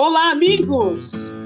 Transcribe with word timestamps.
Olá, 0.00 0.30
amigos! 0.30 1.36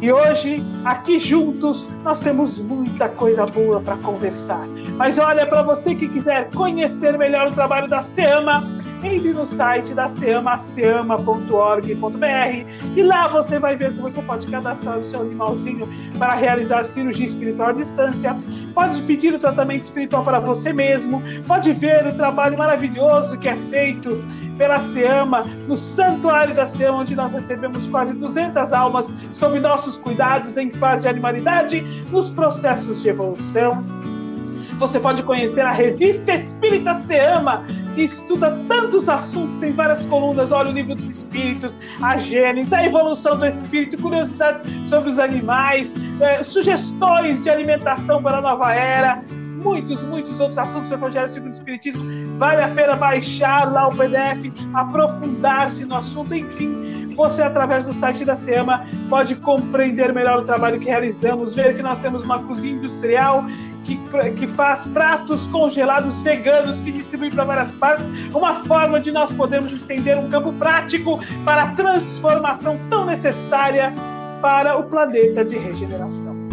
E 0.00 0.10
hoje, 0.10 0.64
aqui 0.82 1.18
juntos, 1.18 1.86
nós 2.02 2.20
temos 2.20 2.58
muita 2.58 3.06
coisa 3.06 3.44
boa 3.44 3.82
para 3.82 3.98
conversar. 3.98 4.66
Mas 4.96 5.18
olha, 5.18 5.44
para 5.44 5.62
você 5.62 5.94
que 5.94 6.08
quiser 6.08 6.50
conhecer 6.52 7.18
melhor 7.18 7.48
o 7.48 7.52
trabalho 7.52 7.86
da 7.86 8.00
SEAMA, 8.00 8.66
entre 9.02 9.32
no 9.32 9.46
site 9.46 9.94
da 9.94 10.08
SEAMA, 10.08 10.56
seama.org.br 10.58 11.86
e 12.96 13.02
lá 13.02 13.28
você 13.28 13.58
vai 13.58 13.76
ver 13.76 13.92
que 13.92 14.00
você 14.00 14.22
pode 14.22 14.46
cadastrar 14.46 14.98
o 14.98 15.02
seu 15.02 15.20
animalzinho 15.20 15.88
para 16.18 16.34
realizar 16.34 16.84
cirurgia 16.84 17.26
espiritual 17.26 17.70
à 17.70 17.72
distância, 17.72 18.36
pode 18.74 19.02
pedir 19.02 19.34
o 19.34 19.38
tratamento 19.38 19.84
espiritual 19.84 20.22
para 20.22 20.40
você 20.40 20.72
mesmo, 20.72 21.22
pode 21.46 21.72
ver 21.72 22.06
o 22.06 22.14
trabalho 22.14 22.56
maravilhoso 22.58 23.38
que 23.38 23.48
é 23.48 23.56
feito 23.56 24.24
pela 24.56 24.80
SEAMA, 24.80 25.42
no 25.68 25.76
Santuário 25.76 26.54
da 26.54 26.66
SEAMA, 26.66 26.98
onde 26.98 27.14
nós 27.14 27.34
recebemos 27.34 27.86
quase 27.88 28.16
200 28.16 28.72
almas 28.72 29.12
sob 29.32 29.60
nossos 29.60 29.98
cuidados 29.98 30.56
em 30.56 30.70
fase 30.70 31.02
de 31.02 31.08
animalidade, 31.08 31.82
nos 32.10 32.30
processos 32.30 33.02
de 33.02 33.10
evolução. 33.10 33.84
Você 34.78 35.00
pode 35.00 35.22
conhecer 35.22 35.62
a 35.62 35.72
revista 35.72 36.32
Espírita 36.34 36.94
Seama, 36.94 37.64
que 37.96 38.02
estuda 38.02 38.60
tantos 38.68 39.08
assuntos, 39.08 39.56
tem 39.56 39.72
várias 39.72 40.04
colunas, 40.04 40.52
olha 40.52 40.70
o 40.70 40.72
livro 40.72 40.94
dos 40.94 41.08
espíritos, 41.08 41.78
a 42.02 42.18
gênese, 42.18 42.74
a 42.74 42.84
evolução 42.84 43.38
do 43.38 43.46
espírito, 43.46 44.00
curiosidades 44.00 44.62
sobre 44.86 45.08
os 45.08 45.18
animais, 45.18 45.94
eh, 46.20 46.42
sugestões 46.42 47.42
de 47.42 47.48
alimentação 47.48 48.22
para 48.22 48.38
a 48.38 48.42
nova 48.42 48.74
era, 48.74 49.24
muitos, 49.66 50.02
muitos 50.02 50.38
outros 50.38 50.58
assuntos 50.58 50.90
do 50.90 50.94
Evangelho 50.94 51.26
segundo 51.26 51.48
o 51.48 51.56
Espiritismo. 51.56 52.04
Vale 52.38 52.62
a 52.62 52.68
pena 52.68 52.94
baixar 52.94 53.72
lá 53.72 53.88
o 53.88 53.96
PDF, 53.96 54.52
aprofundar-se 54.74 55.86
no 55.86 55.96
assunto, 55.96 56.34
enfim. 56.34 57.14
Você, 57.16 57.42
através 57.42 57.86
do 57.86 57.94
site 57.94 58.26
da 58.26 58.36
SEAMA, 58.36 58.86
pode 59.08 59.36
compreender 59.36 60.12
melhor 60.12 60.40
o 60.40 60.44
trabalho 60.44 60.78
que 60.78 60.84
realizamos, 60.84 61.54
ver 61.54 61.74
que 61.74 61.82
nós 61.82 61.98
temos 61.98 62.24
uma 62.24 62.38
cozinha 62.40 62.76
industrial 62.76 63.46
que, 63.86 63.98
que 64.36 64.46
faz 64.46 64.84
pratos 64.86 65.46
congelados 65.46 66.20
veganos 66.22 66.80
que 66.80 66.90
distribui 66.90 67.30
para 67.30 67.44
várias 67.44 67.74
partes, 67.74 68.08
uma 68.34 68.54
forma 68.64 69.00
de 69.00 69.12
nós 69.12 69.32
podermos 69.32 69.72
estender 69.72 70.18
um 70.18 70.28
campo 70.28 70.52
prático 70.54 71.20
para 71.44 71.62
a 71.62 71.68
transformação 71.68 72.78
tão 72.90 73.06
necessária 73.06 73.92
para 74.42 74.76
o 74.76 74.84
planeta 74.84 75.44
de 75.44 75.56
regeneração. 75.56 76.45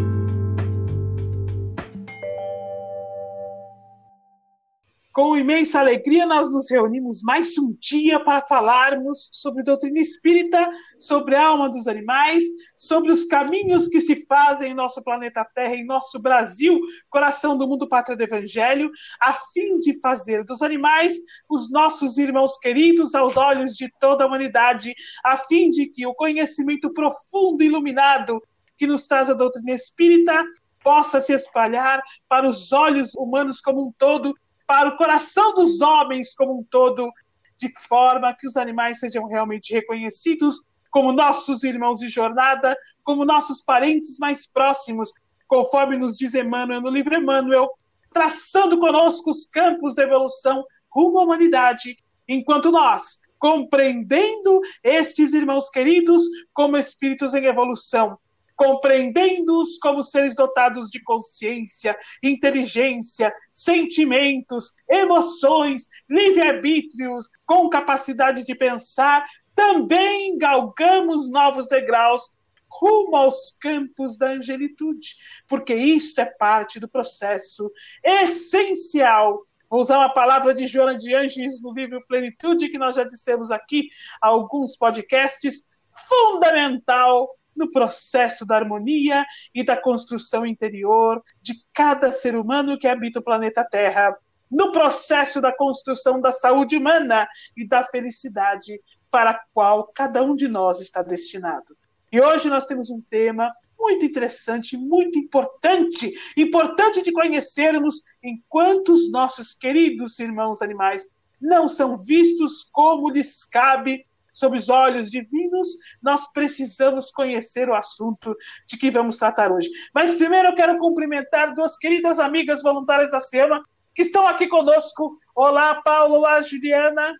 Com 5.14 5.38
imensa 5.38 5.80
alegria, 5.80 6.25
nós 6.25 6.50
nos 6.50 6.67
reunimos 6.67 7.22
mais 7.22 7.56
um 7.59 7.72
dia 7.80 8.19
para 8.19 8.44
falarmos 8.47 9.30
sobre 9.31 9.61
doutrina 9.61 10.00
espírita, 10.00 10.67
sobre 10.97 11.36
a 11.36 11.50
alma 11.50 11.69
dos 11.69 11.88
animais, 11.88 12.44
sobre 12.75 13.11
os 13.11 13.23
caminhos 13.23 13.88
que 13.88 14.02
se 14.02 14.25
fazem 14.25 14.72
em 14.72 14.73
nosso 14.73 15.03
planeta 15.03 15.45
Terra, 15.53 15.75
em 15.75 15.86
nosso 15.86 16.19
Brasil, 16.19 16.80
coração 17.11 17.56
do 17.56 17.67
mundo 17.67 17.88
pátria 17.88 18.17
do 18.17 18.23
Evangelho, 18.23 18.89
a 19.22 19.34
fim 19.34 19.78
de 19.78 20.02
fazer 20.02 20.44
dos 20.44 20.64
animais 20.64 21.14
os 21.47 21.72
nossos 21.72 22.17
irmãos 22.17 22.58
queridos 22.58 23.14
aos 23.14 23.38
olhos 23.38 23.75
de 23.75 23.94
toda 24.00 24.23
a 24.23 24.28
humanidade, 24.28 24.95
a 25.23 25.38
fim 25.38 25.69
de 25.69 25.86
que 25.86 26.08
o 26.08 26.16
conhecimento 26.16 26.91
profundo 26.91 27.61
e 27.61 27.67
iluminado 27.67 28.41
que 28.75 28.88
nos 28.88 29.06
traz 29.06 29.30
a 29.30 29.36
doutrina 29.36 29.75
espírita 29.75 30.44
possa 30.84 31.22
se 31.22 31.34
espalhar 31.34 32.02
para 32.28 32.50
os 32.50 32.72
olhos 32.72 33.14
humanos 33.14 33.61
como 33.61 33.88
um 33.88 33.91
todo 33.95 34.34
para 34.73 34.89
o 34.89 34.97
coração 34.97 35.53
dos 35.53 35.81
homens 35.81 36.33
como 36.33 36.57
um 36.57 36.63
todo, 36.63 37.11
de 37.59 37.71
forma 37.88 38.33
que 38.33 38.47
os 38.47 38.57
animais 38.57 38.99
sejam 38.99 39.27
realmente 39.27 39.71
reconhecidos 39.71 40.63
como 40.89 41.11
nossos 41.11 41.63
irmãos 41.63 41.99
de 41.99 42.09
jornada, 42.09 42.75
como 43.03 43.23
nossos 43.23 43.61
parentes 43.61 44.17
mais 44.17 44.47
próximos, 44.47 45.11
conforme 45.47 45.95
nos 45.95 46.17
diz 46.17 46.33
Emmanuel 46.33 46.81
no 46.81 46.89
livro 46.89 47.13
Emmanuel, 47.13 47.69
traçando 48.11 48.79
conosco 48.79 49.29
os 49.29 49.45
campos 49.45 49.94
da 49.94 50.01
evolução 50.01 50.66
rumo 50.91 51.19
à 51.19 51.23
humanidade, 51.23 51.95
enquanto 52.28 52.72
nós, 52.72 53.19
compreendendo 53.38 54.59
estes 54.84 55.35
irmãos 55.35 55.69
queridos 55.69 56.23
como 56.51 56.78
espíritos 56.78 57.35
em 57.35 57.45
evolução, 57.45 58.17
compreendendo-os 58.63 59.78
como 59.78 60.01
seres 60.01 60.38
dotados 60.38 60.90
de 60.90 61.03
consciência, 61.03 61.97
inteligência, 62.24 63.34
sentimentos, 63.51 64.72
emoções, 64.90 65.90
livre-arbítrios, 66.09 67.28
com 67.46 67.69
capacidade 67.69 68.46
de 68.46 68.56
pensar, 68.56 69.25
também 69.53 70.38
galgamos 70.38 71.29
novos 71.29 71.68
degraus 71.68 72.22
rumo 72.69 73.18
aos 73.18 73.52
campos 73.59 74.18
da 74.18 74.28
angelitude, 74.29 75.16
porque 75.46 75.75
isto 75.75 76.22
é 76.22 76.25
parte 76.25 76.79
do 76.79 76.88
processo 76.88 77.69
essencial. 78.02 79.46
Vou 79.69 79.81
usar 79.81 79.97
uma 79.97 80.13
palavra 80.13 80.53
de 80.53 80.68
Joana 80.68 80.97
de 80.97 81.13
Anges 81.13 81.62
no 81.62 81.73
livro 81.73 82.02
Plenitude, 82.07 82.69
que 82.69 82.78
nós 82.78 82.96
já 82.96 83.03
dissemos 83.03 83.52
aqui, 83.52 83.90
alguns 84.22 84.78
podcasts, 84.78 85.66
fundamental 86.07 87.29
no 87.56 87.69
processo 87.72 88.46
da 88.46 88.56
harmonia 88.56 89.25
e 89.53 89.64
da 89.64 89.78
construção 89.78 90.46
interior 90.46 91.22
de 91.41 91.53
cada 91.74 92.12
ser 92.12 92.36
humano 92.36 92.78
que 92.78 92.88
habita 92.88 93.19
o 93.19 93.24
planeta 93.24 93.64
Terra, 93.64 94.16
no 94.50 94.72
processo 94.72 95.41
da 95.41 95.52
construção 95.52 96.22
da 96.22 96.31
saúde 96.31 96.78
humana 96.78 97.28
e 97.58 97.68
da 97.68 97.84
felicidade 97.84 98.80
para 99.09 99.31
a 99.31 99.40
qual 99.53 99.91
cada 99.94 100.24
um 100.24 100.36
de 100.36 100.47
nós 100.47 100.80
está 100.80 101.02
destinado. 101.02 101.75
E 102.12 102.22
hoje 102.22 102.47
nós 102.47 102.68
temos 102.68 102.91
um 102.91 103.02
tema 103.02 103.52
muito 103.80 104.06
interessante, 104.06 104.78
muito 104.78 105.18
importante, 105.18 106.14
importante 106.38 107.02
de 107.02 107.12
conhecermos 107.12 108.03
enquanto 108.22 108.94
os 108.94 109.12
nossos 109.12 109.56
queridos 109.56 110.20
irmãos 110.20 110.62
animais 110.62 111.16
não 111.41 111.68
são 111.68 111.97
vistos 111.97 112.70
como 112.72 113.09
lhes 113.09 113.44
cabe 113.46 114.03
sob 114.33 114.57
os 114.57 114.67
olhos 114.67 115.11
divinos, 115.11 115.69
nós 116.01 116.31
precisamos 116.33 117.11
conhecer 117.11 117.69
o 117.69 117.75
assunto 117.75 118.35
de 118.67 118.77
que 118.77 118.91
vamos 118.91 119.17
tratar 119.17 119.51
hoje. 119.51 119.69
Mas 119.94 120.16
primeiro 120.16 120.49
eu 120.49 120.55
quero 120.55 120.77
cumprimentar 120.79 121.53
duas 121.53 121.77
queridas 121.77 122.19
amigas 122.19 122.63
voluntárias 122.63 123.11
da 123.11 123.19
SEMA 123.19 123.61
que 123.95 124.01
estão 124.01 124.27
aqui 124.27 124.47
conosco. 124.47 125.17
Olá, 125.35 125.81
Paulo. 125.81 126.16
Olá, 126.16 126.41
Juliana. 126.41 127.16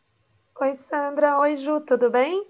Oi, 0.60 0.76
Sandra. 0.76 1.40
Oi, 1.40 1.56
Ju. 1.58 1.80
Tudo 1.82 2.10
bem? 2.10 2.46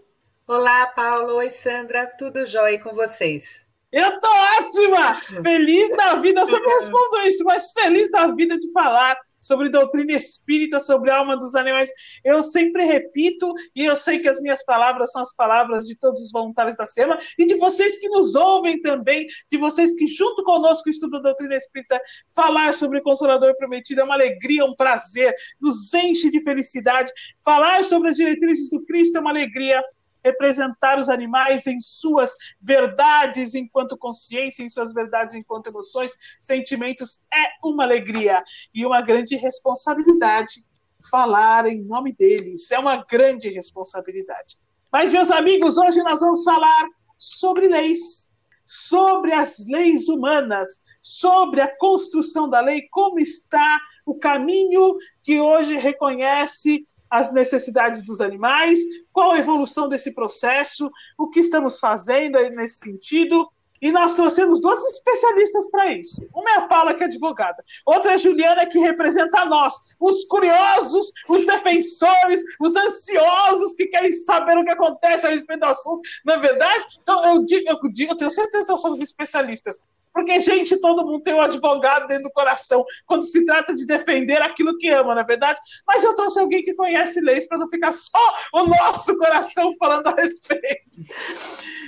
Olá, 0.47 0.87
Paulo. 0.87 1.35
Oi, 1.35 1.51
Sandra. 1.51 2.07
Tudo 2.17 2.45
jóia 2.45 2.79
com 2.79 2.93
vocês? 2.93 3.61
Eu 3.91 4.19
tô 4.19 4.27
ótima! 4.59 5.15
Feliz 5.43 5.95
da 5.95 6.15
vida, 6.15 6.41
eu 6.41 6.47
só 6.47 6.59
me 6.59 6.65
respondo 6.65 7.19
isso, 7.27 7.43
mas 7.43 7.71
feliz 7.73 8.09
da 8.09 8.25
vida 8.25 8.59
de 8.59 8.71
falar 8.71 9.15
sobre 9.43 9.69
doutrina 9.69 10.13
espírita, 10.13 10.79
sobre 10.79 11.11
alma 11.11 11.35
dos 11.37 11.53
animais. 11.53 11.91
Eu 12.23 12.41
sempre 12.41 12.85
repito, 12.85 13.53
e 13.75 13.83
eu 13.83 13.95
sei 13.95 14.19
que 14.19 14.29
as 14.29 14.41
minhas 14.41 14.63
palavras 14.65 15.11
são 15.11 15.21
as 15.21 15.35
palavras 15.35 15.85
de 15.85 15.95
todos 15.95 16.21
os 16.21 16.31
voluntários 16.31 16.77
da 16.77 16.87
SEMA 16.87 17.19
e 17.37 17.45
de 17.45 17.55
vocês 17.55 17.99
que 17.99 18.07
nos 18.09 18.35
ouvem 18.35 18.81
também, 18.81 19.27
de 19.51 19.57
vocês 19.57 19.93
que, 19.95 20.07
junto 20.07 20.43
conosco, 20.43 20.89
estudam 20.89 21.21
doutrina 21.21 21.55
espírita, 21.55 22.01
falar 22.33 22.73
sobre 22.73 22.99
o 22.99 23.03
Consolador 23.03 23.55
Prometido 23.57 24.01
é 24.01 24.03
uma 24.03 24.15
alegria, 24.15 24.65
um 24.65 24.75
prazer, 24.75 25.35
nos 25.59 25.93
enche 25.93 26.29
de 26.29 26.41
felicidade. 26.41 27.11
Falar 27.43 27.83
sobre 27.83 28.09
as 28.09 28.15
diretrizes 28.15 28.69
do 28.69 28.83
Cristo 28.85 29.17
é 29.17 29.21
uma 29.21 29.29
alegria 29.29 29.83
representar 30.23 30.99
os 30.99 31.09
animais 31.09 31.67
em 31.67 31.79
suas 31.79 32.35
verdades 32.61 33.53
enquanto 33.55 33.97
consciência, 33.97 34.63
em 34.63 34.69
suas 34.69 34.93
verdades 34.93 35.33
enquanto 35.33 35.67
emoções, 35.67 36.13
sentimentos, 36.39 37.25
é 37.33 37.67
uma 37.67 37.83
alegria 37.83 38.41
e 38.73 38.85
uma 38.85 39.01
grande 39.01 39.35
responsabilidade 39.35 40.63
falar 41.09 41.65
em 41.65 41.83
nome 41.83 42.13
deles. 42.13 42.71
É 42.71 42.79
uma 42.79 43.03
grande 43.03 43.49
responsabilidade. 43.49 44.57
Mas, 44.91 45.11
meus 45.11 45.31
amigos, 45.31 45.77
hoje 45.77 46.01
nós 46.03 46.19
vamos 46.19 46.43
falar 46.43 46.87
sobre 47.17 47.67
leis, 47.67 48.31
sobre 48.65 49.33
as 49.33 49.65
leis 49.67 50.07
humanas, 50.07 50.81
sobre 51.01 51.61
a 51.61 51.77
construção 51.77 52.49
da 52.49 52.61
lei, 52.61 52.87
como 52.91 53.19
está 53.19 53.81
o 54.05 54.15
caminho 54.15 54.95
que 55.21 55.39
hoje 55.39 55.77
reconhece 55.77 56.85
as 57.13 57.31
necessidades 57.31 58.03
dos 58.03 58.19
animais, 58.19 58.79
qual 59.11 59.33
a 59.33 59.37
evolução 59.37 59.87
desse 59.87 60.15
processo, 60.15 60.89
o 61.15 61.29
que 61.29 61.41
estamos 61.41 61.79
fazendo 61.79 62.39
nesse 62.49 62.79
sentido. 62.79 63.47
E 63.79 63.91
nós 63.91 64.15
trouxemos 64.15 64.59
duas 64.59 64.83
especialistas 64.85 65.69
para 65.69 65.93
isso. 65.93 66.27
Uma 66.33 66.49
é 66.49 66.55
a 66.55 66.61
Paula, 66.67 66.95
que 66.95 67.03
é 67.03 67.05
advogada. 67.05 67.63
Outra 67.85 68.11
é 68.11 68.13
a 68.15 68.17
Juliana, 68.17 68.65
que 68.65 68.79
representa 68.79 69.45
nós, 69.45 69.75
os 69.99 70.25
curiosos, 70.25 71.11
os 71.29 71.45
defensores, 71.45 72.41
os 72.59 72.75
ansiosos 72.75 73.75
que 73.75 73.85
querem 73.87 74.11
saber 74.11 74.57
o 74.57 74.63
que 74.63 74.71
acontece 74.71 75.27
a 75.27 75.29
respeito 75.29 75.59
do 75.59 75.65
assunto. 75.67 76.01
Na 76.25 76.33
é 76.33 76.39
verdade, 76.39 76.97
então 76.99 77.23
eu 77.25 77.45
digo, 77.45 77.69
eu 77.69 77.91
digo, 77.91 78.13
eu 78.13 78.17
tenho 78.17 78.31
certeza 78.31 78.65
que 78.65 78.71
nós 78.71 78.81
somos 78.81 79.01
especialistas. 79.01 79.77
Porque, 80.13 80.39
gente, 80.39 80.79
todo 80.79 81.05
mundo 81.05 81.23
tem 81.23 81.33
um 81.33 81.41
advogado 81.41 82.07
dentro 82.07 82.23
do 82.23 82.31
coração 82.31 82.85
quando 83.05 83.23
se 83.23 83.45
trata 83.45 83.73
de 83.73 83.85
defender 83.85 84.41
aquilo 84.41 84.77
que 84.77 84.89
ama, 84.89 85.15
na 85.15 85.21
é 85.21 85.25
verdade? 85.25 85.59
Mas 85.87 86.03
eu 86.03 86.15
trouxe 86.15 86.39
alguém 86.39 86.63
que 86.63 86.73
conhece 86.73 87.19
leis 87.21 87.47
para 87.47 87.57
não 87.57 87.67
ficar 87.67 87.91
só 87.91 88.37
o 88.53 88.65
nosso 88.65 89.17
coração 89.17 89.73
falando 89.79 90.07
a 90.07 90.15
respeito. 90.15 91.01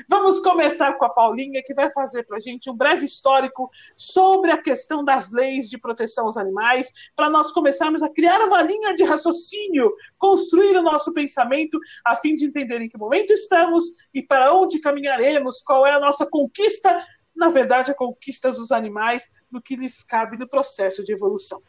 vamos 0.10 0.39
começar 0.39 0.94
com 0.94 1.06
a 1.06 1.10
Paulinha, 1.10 1.62
que 1.63 1.74
vai 1.74 1.92
fazer 1.92 2.24
para 2.24 2.38
a 2.38 2.39
gente 2.39 2.69
um 2.69 2.75
breve 2.75 3.06
histórico 3.06 3.69
sobre 3.95 4.51
a 4.51 4.62
questão 4.62 5.04
das 5.04 5.31
leis 5.31 5.69
de 5.69 5.77
proteção 5.77 6.25
aos 6.25 6.38
animais, 6.38 6.92
para 7.16 7.30
nós 7.30 7.51
começarmos 7.51 8.01
a 8.01 8.10
criar 8.10 8.42
uma 8.42 8.62
linha 8.62 8.95
de 8.95 9.04
raciocínio, 9.04 9.92
construir 10.18 10.75
o 10.75 10.81
nosso 10.81 11.13
pensamento, 11.13 11.80
a 12.04 12.16
fim 12.16 12.36
de 12.36 12.45
entender 12.45 12.81
em 12.81 12.89
que 12.89 12.98
momento 12.98 13.31
estamos 13.31 13.83
e 14.13 14.22
para 14.22 14.54
onde 14.54 14.80
caminharemos, 14.80 15.62
qual 15.62 15.86
é 15.86 15.92
a 15.92 16.00
nossa 16.00 16.25
conquista, 16.30 17.06
na 17.35 17.49
verdade, 17.49 17.91
a 17.91 17.95
conquista 17.95 18.51
dos 18.51 18.71
animais, 18.71 19.43
no 19.51 19.61
que 19.61 19.75
lhes 19.75 20.03
cabe 20.03 20.37
no 20.37 20.47
processo 20.47 21.03
de 21.03 21.13
evolução. 21.13 21.61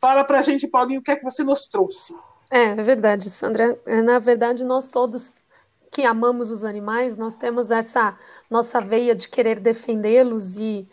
Fala 0.00 0.22
para 0.22 0.38
a 0.38 0.42
gente, 0.42 0.68
Paulinho, 0.68 1.00
o 1.00 1.02
que 1.02 1.10
é 1.10 1.16
que 1.16 1.24
você 1.24 1.42
nos 1.42 1.66
trouxe. 1.68 2.14
É, 2.50 2.66
é 2.70 2.82
verdade, 2.82 3.28
Sandra. 3.30 3.78
É, 3.86 4.00
na 4.02 4.18
verdade, 4.18 4.64
nós 4.64 4.88
todos 4.88 5.44
que 5.90 6.04
amamos 6.04 6.50
os 6.50 6.64
animais, 6.64 7.16
nós 7.16 7.36
temos 7.36 7.70
essa 7.70 8.16
nossa 8.50 8.80
veia 8.80 9.14
de 9.14 9.28
querer 9.28 9.58
defendê-los 9.58 10.58
e 10.58 10.86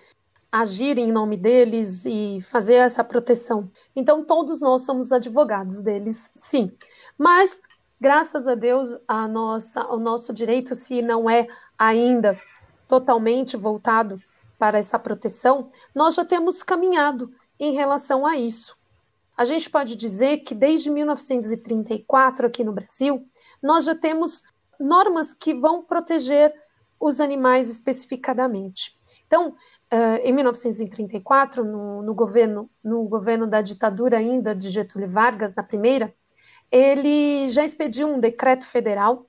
agir 0.51 0.97
em 0.97 1.11
nome 1.11 1.35
deles 1.35 2.05
e 2.05 2.39
fazer 2.41 2.75
essa 2.75 3.03
proteção. 3.03 3.69
Então, 3.95 4.23
todos 4.23 4.61
nós 4.61 4.83
somos 4.83 5.11
advogados 5.11 5.81
deles, 5.81 6.31
sim. 6.33 6.71
Mas, 7.17 7.61
graças 7.99 8.47
a 8.47 8.55
Deus, 8.55 8.97
a 9.07 9.27
nossa, 9.27 9.85
o 9.87 9.99
nosso 9.99 10.31
direito, 10.31 10.73
se 10.73 11.01
não 11.01 11.29
é 11.29 11.45
ainda 11.77 12.39
totalmente 12.87 13.57
voltado 13.57 14.21
para 14.57 14.77
essa 14.77 14.97
proteção, 14.97 15.69
nós 15.93 16.15
já 16.15 16.23
temos 16.23 16.63
caminhado 16.63 17.33
em 17.59 17.73
relação 17.73 18.25
a 18.25 18.37
isso. 18.37 18.77
A 19.37 19.43
gente 19.43 19.69
pode 19.69 19.95
dizer 19.95 20.37
que 20.39 20.55
desde 20.55 20.89
1934, 20.89 22.47
aqui 22.47 22.63
no 22.63 22.71
Brasil, 22.71 23.27
nós 23.61 23.85
já 23.85 23.95
temos 23.95 24.43
normas 24.79 25.33
que 25.33 25.53
vão 25.53 25.83
proteger 25.83 26.53
os 26.99 27.19
animais 27.19 27.69
especificadamente. 27.69 28.97
Então, 29.27 29.49
uh, 29.49 30.17
em 30.23 30.31
1934, 30.31 31.65
no, 31.65 32.01
no, 32.01 32.13
governo, 32.13 32.69
no 32.83 33.03
governo 33.03 33.45
da 33.45 33.61
ditadura 33.61 34.17
ainda 34.17 34.55
de 34.55 34.69
Getúlio 34.69 35.09
Vargas, 35.09 35.53
na 35.53 35.63
primeira, 35.63 36.13
ele 36.71 37.49
já 37.49 37.63
expediu 37.63 38.07
um 38.07 38.19
decreto 38.19 38.65
federal 38.65 39.25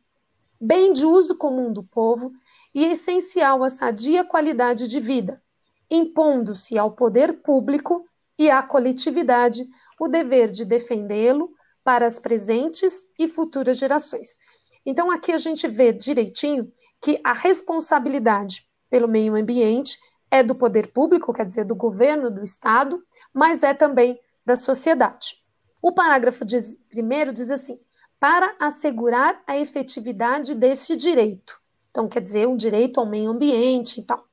bem 0.58 0.94
de 0.94 1.04
uso 1.04 1.36
comum 1.36 1.70
do 1.70 1.84
povo 1.84 2.32
e 2.74 2.86
essencial 2.86 3.62
à 3.62 3.68
sadia 3.68 4.24
qualidade 4.24 4.88
de 4.88 4.98
vida, 4.98 5.42
impondo-se 5.90 6.78
ao 6.78 6.92
poder 6.92 7.42
público 7.42 8.06
e 8.38 8.50
à 8.50 8.62
coletividade 8.62 9.68
o 10.00 10.08
dever 10.08 10.50
de 10.50 10.64
defendê-lo 10.64 11.50
para 11.84 12.06
as 12.06 12.18
presentes 12.18 13.06
e 13.18 13.28
futuras 13.28 13.76
gerações. 13.76 14.38
Então, 14.86 15.10
aqui 15.10 15.32
a 15.32 15.38
gente 15.38 15.68
vê 15.68 15.92
direitinho 15.92 16.72
que 16.98 17.20
a 17.22 17.34
responsabilidade 17.34 18.66
pelo 18.88 19.06
meio 19.06 19.34
ambiente 19.36 19.98
é 20.30 20.42
do 20.42 20.54
poder 20.54 20.92
público, 20.92 21.32
quer 21.32 21.44
dizer, 21.44 21.64
do 21.64 21.74
governo, 21.74 22.30
do 22.30 22.42
Estado, 22.42 23.02
mas 23.32 23.62
é 23.62 23.74
também 23.74 24.20
da 24.44 24.56
sociedade. 24.56 25.42
O 25.80 25.92
parágrafo 25.92 26.44
diz, 26.44 26.76
primeiro 26.88 27.32
diz 27.32 27.50
assim: 27.50 27.80
para 28.18 28.54
assegurar 28.58 29.42
a 29.46 29.56
efetividade 29.56 30.54
deste 30.54 30.96
direito, 30.96 31.60
então 31.90 32.08
quer 32.08 32.20
dizer 32.20 32.48
um 32.48 32.56
direito 32.56 32.98
ao 32.98 33.06
meio 33.06 33.30
ambiente 33.30 34.00
e 34.00 34.02
tal. 34.02 34.26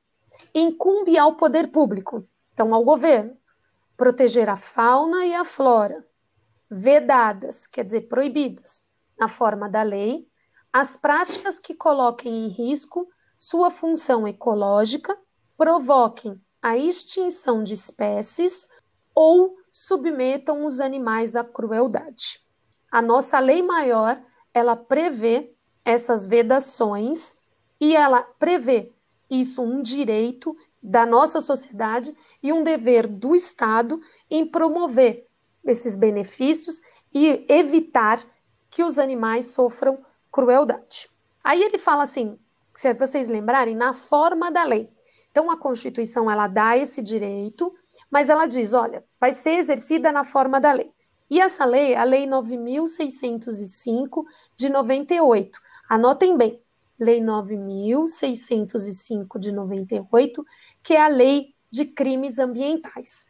Incumbe 0.54 1.18
ao 1.18 1.36
poder 1.36 1.68
público, 1.68 2.26
então 2.52 2.74
ao 2.74 2.84
governo, 2.84 3.36
proteger 3.96 4.48
a 4.48 4.56
fauna 4.56 5.24
e 5.24 5.34
a 5.34 5.44
flora, 5.44 6.06
vedadas, 6.70 7.66
quer 7.66 7.84
dizer 7.84 8.02
proibidas, 8.02 8.84
na 9.18 9.28
forma 9.28 9.68
da 9.68 9.82
lei, 9.82 10.28
as 10.72 10.96
práticas 10.96 11.58
que 11.58 11.74
coloquem 11.74 12.46
em 12.46 12.48
risco 12.48 13.08
sua 13.38 13.70
função 13.70 14.26
ecológica, 14.26 15.16
provoquem 15.56 16.40
a 16.62 16.76
extinção 16.76 17.62
de 17.62 17.74
espécies 17.74 18.68
ou 19.14 19.56
submetam 19.70 20.66
os 20.66 20.80
animais 20.80 21.36
à 21.36 21.44
crueldade. 21.44 22.40
A 22.90 23.00
nossa 23.00 23.38
lei 23.38 23.62
maior, 23.62 24.20
ela 24.52 24.76
prevê 24.76 25.54
essas 25.84 26.26
vedações 26.26 27.36
e 27.80 27.94
ela 27.94 28.22
prevê 28.22 28.92
isso 29.30 29.62
um 29.62 29.82
direito 29.82 30.56
da 30.82 31.04
nossa 31.04 31.40
sociedade 31.40 32.16
e 32.42 32.52
um 32.52 32.62
dever 32.62 33.06
do 33.06 33.34
Estado 33.34 34.00
em 34.30 34.46
promover 34.46 35.26
esses 35.64 35.96
benefícios 35.96 36.80
e 37.12 37.44
evitar 37.48 38.24
que 38.70 38.84
os 38.84 38.98
animais 38.98 39.46
sofram 39.46 39.98
crueldade. 40.30 41.08
Aí 41.42 41.62
ele 41.62 41.78
fala 41.78 42.02
assim, 42.02 42.38
se 42.74 42.92
vocês 42.94 43.28
lembrarem, 43.28 43.74
na 43.74 43.92
forma 43.92 44.50
da 44.50 44.64
lei. 44.64 44.90
Então 45.36 45.50
a 45.50 45.56
Constituição 45.58 46.30
ela 46.30 46.46
dá 46.46 46.78
esse 46.78 47.02
direito, 47.02 47.74
mas 48.10 48.30
ela 48.30 48.46
diz, 48.46 48.72
olha, 48.72 49.04
vai 49.20 49.32
ser 49.32 49.58
exercida 49.58 50.10
na 50.10 50.24
forma 50.24 50.58
da 50.58 50.72
lei. 50.72 50.90
E 51.28 51.42
essa 51.42 51.66
lei, 51.66 51.94
a 51.94 52.04
Lei 52.04 52.26
9605 52.26 54.24
de 54.56 54.70
98. 54.70 55.60
Anotem 55.90 56.38
bem, 56.38 56.58
Lei 56.98 57.20
9605 57.20 59.38
de 59.38 59.52
98, 59.52 60.42
que 60.82 60.94
é 60.94 61.02
a 61.02 61.08
Lei 61.08 61.54
de 61.70 61.84
Crimes 61.84 62.38
Ambientais. 62.38 63.26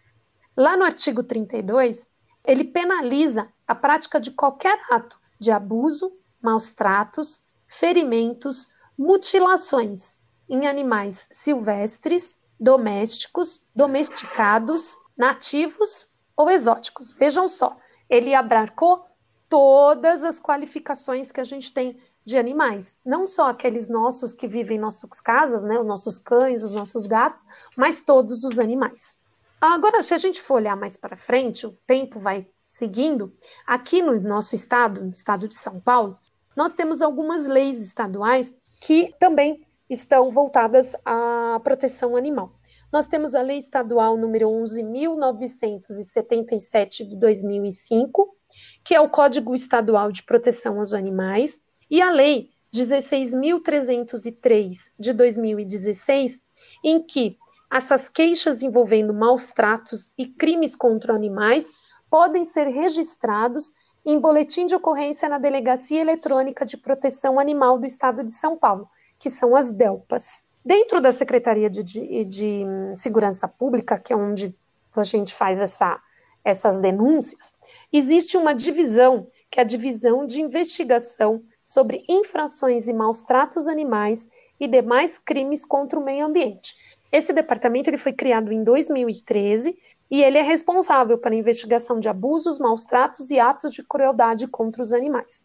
Lá 0.56 0.76
no 0.76 0.84
artigo 0.84 1.24
32, 1.24 2.06
ele 2.44 2.62
penaliza 2.62 3.48
a 3.66 3.74
prática 3.74 4.20
de 4.20 4.30
qualquer 4.30 4.80
ato 4.92 5.18
de 5.40 5.50
abuso, 5.50 6.16
maus 6.40 6.72
tratos, 6.72 7.44
ferimentos, 7.66 8.68
mutilações 8.96 10.15
em 10.48 10.66
animais 10.66 11.28
silvestres, 11.30 12.40
domésticos, 12.58 13.66
domesticados, 13.74 14.96
nativos 15.16 16.10
ou 16.36 16.50
exóticos. 16.50 17.10
Vejam 17.12 17.48
só, 17.48 17.76
ele 18.08 18.34
abarcou 18.34 19.04
todas 19.48 20.24
as 20.24 20.40
qualificações 20.40 21.30
que 21.30 21.40
a 21.40 21.44
gente 21.44 21.72
tem 21.72 21.98
de 22.24 22.36
animais, 22.36 22.98
não 23.04 23.24
só 23.24 23.50
aqueles 23.50 23.88
nossos 23.88 24.34
que 24.34 24.48
vivem 24.48 24.76
em 24.76 24.80
nossas 24.80 25.20
casas, 25.20 25.62
né, 25.62 25.78
os 25.78 25.86
nossos 25.86 26.18
cães, 26.18 26.64
os 26.64 26.72
nossos 26.72 27.06
gatos, 27.06 27.44
mas 27.76 28.02
todos 28.02 28.42
os 28.42 28.58
animais. 28.58 29.18
Agora, 29.60 30.02
se 30.02 30.12
a 30.12 30.18
gente 30.18 30.42
for 30.42 30.54
olhar 30.54 30.76
mais 30.76 30.96
para 30.96 31.16
frente, 31.16 31.66
o 31.66 31.72
tempo 31.86 32.18
vai 32.18 32.46
seguindo. 32.60 33.32
Aqui 33.66 34.02
no 34.02 34.20
nosso 34.20 34.54
estado, 34.54 35.02
no 35.02 35.12
estado 35.12 35.48
de 35.48 35.54
São 35.54 35.80
Paulo, 35.80 36.18
nós 36.54 36.74
temos 36.74 37.00
algumas 37.00 37.46
leis 37.46 37.80
estaduais 37.80 38.54
que 38.80 39.14
também 39.18 39.65
estão 39.88 40.28
voltadas 40.30 40.94
à 41.04 41.60
proteção 41.62 42.16
animal. 42.16 42.52
Nós 42.92 43.06
temos 43.08 43.34
a 43.34 43.40
Lei 43.42 43.56
Estadual 43.58 44.16
número 44.16 44.48
11.977 44.48 47.08
de 47.08 47.16
2005, 47.16 48.36
que 48.84 48.94
é 48.94 49.00
o 49.00 49.08
Código 49.08 49.52
Estadual 49.54 50.12
de 50.12 50.22
Proteção 50.22 50.78
aos 50.78 50.94
Animais, 50.94 51.60
e 51.90 52.00
a 52.00 52.08
Lei 52.10 52.50
16.303 52.74 54.92
de 54.98 55.12
2016, 55.12 56.42
em 56.84 57.02
que 57.02 57.36
essas 57.72 58.08
queixas 58.08 58.62
envolvendo 58.62 59.12
maus 59.12 59.52
tratos 59.52 60.12
e 60.16 60.26
crimes 60.26 60.76
contra 60.76 61.14
animais 61.14 61.70
podem 62.10 62.44
ser 62.44 62.68
registrados 62.68 63.72
em 64.04 64.20
boletim 64.20 64.66
de 64.66 64.74
ocorrência 64.74 65.28
na 65.28 65.38
Delegacia 65.38 66.00
Eletrônica 66.00 66.64
de 66.64 66.76
Proteção 66.76 67.40
Animal 67.40 67.78
do 67.78 67.86
Estado 67.86 68.22
de 68.22 68.30
São 68.30 68.56
Paulo, 68.56 68.88
que 69.18 69.30
são 69.30 69.56
as 69.56 69.72
DELPAS. 69.72 70.44
Dentro 70.64 71.00
da 71.00 71.12
Secretaria 71.12 71.70
de, 71.70 71.82
de, 71.82 72.24
de 72.24 72.64
Segurança 72.96 73.46
Pública, 73.46 73.98
que 73.98 74.12
é 74.12 74.16
onde 74.16 74.54
a 74.94 75.02
gente 75.04 75.34
faz 75.34 75.60
essa, 75.60 76.00
essas 76.44 76.80
denúncias, 76.80 77.54
existe 77.92 78.36
uma 78.36 78.54
divisão, 78.54 79.28
que 79.50 79.60
é 79.60 79.62
a 79.62 79.66
divisão 79.66 80.26
de 80.26 80.40
investigação 80.40 81.42
sobre 81.62 82.04
infrações 82.08 82.88
e 82.88 82.92
maus 82.92 83.22
tratos 83.22 83.68
animais 83.68 84.28
e 84.58 84.66
demais 84.66 85.18
crimes 85.18 85.64
contra 85.64 85.98
o 85.98 86.04
meio 86.04 86.26
ambiente. 86.26 86.74
Esse 87.12 87.32
departamento 87.32 87.88
ele 87.88 87.98
foi 87.98 88.12
criado 88.12 88.52
em 88.52 88.62
2013 88.64 89.76
e 90.10 90.22
ele 90.22 90.38
é 90.38 90.42
responsável 90.42 91.18
pela 91.18 91.34
investigação 91.34 91.98
de 91.98 92.08
abusos, 92.08 92.58
maus 92.58 92.84
tratos 92.84 93.30
e 93.30 93.38
atos 93.38 93.72
de 93.72 93.82
crueldade 93.82 94.46
contra 94.46 94.82
os 94.82 94.92
animais. 94.92 95.44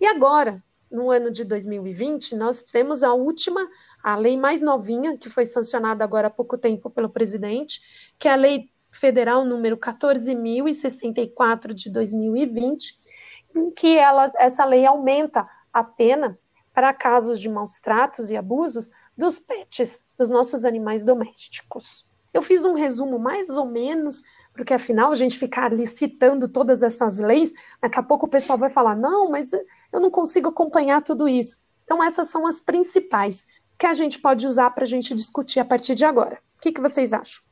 E 0.00 0.06
agora, 0.06 0.62
no 0.90 1.10
ano 1.10 1.30
de 1.30 1.44
2020, 1.44 2.34
nós 2.36 2.62
temos 2.62 3.02
a 3.02 3.12
última, 3.12 3.68
a 4.02 4.16
lei 4.16 4.36
mais 4.36 4.62
novinha, 4.62 5.16
que 5.18 5.28
foi 5.28 5.44
sancionada 5.44 6.04
agora 6.04 6.28
há 6.28 6.30
pouco 6.30 6.56
tempo 6.56 6.88
pelo 6.90 7.08
presidente, 7.08 7.80
que 8.18 8.28
é 8.28 8.32
a 8.32 8.36
Lei 8.36 8.70
Federal 8.90 9.44
número 9.44 9.76
14.064 9.76 11.74
de 11.74 11.90
2020, 11.90 12.96
em 13.54 13.70
que 13.70 13.96
ela, 13.96 14.30
essa 14.38 14.64
lei 14.64 14.86
aumenta 14.86 15.46
a 15.72 15.84
pena 15.84 16.38
para 16.72 16.92
casos 16.92 17.40
de 17.40 17.48
maus 17.48 17.80
tratos 17.80 18.30
e 18.30 18.36
abusos 18.36 18.90
dos 19.16 19.38
pets, 19.38 20.04
dos 20.18 20.28
nossos 20.28 20.64
animais 20.64 21.04
domésticos. 21.04 22.04
Eu 22.32 22.42
fiz 22.42 22.64
um 22.64 22.74
resumo 22.74 23.18
mais 23.18 23.48
ou 23.48 23.64
menos, 23.64 24.22
porque 24.56 24.74
afinal 24.74 25.12
a 25.12 25.14
gente 25.14 25.38
ficar 25.38 25.66
ali 25.70 25.86
citando 25.86 26.48
todas 26.48 26.82
essas 26.82 27.18
leis, 27.18 27.52
daqui 27.80 27.98
a 27.98 28.02
pouco 28.02 28.26
o 28.26 28.30
pessoal 28.30 28.58
vai 28.58 28.70
falar: 28.70 28.96
não, 28.96 29.30
mas 29.30 29.52
eu 29.52 30.00
não 30.00 30.10
consigo 30.10 30.48
acompanhar 30.48 31.02
tudo 31.02 31.28
isso. 31.28 31.58
Então, 31.84 32.02
essas 32.02 32.28
são 32.28 32.46
as 32.46 32.60
principais 32.60 33.46
que 33.78 33.86
a 33.86 33.94
gente 33.94 34.18
pode 34.18 34.46
usar 34.46 34.70
para 34.70 34.84
a 34.84 34.86
gente 34.86 35.14
discutir 35.14 35.60
a 35.60 35.64
partir 35.64 35.94
de 35.94 36.04
agora. 36.04 36.40
O 36.56 36.60
que, 36.60 36.72
que 36.72 36.80
vocês 36.80 37.12
acham? 37.12 37.44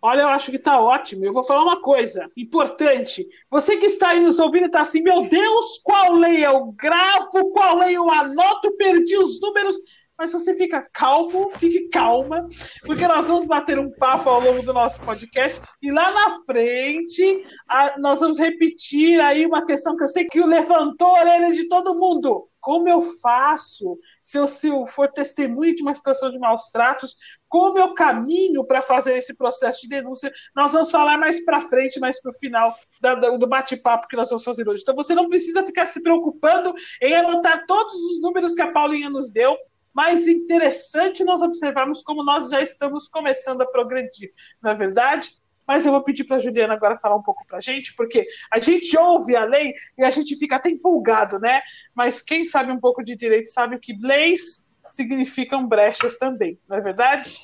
Olha, 0.00 0.22
eu 0.22 0.28
acho 0.28 0.50
que 0.50 0.58
tá 0.58 0.80
ótimo. 0.80 1.24
Eu 1.24 1.32
vou 1.32 1.42
falar 1.42 1.62
uma 1.62 1.80
coisa 1.80 2.30
importante. 2.36 3.26
Você 3.50 3.76
que 3.76 3.86
está 3.86 4.10
aí 4.10 4.20
nos 4.20 4.38
ouvindo 4.38 4.66
está 4.66 4.80
assim, 4.82 5.02
meu 5.02 5.28
Deus, 5.28 5.80
qual 5.82 6.12
lei 6.12 6.46
eu 6.46 6.72
gravo, 6.72 7.50
qual 7.52 7.78
lei 7.78 7.96
eu 7.96 8.08
anoto, 8.08 8.76
perdi 8.76 9.16
os 9.16 9.40
números 9.40 9.76
mas 10.18 10.32
você 10.32 10.52
fica 10.54 10.82
calmo, 10.92 11.48
fique 11.52 11.88
calma, 11.90 12.44
porque 12.84 13.06
nós 13.06 13.28
vamos 13.28 13.46
bater 13.46 13.78
um 13.78 13.90
papo 13.90 14.28
ao 14.28 14.40
longo 14.40 14.62
do 14.62 14.72
nosso 14.72 15.00
podcast 15.02 15.62
e 15.80 15.92
lá 15.92 16.10
na 16.10 16.44
frente 16.44 17.46
a, 17.68 17.96
nós 18.00 18.18
vamos 18.18 18.36
repetir 18.36 19.20
aí 19.20 19.46
uma 19.46 19.64
questão 19.64 19.96
que 19.96 20.02
eu 20.02 20.08
sei 20.08 20.24
que 20.24 20.42
levantou 20.42 21.14
a 21.14 21.20
orelha 21.20 21.52
de 21.52 21.68
todo 21.68 21.94
mundo. 21.94 22.48
Como 22.60 22.88
eu 22.88 23.00
faço 23.00 23.96
se 24.20 24.36
eu, 24.36 24.48
se 24.48 24.66
eu 24.66 24.86
for 24.86 25.08
testemunha 25.12 25.74
de 25.74 25.82
uma 25.82 25.94
situação 25.94 26.30
de 26.30 26.38
maus 26.38 26.64
tratos? 26.70 27.14
Como 27.48 27.78
eu 27.78 27.94
caminho 27.94 28.64
para 28.66 28.82
fazer 28.82 29.16
esse 29.16 29.32
processo 29.34 29.82
de 29.82 29.88
denúncia? 29.88 30.32
Nós 30.54 30.72
vamos 30.72 30.90
falar 30.90 31.16
mais 31.16 31.42
para 31.44 31.62
frente, 31.62 32.00
mais 32.00 32.20
para 32.20 32.32
o 32.32 32.38
final 32.38 32.74
da, 33.00 33.14
do 33.14 33.46
bate-papo 33.46 34.08
que 34.08 34.16
nós 34.16 34.28
vamos 34.28 34.44
fazer 34.44 34.68
hoje. 34.68 34.82
Então 34.82 34.96
você 34.96 35.14
não 35.14 35.28
precisa 35.28 35.62
ficar 35.62 35.86
se 35.86 36.02
preocupando 36.02 36.74
em 37.00 37.14
anotar 37.14 37.64
todos 37.66 37.94
os 37.94 38.20
números 38.20 38.54
que 38.54 38.62
a 38.62 38.72
Paulinha 38.72 39.08
nos 39.08 39.30
deu 39.30 39.56
mais 39.98 40.28
interessante 40.28 41.24
nós 41.24 41.42
observarmos 41.42 42.02
como 42.02 42.22
nós 42.22 42.50
já 42.50 42.62
estamos 42.62 43.08
começando 43.08 43.62
a 43.62 43.66
progredir, 43.66 44.32
não 44.62 44.70
é 44.70 44.74
verdade? 44.76 45.28
Mas 45.66 45.84
eu 45.84 45.90
vou 45.90 46.04
pedir 46.04 46.22
para 46.22 46.36
a 46.36 46.38
Juliana 46.38 46.74
agora 46.74 47.00
falar 47.00 47.16
um 47.16 47.22
pouco 47.22 47.44
para 47.44 47.58
a 47.58 47.60
gente, 47.60 47.96
porque 47.96 48.24
a 48.48 48.60
gente 48.60 48.96
ouve 48.96 49.34
a 49.34 49.42
lei 49.42 49.74
e 49.98 50.04
a 50.04 50.10
gente 50.10 50.38
fica 50.38 50.54
até 50.54 50.70
empolgado, 50.70 51.40
né? 51.40 51.62
Mas 51.92 52.22
quem 52.22 52.44
sabe 52.44 52.70
um 52.70 52.78
pouco 52.78 53.02
de 53.02 53.16
direito 53.16 53.48
sabe 53.48 53.76
que 53.80 53.92
leis 54.00 54.68
significam 54.88 55.66
brechas 55.66 56.16
também, 56.16 56.60
não 56.68 56.76
é 56.76 56.80
verdade? 56.80 57.36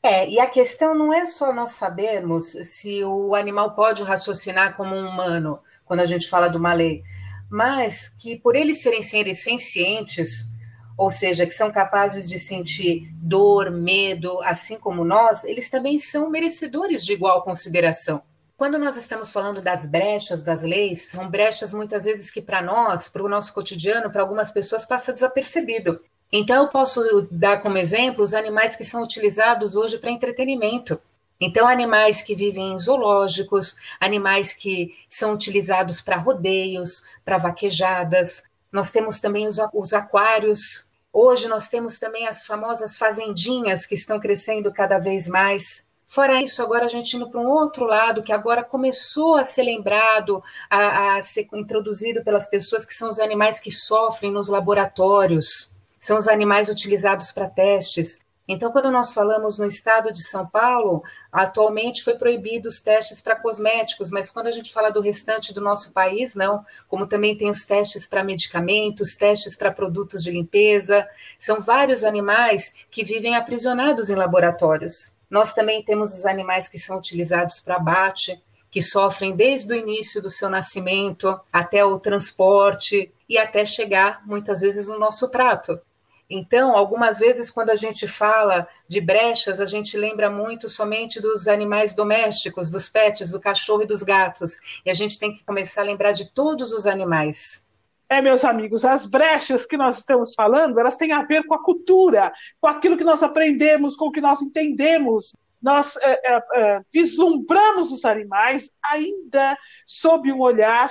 É, 0.00 0.30
e 0.30 0.38
a 0.38 0.46
questão 0.46 0.94
não 0.94 1.12
é 1.12 1.26
só 1.26 1.52
nós 1.52 1.70
sabermos 1.72 2.52
se 2.52 3.02
o 3.02 3.34
animal 3.34 3.74
pode 3.74 4.04
raciocinar 4.04 4.76
como 4.76 4.94
um 4.94 5.08
humano, 5.08 5.58
quando 5.84 6.00
a 6.00 6.06
gente 6.06 6.28
fala 6.28 6.46
de 6.46 6.56
uma 6.56 6.72
lei, 6.72 7.02
mas 7.50 8.08
que 8.08 8.38
por 8.38 8.54
eles 8.54 8.80
serem 8.80 9.02
seres 9.02 9.42
sencientes, 9.42 10.54
ou 10.96 11.10
seja, 11.10 11.46
que 11.46 11.52
são 11.52 11.70
capazes 11.70 12.28
de 12.28 12.38
sentir 12.38 13.10
dor, 13.14 13.70
medo, 13.70 14.40
assim 14.42 14.78
como 14.78 15.04
nós, 15.04 15.44
eles 15.44 15.68
também 15.68 15.98
são 15.98 16.30
merecedores 16.30 17.04
de 17.04 17.12
igual 17.12 17.42
consideração. 17.42 18.22
Quando 18.56 18.78
nós 18.78 18.96
estamos 18.96 19.30
falando 19.30 19.60
das 19.60 19.84
brechas 19.84 20.42
das 20.42 20.62
leis, 20.62 21.10
são 21.10 21.28
brechas 21.28 21.74
muitas 21.74 22.04
vezes 22.04 22.30
que 22.30 22.40
para 22.40 22.62
nós, 22.62 23.06
para 23.08 23.22
o 23.22 23.28
nosso 23.28 23.52
cotidiano, 23.52 24.10
para 24.10 24.22
algumas 24.22 24.50
pessoas 24.50 24.86
passa 24.86 25.12
desapercebido. 25.12 26.00
Então 26.32 26.62
eu 26.62 26.68
posso 26.68 27.28
dar 27.30 27.60
como 27.60 27.76
exemplo 27.76 28.24
os 28.24 28.32
animais 28.32 28.74
que 28.74 28.84
são 28.84 29.02
utilizados 29.02 29.76
hoje 29.76 29.98
para 29.98 30.10
entretenimento. 30.10 30.98
Então, 31.38 31.68
animais 31.68 32.22
que 32.22 32.34
vivem 32.34 32.72
em 32.72 32.78
zoológicos, 32.78 33.76
animais 34.00 34.54
que 34.54 34.96
são 35.08 35.34
utilizados 35.34 36.00
para 36.00 36.16
rodeios, 36.16 37.02
para 37.24 37.36
vaquejadas. 37.36 38.42
Nós 38.72 38.90
temos 38.90 39.20
também 39.20 39.46
os, 39.46 39.58
os 39.74 39.92
aquários, 39.92 40.85
Hoje 41.18 41.48
nós 41.48 41.66
temos 41.66 41.98
também 41.98 42.28
as 42.28 42.44
famosas 42.44 42.98
fazendinhas 42.98 43.86
que 43.86 43.94
estão 43.94 44.20
crescendo 44.20 44.70
cada 44.70 44.98
vez 44.98 45.26
mais. 45.26 45.82
Fora 46.06 46.42
isso, 46.42 46.62
agora 46.62 46.84
a 46.84 46.88
gente 46.88 47.16
indo 47.16 47.30
para 47.30 47.40
um 47.40 47.48
outro 47.48 47.86
lado 47.86 48.22
que 48.22 48.34
agora 48.34 48.62
começou 48.62 49.34
a 49.34 49.42
ser 49.42 49.62
lembrado, 49.62 50.44
a, 50.68 51.16
a 51.16 51.22
ser 51.22 51.48
introduzido 51.54 52.22
pelas 52.22 52.46
pessoas, 52.46 52.84
que 52.84 52.92
são 52.92 53.08
os 53.08 53.18
animais 53.18 53.58
que 53.58 53.72
sofrem 53.72 54.30
nos 54.30 54.48
laboratórios. 54.48 55.72
São 55.98 56.18
os 56.18 56.28
animais 56.28 56.68
utilizados 56.68 57.32
para 57.32 57.48
testes. 57.48 58.18
Então, 58.48 58.70
quando 58.70 58.90
nós 58.92 59.12
falamos 59.12 59.58
no 59.58 59.66
estado 59.66 60.12
de 60.12 60.22
São 60.22 60.46
Paulo, 60.46 61.02
atualmente 61.32 62.04
foi 62.04 62.14
proibido 62.14 62.68
os 62.68 62.80
testes 62.80 63.20
para 63.20 63.34
cosméticos, 63.34 64.10
mas 64.10 64.30
quando 64.30 64.46
a 64.46 64.52
gente 64.52 64.72
fala 64.72 64.90
do 64.90 65.00
restante 65.00 65.52
do 65.52 65.60
nosso 65.60 65.92
país, 65.92 66.34
não, 66.36 66.64
como 66.86 67.08
também 67.08 67.36
tem 67.36 67.50
os 67.50 67.66
testes 67.66 68.06
para 68.06 68.22
medicamentos, 68.22 69.16
testes 69.16 69.56
para 69.56 69.72
produtos 69.72 70.22
de 70.22 70.30
limpeza, 70.30 71.08
são 71.40 71.60
vários 71.60 72.04
animais 72.04 72.72
que 72.88 73.04
vivem 73.04 73.34
aprisionados 73.34 74.10
em 74.10 74.14
laboratórios. 74.14 75.12
Nós 75.28 75.52
também 75.52 75.82
temos 75.82 76.14
os 76.14 76.24
animais 76.24 76.68
que 76.68 76.78
são 76.78 76.98
utilizados 76.98 77.58
para 77.58 77.76
abate, 77.76 78.40
que 78.70 78.80
sofrem 78.80 79.34
desde 79.34 79.72
o 79.72 79.76
início 79.76 80.22
do 80.22 80.30
seu 80.30 80.48
nascimento 80.48 81.40
até 81.52 81.84
o 81.84 81.98
transporte 81.98 83.12
e 83.28 83.38
até 83.38 83.66
chegar 83.66 84.22
muitas 84.24 84.60
vezes 84.60 84.86
no 84.86 84.98
nosso 84.98 85.30
prato. 85.30 85.80
Então, 86.28 86.76
algumas 86.76 87.18
vezes, 87.18 87.50
quando 87.50 87.70
a 87.70 87.76
gente 87.76 88.08
fala 88.08 88.66
de 88.88 89.00
brechas, 89.00 89.60
a 89.60 89.66
gente 89.66 89.96
lembra 89.96 90.28
muito 90.28 90.68
somente 90.68 91.20
dos 91.20 91.46
animais 91.46 91.94
domésticos, 91.94 92.68
dos 92.68 92.88
pets, 92.88 93.30
do 93.30 93.40
cachorro 93.40 93.82
e 93.82 93.86
dos 93.86 94.02
gatos. 94.02 94.58
E 94.84 94.90
a 94.90 94.94
gente 94.94 95.18
tem 95.18 95.34
que 95.34 95.44
começar 95.44 95.82
a 95.82 95.84
lembrar 95.84 96.12
de 96.12 96.32
todos 96.32 96.72
os 96.72 96.86
animais. 96.86 97.64
É, 98.08 98.20
meus 98.20 98.44
amigos, 98.44 98.84
as 98.84 99.06
brechas 99.06 99.66
que 99.66 99.76
nós 99.76 99.98
estamos 99.98 100.34
falando, 100.34 100.78
elas 100.78 100.96
têm 100.96 101.12
a 101.12 101.22
ver 101.22 101.44
com 101.44 101.54
a 101.54 101.62
cultura, 101.62 102.32
com 102.60 102.68
aquilo 102.68 102.96
que 102.96 103.04
nós 103.04 103.22
aprendemos, 103.22 103.96
com 103.96 104.06
o 104.06 104.12
que 104.12 104.20
nós 104.20 104.42
entendemos. 104.42 105.32
Nós 105.62 105.96
é, 105.96 106.20
é, 106.24 106.42
é 106.54 106.80
vislumbramos 106.92 107.90
os 107.90 108.04
animais 108.04 108.70
ainda 108.84 109.56
sob 109.86 110.32
um 110.32 110.40
olhar 110.40 110.90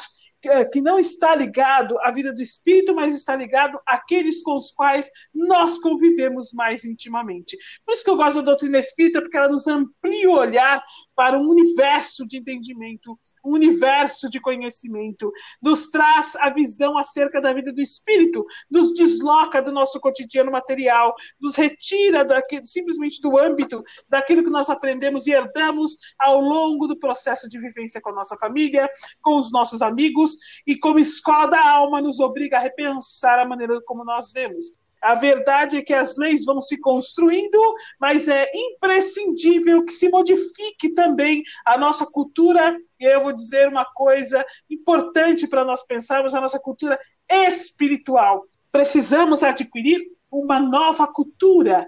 que 0.71 0.81
não 0.81 0.99
está 0.99 1.35
ligado 1.35 1.97
à 2.01 2.11
vida 2.11 2.33
do 2.33 2.41
espírito, 2.41 2.93
mas 2.93 3.15
está 3.15 3.35
ligado 3.35 3.79
àqueles 3.85 4.41
com 4.41 4.55
os 4.55 4.71
quais 4.71 5.09
nós 5.33 5.79
convivemos 5.79 6.53
mais 6.53 6.85
intimamente. 6.85 7.57
Por 7.85 7.93
isso 7.93 8.03
que 8.03 8.09
eu 8.09 8.17
gosto 8.17 8.37
da 8.37 8.41
doutrina 8.41 8.79
espírita, 8.79 9.21
porque 9.21 9.37
ela 9.37 9.49
nos 9.49 9.67
amplia 9.67 10.29
o 10.29 10.37
olhar 10.37 10.83
para 11.15 11.39
um 11.39 11.47
universo 11.47 12.27
de 12.27 12.37
entendimento, 12.37 13.17
um 13.43 13.51
universo 13.51 14.29
de 14.29 14.39
conhecimento, 14.39 15.31
nos 15.61 15.89
traz 15.89 16.35
a 16.37 16.49
visão 16.49 16.97
acerca 16.97 17.41
da 17.41 17.53
vida 17.53 17.71
do 17.71 17.81
espírito, 17.81 18.45
nos 18.69 18.93
desloca 18.93 19.61
do 19.61 19.71
nosso 19.71 19.99
cotidiano 19.99 20.51
material, 20.51 21.13
nos 21.39 21.55
retira 21.55 22.23
daquele, 22.23 22.65
simplesmente 22.65 23.21
do 23.21 23.37
âmbito 23.37 23.83
daquilo 24.09 24.43
que 24.43 24.49
nós 24.49 24.69
aprendemos 24.69 25.27
e 25.27 25.31
herdamos 25.31 25.97
ao 26.19 26.39
longo 26.39 26.87
do 26.87 26.99
processo 26.99 27.49
de 27.49 27.57
vivência 27.59 28.01
com 28.01 28.09
a 28.09 28.15
nossa 28.15 28.37
família, 28.37 28.89
com 29.21 29.37
os 29.37 29.51
nossos 29.51 29.81
amigos, 29.81 30.34
e 30.65 30.77
como 30.77 30.99
escola 30.99 31.47
da 31.47 31.69
alma 31.69 32.01
nos 32.01 32.19
obriga 32.19 32.57
a 32.57 32.61
repensar 32.61 33.39
a 33.39 33.45
maneira 33.45 33.81
como 33.85 34.03
nós 34.03 34.31
vemos. 34.31 34.65
A 35.05 35.13
verdade 35.13 35.77
é 35.77 35.81
que 35.83 35.93
as 35.93 36.17
leis 36.17 36.45
vão 36.45 36.59
se 36.61 36.79
construindo, 36.79 37.59
mas 37.99 38.27
é 38.27 38.49
imprescindível 38.55 39.85
que 39.85 39.93
se 39.93 40.09
modifique 40.09 40.89
também 40.95 41.43
a 41.63 41.77
nossa 41.77 42.07
cultura. 42.07 42.75
E 42.99 43.05
eu 43.05 43.21
vou 43.21 43.31
dizer 43.31 43.67
uma 43.67 43.85
coisa 43.85 44.43
importante 44.67 45.47
para 45.47 45.63
nós 45.63 45.85
pensarmos: 45.85 46.33
a 46.33 46.41
nossa 46.41 46.59
cultura 46.59 46.99
espiritual. 47.29 48.45
Precisamos 48.71 49.43
adquirir 49.43 50.01
uma 50.31 50.59
nova 50.59 51.07
cultura 51.07 51.87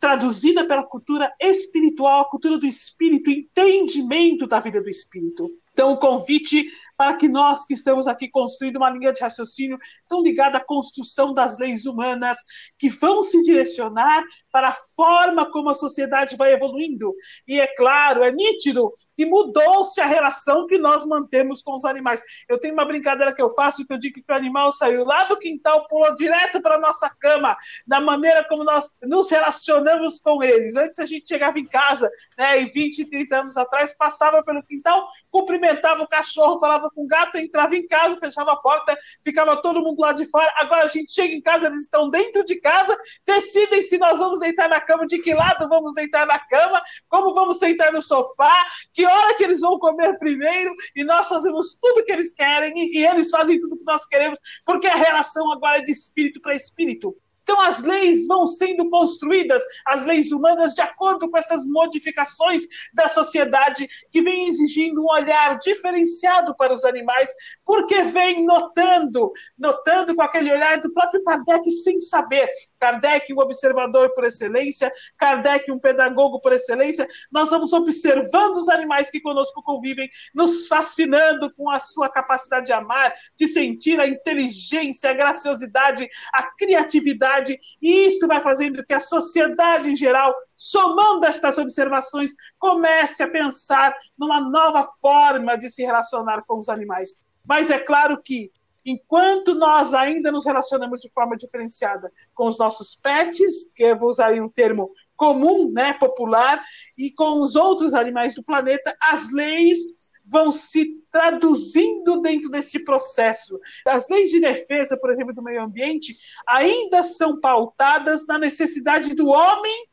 traduzida 0.00 0.66
pela 0.66 0.82
cultura 0.82 1.32
espiritual, 1.40 2.22
a 2.22 2.30
cultura 2.30 2.58
do 2.58 2.66
espírito, 2.66 3.30
entendimento 3.30 4.46
da 4.46 4.58
vida 4.58 4.80
do 4.82 4.88
espírito. 4.88 5.50
Então, 5.74 5.92
o 5.92 5.98
convite 5.98 6.66
para 6.96 7.16
que 7.16 7.28
nós 7.28 7.64
que 7.64 7.74
estamos 7.74 8.06
aqui 8.06 8.28
construindo 8.28 8.76
uma 8.76 8.88
linha 8.88 9.12
de 9.12 9.20
raciocínio 9.20 9.76
tão 10.08 10.22
ligada 10.22 10.58
à 10.58 10.64
construção 10.64 11.34
das 11.34 11.58
leis 11.58 11.84
humanas, 11.86 12.38
que 12.78 12.88
vão 12.88 13.20
se 13.24 13.42
direcionar 13.42 14.22
para 14.52 14.68
a 14.68 14.76
forma 14.94 15.50
como 15.50 15.70
a 15.70 15.74
sociedade 15.74 16.36
vai 16.36 16.52
evoluindo. 16.52 17.12
E 17.48 17.60
é 17.60 17.66
claro, 17.66 18.22
é 18.22 18.30
nítido 18.30 18.92
que 19.16 19.26
mudou-se 19.26 20.00
a 20.00 20.06
relação 20.06 20.68
que 20.68 20.78
nós 20.78 21.04
mantemos 21.04 21.62
com 21.62 21.74
os 21.74 21.84
animais. 21.84 22.22
Eu 22.48 22.60
tenho 22.60 22.74
uma 22.74 22.84
brincadeira 22.84 23.34
que 23.34 23.42
eu 23.42 23.52
faço 23.54 23.84
que 23.84 23.92
eu 23.92 23.98
digo 23.98 24.14
que 24.14 24.32
o 24.32 24.34
animal 24.34 24.72
saiu 24.72 25.04
lá 25.04 25.24
do 25.24 25.36
quintal, 25.36 25.88
pulou 25.88 26.14
direto 26.14 26.62
para 26.62 26.76
a 26.76 26.80
nossa 26.80 27.10
cama, 27.18 27.56
da 27.88 28.00
maneira 28.00 28.44
como 28.44 28.62
nós 28.62 28.96
nos 29.02 29.28
relacionamos 29.28 30.20
com 30.20 30.44
eles. 30.44 30.76
Antes 30.76 31.00
a 31.00 31.06
gente 31.06 31.26
chegava 31.26 31.58
em 31.58 31.66
casa, 31.66 32.08
né, 32.38 32.62
e 32.62 32.70
20, 32.70 33.06
30 33.06 33.36
anos 33.36 33.56
atrás, 33.56 33.96
passava 33.96 34.42
pelo 34.44 34.62
quintal, 34.62 35.08
cumprimentava 35.30 35.63
o 36.02 36.08
cachorro, 36.08 36.58
falava 36.58 36.90
com 36.90 37.04
o 37.04 37.06
gato, 37.06 37.36
entrava 37.38 37.76
em 37.76 37.86
casa, 37.86 38.16
fechava 38.16 38.52
a 38.52 38.56
porta, 38.56 38.96
ficava 39.22 39.60
todo 39.60 39.82
mundo 39.82 40.00
lá 40.00 40.12
de 40.12 40.24
fora. 40.26 40.52
Agora 40.56 40.84
a 40.84 40.88
gente 40.88 41.12
chega 41.12 41.34
em 41.34 41.40
casa, 41.40 41.66
eles 41.66 41.80
estão 41.80 42.10
dentro 42.10 42.44
de 42.44 42.56
casa, 42.60 42.96
decidem 43.26 43.82
se 43.82 43.98
nós 43.98 44.18
vamos 44.18 44.40
deitar 44.40 44.68
na 44.68 44.80
cama, 44.80 45.06
de 45.06 45.18
que 45.18 45.34
lado 45.34 45.68
vamos 45.68 45.94
deitar 45.94 46.26
na 46.26 46.38
cama, 46.38 46.82
como 47.08 47.32
vamos 47.34 47.58
sentar 47.58 47.92
no 47.92 48.02
sofá, 48.02 48.66
que 48.92 49.06
hora 49.06 49.34
que 49.34 49.44
eles 49.44 49.60
vão 49.60 49.78
comer 49.78 50.18
primeiro, 50.18 50.74
e 50.94 51.04
nós 51.04 51.28
fazemos 51.28 51.78
tudo 51.80 52.04
que 52.04 52.12
eles 52.12 52.32
querem, 52.32 52.72
e, 52.76 52.98
e 52.98 53.06
eles 53.06 53.30
fazem 53.30 53.60
tudo 53.60 53.76
que 53.76 53.84
nós 53.84 54.06
queremos, 54.06 54.38
porque 54.64 54.86
a 54.86 54.96
relação 54.96 55.52
agora 55.52 55.78
é 55.78 55.82
de 55.82 55.92
espírito 55.92 56.40
para 56.40 56.54
espírito. 56.54 57.16
Então, 57.44 57.60
as 57.60 57.82
leis 57.82 58.26
vão 58.26 58.46
sendo 58.46 58.88
construídas, 58.88 59.62
as 59.86 60.04
leis 60.06 60.32
humanas, 60.32 60.74
de 60.74 60.80
acordo 60.80 61.30
com 61.30 61.36
essas 61.36 61.64
modificações 61.66 62.62
da 62.92 63.06
sociedade, 63.06 63.86
que 64.10 64.22
vem 64.22 64.48
exigindo 64.48 65.02
um 65.02 65.10
olhar 65.10 65.58
diferenciado 65.58 66.56
para 66.56 66.72
os 66.72 66.84
animais, 66.84 67.30
porque 67.64 68.02
vem 68.02 68.46
notando, 68.46 69.30
notando 69.58 70.16
com 70.16 70.22
aquele 70.22 70.50
olhar 70.50 70.80
do 70.80 70.92
próprio 70.92 71.22
Kardec 71.22 71.70
sem 71.70 72.00
saber. 72.00 72.48
Kardec, 72.80 73.32
um 73.32 73.40
observador 73.40 74.14
por 74.14 74.24
excelência, 74.24 74.90
Kardec, 75.18 75.70
um 75.70 75.78
pedagogo 75.78 76.40
por 76.40 76.52
excelência, 76.52 77.06
nós 77.30 77.50
vamos 77.50 77.74
observando 77.74 78.56
os 78.56 78.70
animais 78.70 79.10
que 79.10 79.20
conosco 79.20 79.62
convivem, 79.62 80.08
nos 80.34 80.66
fascinando 80.66 81.52
com 81.54 81.68
a 81.68 81.78
sua 81.78 82.08
capacidade 82.08 82.66
de 82.66 82.72
amar, 82.72 83.12
de 83.36 83.46
sentir 83.46 84.00
a 84.00 84.08
inteligência, 84.08 85.10
a 85.10 85.14
graciosidade, 85.14 86.08
a 86.32 86.42
criatividade 86.56 87.33
e 87.80 88.06
isso 88.06 88.26
vai 88.26 88.40
fazendo 88.40 88.84
que 88.84 88.92
a 88.92 89.00
sociedade 89.00 89.90
em 89.90 89.96
geral, 89.96 90.34
somando 90.56 91.26
estas 91.26 91.58
observações, 91.58 92.32
comece 92.58 93.22
a 93.22 93.30
pensar 93.30 93.96
numa 94.18 94.40
nova 94.40 94.88
forma 95.00 95.56
de 95.56 95.70
se 95.70 95.82
relacionar 95.82 96.42
com 96.46 96.58
os 96.58 96.68
animais. 96.68 97.24
Mas 97.46 97.70
é 97.70 97.78
claro 97.78 98.20
que, 98.22 98.50
enquanto 98.84 99.54
nós 99.54 99.94
ainda 99.94 100.30
nos 100.30 100.44
relacionamos 100.44 101.00
de 101.00 101.10
forma 101.10 101.36
diferenciada 101.36 102.12
com 102.34 102.46
os 102.46 102.58
nossos 102.58 102.94
pets, 102.94 103.72
que 103.74 103.82
eu 103.82 103.98
vou 103.98 104.10
usar 104.10 104.28
aí 104.28 104.40
um 104.40 104.48
termo 104.48 104.90
comum, 105.16 105.70
né, 105.70 105.92
popular, 105.94 106.62
e 106.96 107.10
com 107.10 107.40
os 107.40 107.54
outros 107.54 107.94
animais 107.94 108.34
do 108.34 108.44
planeta, 108.44 108.96
as 109.00 109.30
leis 109.30 109.78
vão 110.24 110.50
se 110.52 111.02
traduzindo 111.10 112.20
dentro 112.20 112.48
desse 112.50 112.82
processo. 112.84 113.60
As 113.86 114.08
leis 114.08 114.30
de 114.30 114.40
defesa, 114.40 114.96
por 114.96 115.10
exemplo, 115.10 115.34
do 115.34 115.42
meio 115.42 115.62
ambiente, 115.62 116.16
ainda 116.46 117.02
são 117.02 117.38
pautadas 117.38 118.26
na 118.26 118.38
necessidade 118.38 119.14
do 119.14 119.28
homem 119.28 119.86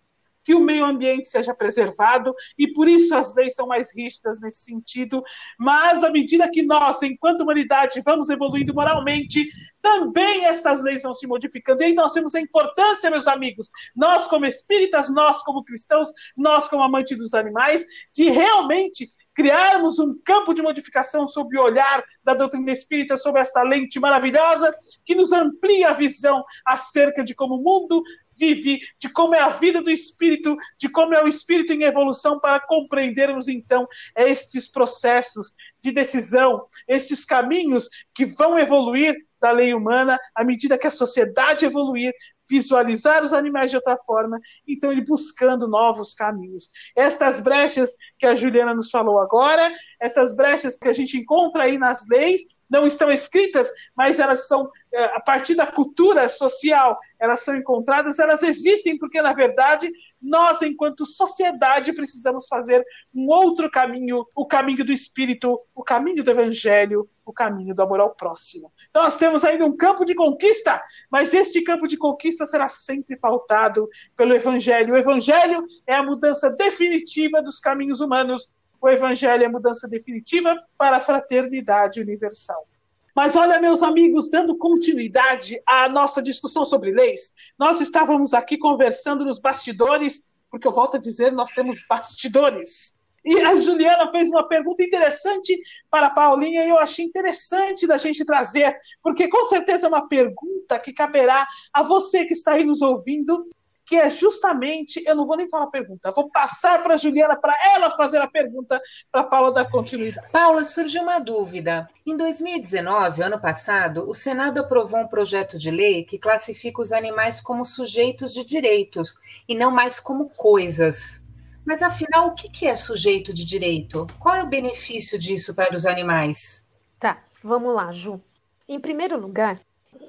que 0.43 0.55
o 0.55 0.59
meio 0.59 0.85
ambiente 0.85 1.29
seja 1.29 1.53
preservado, 1.53 2.33
e 2.57 2.71
por 2.73 2.87
isso 2.87 3.15
as 3.15 3.35
leis 3.35 3.53
são 3.53 3.67
mais 3.67 3.95
rígidas 3.95 4.39
nesse 4.39 4.63
sentido. 4.63 5.23
Mas, 5.57 6.03
à 6.03 6.09
medida 6.09 6.49
que 6.49 6.63
nós, 6.63 7.01
enquanto 7.03 7.41
humanidade, 7.41 8.01
vamos 8.03 8.29
evoluindo 8.29 8.73
moralmente, 8.73 9.49
também 9.81 10.45
estas 10.45 10.81
leis 10.83 11.03
vão 11.03 11.13
se 11.13 11.27
modificando. 11.27 11.83
E 11.83 11.87
aí 11.87 11.93
nós 11.93 12.13
temos 12.13 12.33
a 12.35 12.41
importância, 12.41 13.09
meus 13.09 13.27
amigos, 13.27 13.69
nós 13.95 14.27
como 14.27 14.45
espíritas, 14.45 15.09
nós 15.13 15.43
como 15.43 15.63
cristãos, 15.63 16.11
nós 16.35 16.67
como 16.67 16.83
amantes 16.83 17.17
dos 17.17 17.33
animais, 17.33 17.85
de 18.13 18.29
realmente 18.29 19.09
criarmos 19.33 19.99
um 19.99 20.17
campo 20.23 20.53
de 20.53 20.61
modificação 20.61 21.25
sob 21.27 21.57
o 21.57 21.63
olhar 21.63 22.03
da 22.23 22.33
doutrina 22.33 22.71
espírita, 22.71 23.17
sob 23.17 23.39
esta 23.39 23.63
lente 23.63 23.99
maravilhosa, 23.99 24.75
que 25.05 25.15
nos 25.15 25.31
amplia 25.31 25.89
a 25.89 25.93
visão 25.93 26.43
acerca 26.65 27.23
de 27.23 27.33
como 27.33 27.55
o 27.55 27.63
mundo 27.63 28.03
vive, 28.37 28.79
de 28.99 29.09
como 29.09 29.35
é 29.35 29.39
a 29.39 29.49
vida 29.49 29.81
do 29.81 29.91
espírito, 29.91 30.55
de 30.77 30.89
como 30.89 31.13
é 31.13 31.23
o 31.23 31.27
espírito 31.27 31.73
em 31.73 31.83
evolução, 31.83 32.39
para 32.39 32.59
compreendermos 32.59 33.47
então 33.47 33.87
estes 34.15 34.69
processos 34.69 35.53
de 35.81 35.91
decisão, 35.91 36.65
estes 36.87 37.25
caminhos 37.25 37.89
que 38.13 38.25
vão 38.25 38.57
evoluir 38.57 39.15
da 39.39 39.51
lei 39.51 39.73
humana 39.73 40.19
à 40.35 40.43
medida 40.43 40.77
que 40.77 40.85
a 40.85 40.91
sociedade 40.91 41.65
evoluir, 41.65 42.13
visualizar 42.51 43.23
os 43.23 43.31
animais 43.31 43.71
de 43.71 43.77
outra 43.77 43.95
forma, 43.97 44.37
então 44.67 44.91
ele 44.91 45.05
buscando 45.05 45.69
novos 45.69 46.13
caminhos. 46.13 46.69
Estas 46.93 47.39
brechas 47.39 47.95
que 48.19 48.25
a 48.25 48.35
Juliana 48.35 48.75
nos 48.75 48.89
falou 48.89 49.19
agora, 49.19 49.73
estas 50.01 50.35
brechas 50.35 50.77
que 50.77 50.89
a 50.89 50.93
gente 50.93 51.17
encontra 51.17 51.63
aí 51.63 51.77
nas 51.77 52.05
leis, 52.09 52.41
não 52.69 52.85
estão 52.85 53.09
escritas, 53.09 53.69
mas 53.95 54.19
elas 54.19 54.47
são, 54.47 54.69
eh, 54.93 55.11
a 55.15 55.19
partir 55.19 55.55
da 55.55 55.65
cultura 55.65 56.27
social, 56.29 56.97
elas 57.19 57.41
são 57.41 57.55
encontradas, 57.55 58.17
elas 58.17 58.43
existem 58.43 58.97
porque, 58.97 59.21
na 59.21 59.33
verdade, 59.33 59.91
nós, 60.21 60.61
enquanto 60.61 61.05
sociedade, 61.05 61.93
precisamos 61.93 62.47
fazer 62.47 62.83
um 63.13 63.27
outro 63.27 63.69
caminho, 63.69 64.25
o 64.35 64.45
caminho 64.45 64.85
do 64.85 64.93
espírito, 64.93 65.59
o 65.75 65.83
caminho 65.83 66.23
do 66.23 66.31
evangelho, 66.31 67.09
o 67.25 67.33
caminho 67.33 67.75
do 67.75 67.81
amor 67.81 67.99
ao 67.99 68.15
próximo. 68.15 68.71
Nós 68.93 69.17
temos 69.17 69.45
ainda 69.45 69.65
um 69.65 69.75
campo 69.75 70.03
de 70.03 70.13
conquista, 70.13 70.81
mas 71.09 71.33
este 71.33 71.61
campo 71.61 71.87
de 71.87 71.97
conquista 71.97 72.45
será 72.45 72.67
sempre 72.67 73.15
pautado 73.15 73.89
pelo 74.17 74.35
evangelho. 74.35 74.93
O 74.93 74.97
evangelho 74.97 75.65
é 75.87 75.95
a 75.95 76.03
mudança 76.03 76.49
definitiva 76.49 77.41
dos 77.41 77.59
caminhos 77.59 78.01
humanos. 78.01 78.53
O 78.81 78.89
evangelho 78.89 79.43
é 79.43 79.45
a 79.45 79.51
mudança 79.51 79.87
definitiva 79.87 80.55
para 80.77 80.97
a 80.97 80.99
fraternidade 80.99 82.01
universal. 82.01 82.67
Mas 83.15 83.35
olha, 83.35 83.59
meus 83.59 83.83
amigos, 83.83 84.29
dando 84.29 84.57
continuidade 84.57 85.61
à 85.65 85.87
nossa 85.89 86.21
discussão 86.21 86.65
sobre 86.65 86.91
leis, 86.91 87.33
nós 87.59 87.81
estávamos 87.81 88.33
aqui 88.33 88.57
conversando 88.57 89.25
nos 89.25 89.39
bastidores, 89.39 90.29
porque 90.49 90.67
eu 90.67 90.71
volto 90.71 90.95
a 90.95 90.99
dizer, 90.99 91.31
nós 91.31 91.53
temos 91.53 91.85
bastidores. 91.87 92.99
E 93.23 93.39
a 93.39 93.55
Juliana 93.55 94.09
fez 94.11 94.29
uma 94.29 94.47
pergunta 94.47 94.83
interessante 94.83 95.59
para 95.89 96.07
a 96.07 96.11
Paulinha 96.11 96.65
e 96.65 96.69
eu 96.69 96.77
achei 96.77 97.05
interessante 97.05 97.85
da 97.85 97.97
gente 97.97 98.25
trazer, 98.25 98.75
porque 99.03 99.27
com 99.27 99.43
certeza 99.45 99.85
é 99.85 99.89
uma 99.89 100.07
pergunta 100.07 100.79
que 100.79 100.91
caberá 100.91 101.47
a 101.71 101.83
você 101.83 102.25
que 102.25 102.33
está 102.33 102.53
aí 102.53 102.65
nos 102.65 102.81
ouvindo 102.81 103.45
que 103.91 103.97
é 103.97 104.09
justamente, 104.09 105.03
eu 105.05 105.13
não 105.13 105.25
vou 105.25 105.35
nem 105.35 105.49
falar 105.49 105.65
a 105.65 105.69
pergunta, 105.69 106.13
vou 106.13 106.29
passar 106.29 106.81
para 106.81 106.93
a 106.93 106.97
Juliana 106.97 107.35
para 107.35 107.53
ela 107.75 107.91
fazer 107.91 108.21
a 108.21 108.27
pergunta 108.27 108.81
para 109.11 109.21
Paula 109.21 109.51
dar 109.51 109.69
continuidade. 109.69 110.29
Paula, 110.31 110.61
surgiu 110.61 111.01
uma 111.01 111.19
dúvida. 111.19 111.89
Em 112.07 112.15
2019, 112.15 113.21
ano 113.21 113.37
passado, 113.37 114.09
o 114.09 114.13
Senado 114.13 114.61
aprovou 114.61 115.01
um 115.01 115.07
projeto 115.09 115.57
de 115.57 115.69
lei 115.69 116.05
que 116.05 116.17
classifica 116.17 116.81
os 116.81 116.93
animais 116.93 117.41
como 117.41 117.65
sujeitos 117.65 118.33
de 118.33 118.45
direitos 118.45 119.13
e 119.45 119.53
não 119.53 119.69
mais 119.69 119.99
como 119.99 120.29
coisas. 120.29 121.20
Mas 121.65 121.83
afinal, 121.83 122.29
o 122.29 122.35
que 122.35 122.65
é 122.65 122.75
sujeito 122.75 123.33
de 123.33 123.45
direito? 123.45 124.07
Qual 124.19 124.35
é 124.35 124.43
o 124.43 124.49
benefício 124.49 125.17
disso 125.17 125.53
para 125.53 125.75
os 125.75 125.85
animais? 125.85 126.65
Tá, 126.99 127.21
vamos 127.43 127.73
lá, 127.73 127.91
Ju. 127.91 128.19
Em 128.67 128.79
primeiro 128.79 129.19
lugar, 129.19 129.59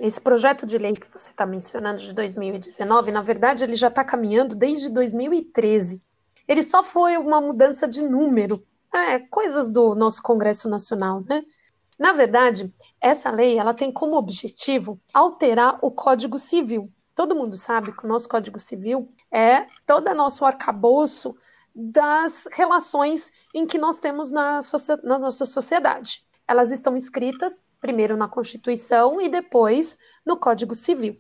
esse 0.00 0.20
projeto 0.20 0.66
de 0.66 0.78
lei 0.78 0.94
que 0.94 1.10
você 1.12 1.30
está 1.30 1.44
mencionando 1.44 2.00
de 2.00 2.12
2019, 2.12 3.12
na 3.12 3.20
verdade, 3.20 3.64
ele 3.64 3.74
já 3.74 3.88
está 3.88 4.04
caminhando 4.04 4.54
desde 4.54 4.88
2013. 4.88 6.02
Ele 6.48 6.62
só 6.62 6.82
foi 6.82 7.16
uma 7.16 7.40
mudança 7.40 7.86
de 7.86 8.02
número, 8.02 8.64
é, 8.92 9.18
coisas 9.18 9.70
do 9.70 9.94
nosso 9.94 10.22
Congresso 10.22 10.68
Nacional, 10.68 11.22
né? 11.26 11.44
Na 11.98 12.12
verdade, 12.12 12.72
essa 13.00 13.30
lei 13.30 13.58
ela 13.58 13.74
tem 13.74 13.92
como 13.92 14.16
objetivo 14.16 15.00
alterar 15.12 15.78
o 15.82 15.90
Código 15.90 16.38
Civil. 16.38 16.90
Todo 17.14 17.34
mundo 17.34 17.56
sabe 17.56 17.92
que 17.92 18.04
o 18.04 18.08
nosso 18.08 18.28
Código 18.28 18.58
Civil 18.58 19.08
é 19.30 19.66
todo 19.86 20.08
o 20.10 20.14
nosso 20.14 20.44
arcabouço 20.44 21.36
das 21.74 22.48
relações 22.52 23.32
em 23.54 23.66
que 23.66 23.78
nós 23.78 23.98
temos 23.98 24.30
na, 24.30 24.60
na 25.02 25.18
nossa 25.18 25.46
sociedade. 25.46 26.24
Elas 26.46 26.70
estão 26.70 26.96
escritas 26.96 27.60
primeiro 27.80 28.16
na 28.16 28.28
Constituição 28.28 29.20
e 29.20 29.28
depois 29.28 29.98
no 30.24 30.36
Código 30.36 30.74
Civil. 30.74 31.18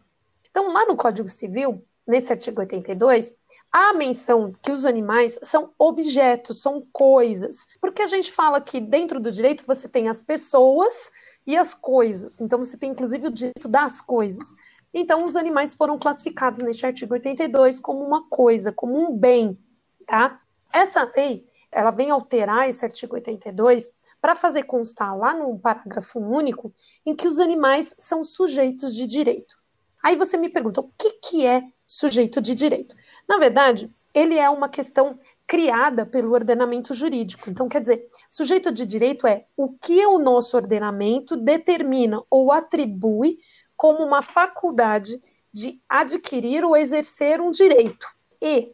Então, 0.50 0.72
lá 0.72 0.84
no 0.86 0.96
Código 0.96 1.28
Civil, 1.28 1.84
nesse 2.06 2.32
artigo 2.32 2.60
82, 2.60 3.36
há 3.70 3.92
menção 3.94 4.52
que 4.62 4.70
os 4.70 4.84
animais 4.84 5.38
são 5.42 5.72
objetos, 5.78 6.60
são 6.60 6.86
coisas. 6.92 7.66
Porque 7.80 8.02
a 8.02 8.06
gente 8.06 8.30
fala 8.30 8.60
que 8.60 8.80
dentro 8.80 9.18
do 9.18 9.32
direito 9.32 9.64
você 9.66 9.88
tem 9.88 10.08
as 10.08 10.22
pessoas 10.22 11.10
e 11.46 11.56
as 11.56 11.74
coisas. 11.74 12.40
Então, 12.40 12.58
você 12.58 12.76
tem 12.76 12.90
inclusive 12.90 13.26
o 13.26 13.32
direito 13.32 13.66
das 13.66 14.00
coisas. 14.00 14.54
Então, 14.92 15.24
os 15.24 15.36
animais 15.36 15.74
foram 15.74 15.98
classificados 15.98 16.62
neste 16.62 16.84
artigo 16.84 17.14
82 17.14 17.78
como 17.78 18.04
uma 18.04 18.28
coisa, 18.28 18.72
como 18.72 18.98
um 18.98 19.16
bem, 19.16 19.58
tá? 20.06 20.40
Essa 20.72 21.10
lei, 21.16 21.46
ela 21.70 21.90
vem 21.90 22.10
alterar 22.10 22.68
esse 22.68 22.84
artigo 22.84 23.14
82 23.14 23.92
para 24.20 24.36
fazer 24.36 24.64
constar 24.64 25.16
lá 25.16 25.34
no 25.34 25.58
parágrafo 25.58 26.20
único 26.20 26.72
em 27.04 27.14
que 27.14 27.26
os 27.26 27.38
animais 27.40 27.94
são 27.98 28.22
sujeitos 28.22 28.94
de 28.94 29.06
direito. 29.06 29.56
Aí 30.02 30.14
você 30.14 30.36
me 30.36 30.50
pergunta, 30.50 30.80
o 30.80 30.90
que, 30.98 31.12
que 31.12 31.46
é 31.46 31.62
sujeito 31.86 32.40
de 32.40 32.54
direito? 32.54 32.94
Na 33.28 33.38
verdade, 33.38 33.90
ele 34.14 34.38
é 34.38 34.48
uma 34.48 34.68
questão 34.68 35.16
criada 35.46 36.06
pelo 36.06 36.32
ordenamento 36.32 36.94
jurídico. 36.94 37.50
Então, 37.50 37.68
quer 37.68 37.80
dizer, 37.80 38.08
sujeito 38.28 38.72
de 38.72 38.86
direito 38.86 39.26
é 39.26 39.44
o 39.56 39.70
que 39.70 40.04
o 40.06 40.18
nosso 40.18 40.56
ordenamento 40.56 41.36
determina 41.36 42.22
ou 42.30 42.52
atribui 42.52 43.38
como 43.82 44.04
uma 44.04 44.22
faculdade 44.22 45.20
de 45.52 45.82
adquirir 45.88 46.64
ou 46.64 46.76
exercer 46.76 47.40
um 47.40 47.50
direito. 47.50 48.06
E 48.40 48.72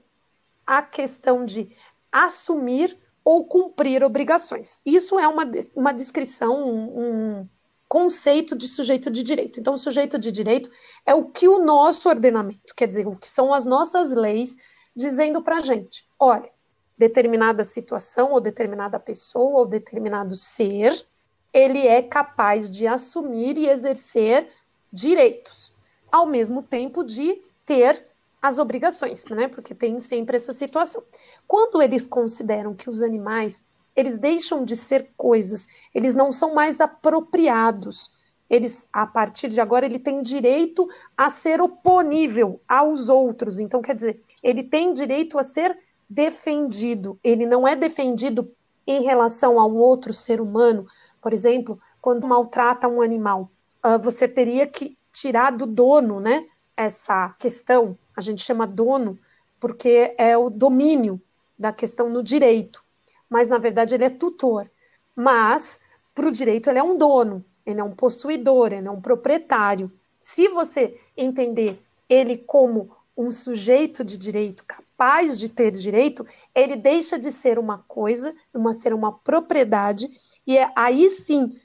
a 0.66 0.82
questão 0.82 1.46
de 1.46 1.74
assumir 2.12 2.94
ou 3.24 3.46
cumprir 3.46 4.04
obrigações. 4.04 4.82
Isso 4.84 5.18
é 5.18 5.26
uma, 5.26 5.50
uma 5.74 5.92
descrição, 5.92 6.62
um, 6.62 7.38
um 7.40 7.48
conceito 7.88 8.54
de 8.54 8.68
sujeito 8.68 9.10
de 9.10 9.22
direito. 9.22 9.58
Então, 9.58 9.72
o 9.72 9.78
sujeito 9.78 10.18
de 10.18 10.30
direito 10.30 10.70
é 11.06 11.14
o 11.14 11.24
que 11.24 11.48
o 11.48 11.58
nosso 11.58 12.06
ordenamento, 12.06 12.74
quer 12.76 12.86
dizer, 12.86 13.08
o 13.08 13.16
que 13.16 13.28
são 13.28 13.54
as 13.54 13.64
nossas 13.64 14.12
leis 14.12 14.56
dizendo 14.94 15.40
para 15.40 15.56
a 15.56 15.60
gente: 15.60 16.06
olha, 16.20 16.50
determinada 16.98 17.64
situação, 17.64 18.32
ou 18.32 18.42
determinada 18.42 19.00
pessoa, 19.00 19.60
ou 19.60 19.66
determinado 19.66 20.36
ser, 20.36 21.02
ele 21.50 21.86
é 21.86 22.02
capaz 22.02 22.70
de 22.70 22.86
assumir 22.86 23.56
e 23.56 23.70
exercer 23.70 24.52
direitos, 24.92 25.72
ao 26.10 26.26
mesmo 26.26 26.62
tempo 26.62 27.04
de 27.04 27.42
ter 27.64 28.06
as 28.40 28.58
obrigações, 28.58 29.24
né? 29.26 29.48
Porque 29.48 29.74
tem 29.74 30.00
sempre 30.00 30.36
essa 30.36 30.52
situação. 30.52 31.02
Quando 31.46 31.82
eles 31.82 32.06
consideram 32.06 32.74
que 32.74 32.88
os 32.88 33.02
animais 33.02 33.66
eles 33.98 34.16
deixam 34.16 34.64
de 34.64 34.76
ser 34.76 35.08
coisas, 35.16 35.66
eles 35.92 36.14
não 36.14 36.30
são 36.30 36.54
mais 36.54 36.80
apropriados. 36.80 38.12
Eles, 38.48 38.88
a 38.92 39.04
partir 39.04 39.48
de 39.48 39.60
agora, 39.60 39.84
ele 39.84 39.98
tem 39.98 40.22
direito 40.22 40.88
a 41.16 41.28
ser 41.28 41.60
oponível 41.60 42.60
aos 42.68 43.08
outros. 43.08 43.58
Então, 43.58 43.82
quer 43.82 43.96
dizer, 43.96 44.20
ele 44.40 44.62
tem 44.62 44.92
direito 44.92 45.36
a 45.36 45.42
ser 45.42 45.76
defendido. 46.08 47.18
Ele 47.24 47.44
não 47.44 47.66
é 47.66 47.74
defendido 47.74 48.48
em 48.86 49.02
relação 49.02 49.58
a 49.58 49.66
um 49.66 49.78
outro 49.78 50.14
ser 50.14 50.40
humano. 50.40 50.86
Por 51.20 51.32
exemplo, 51.32 51.80
quando 52.00 52.24
maltrata 52.24 52.86
um 52.86 53.02
animal, 53.02 53.50
você 53.96 54.28
teria 54.28 54.66
que 54.66 54.98
tirar 55.12 55.50
do 55.50 55.66
dono, 55.66 56.20
né? 56.20 56.46
Essa 56.76 57.30
questão, 57.38 57.96
a 58.16 58.20
gente 58.20 58.42
chama 58.42 58.66
dono, 58.66 59.18
porque 59.58 60.14
é 60.18 60.36
o 60.36 60.50
domínio 60.50 61.20
da 61.58 61.72
questão 61.72 62.08
no 62.08 62.22
direito, 62.22 62.84
mas 63.28 63.48
na 63.48 63.58
verdade 63.58 63.94
ele 63.94 64.04
é 64.04 64.10
tutor. 64.10 64.70
Mas 65.14 65.80
para 66.14 66.28
o 66.28 66.32
direito 66.32 66.70
ele 66.70 66.78
é 66.78 66.82
um 66.82 66.96
dono, 66.96 67.44
ele 67.66 67.80
é 67.80 67.84
um 67.84 67.94
possuidor, 67.94 68.72
ele 68.72 68.86
é 68.86 68.90
um 68.90 69.00
proprietário. 69.00 69.90
Se 70.20 70.48
você 70.48 71.00
entender 71.16 71.82
ele 72.08 72.36
como 72.36 72.90
um 73.16 73.30
sujeito 73.30 74.04
de 74.04 74.16
direito 74.16 74.64
capaz 74.64 75.38
de 75.38 75.48
ter 75.48 75.72
direito, 75.72 76.24
ele 76.54 76.76
deixa 76.76 77.18
de 77.18 77.32
ser 77.32 77.58
uma 77.58 77.78
coisa, 77.88 78.34
uma 78.54 78.72
ser 78.72 78.94
uma 78.94 79.12
propriedade 79.12 80.08
e 80.46 80.56
é, 80.56 80.70
aí 80.74 81.10
sim 81.10 81.58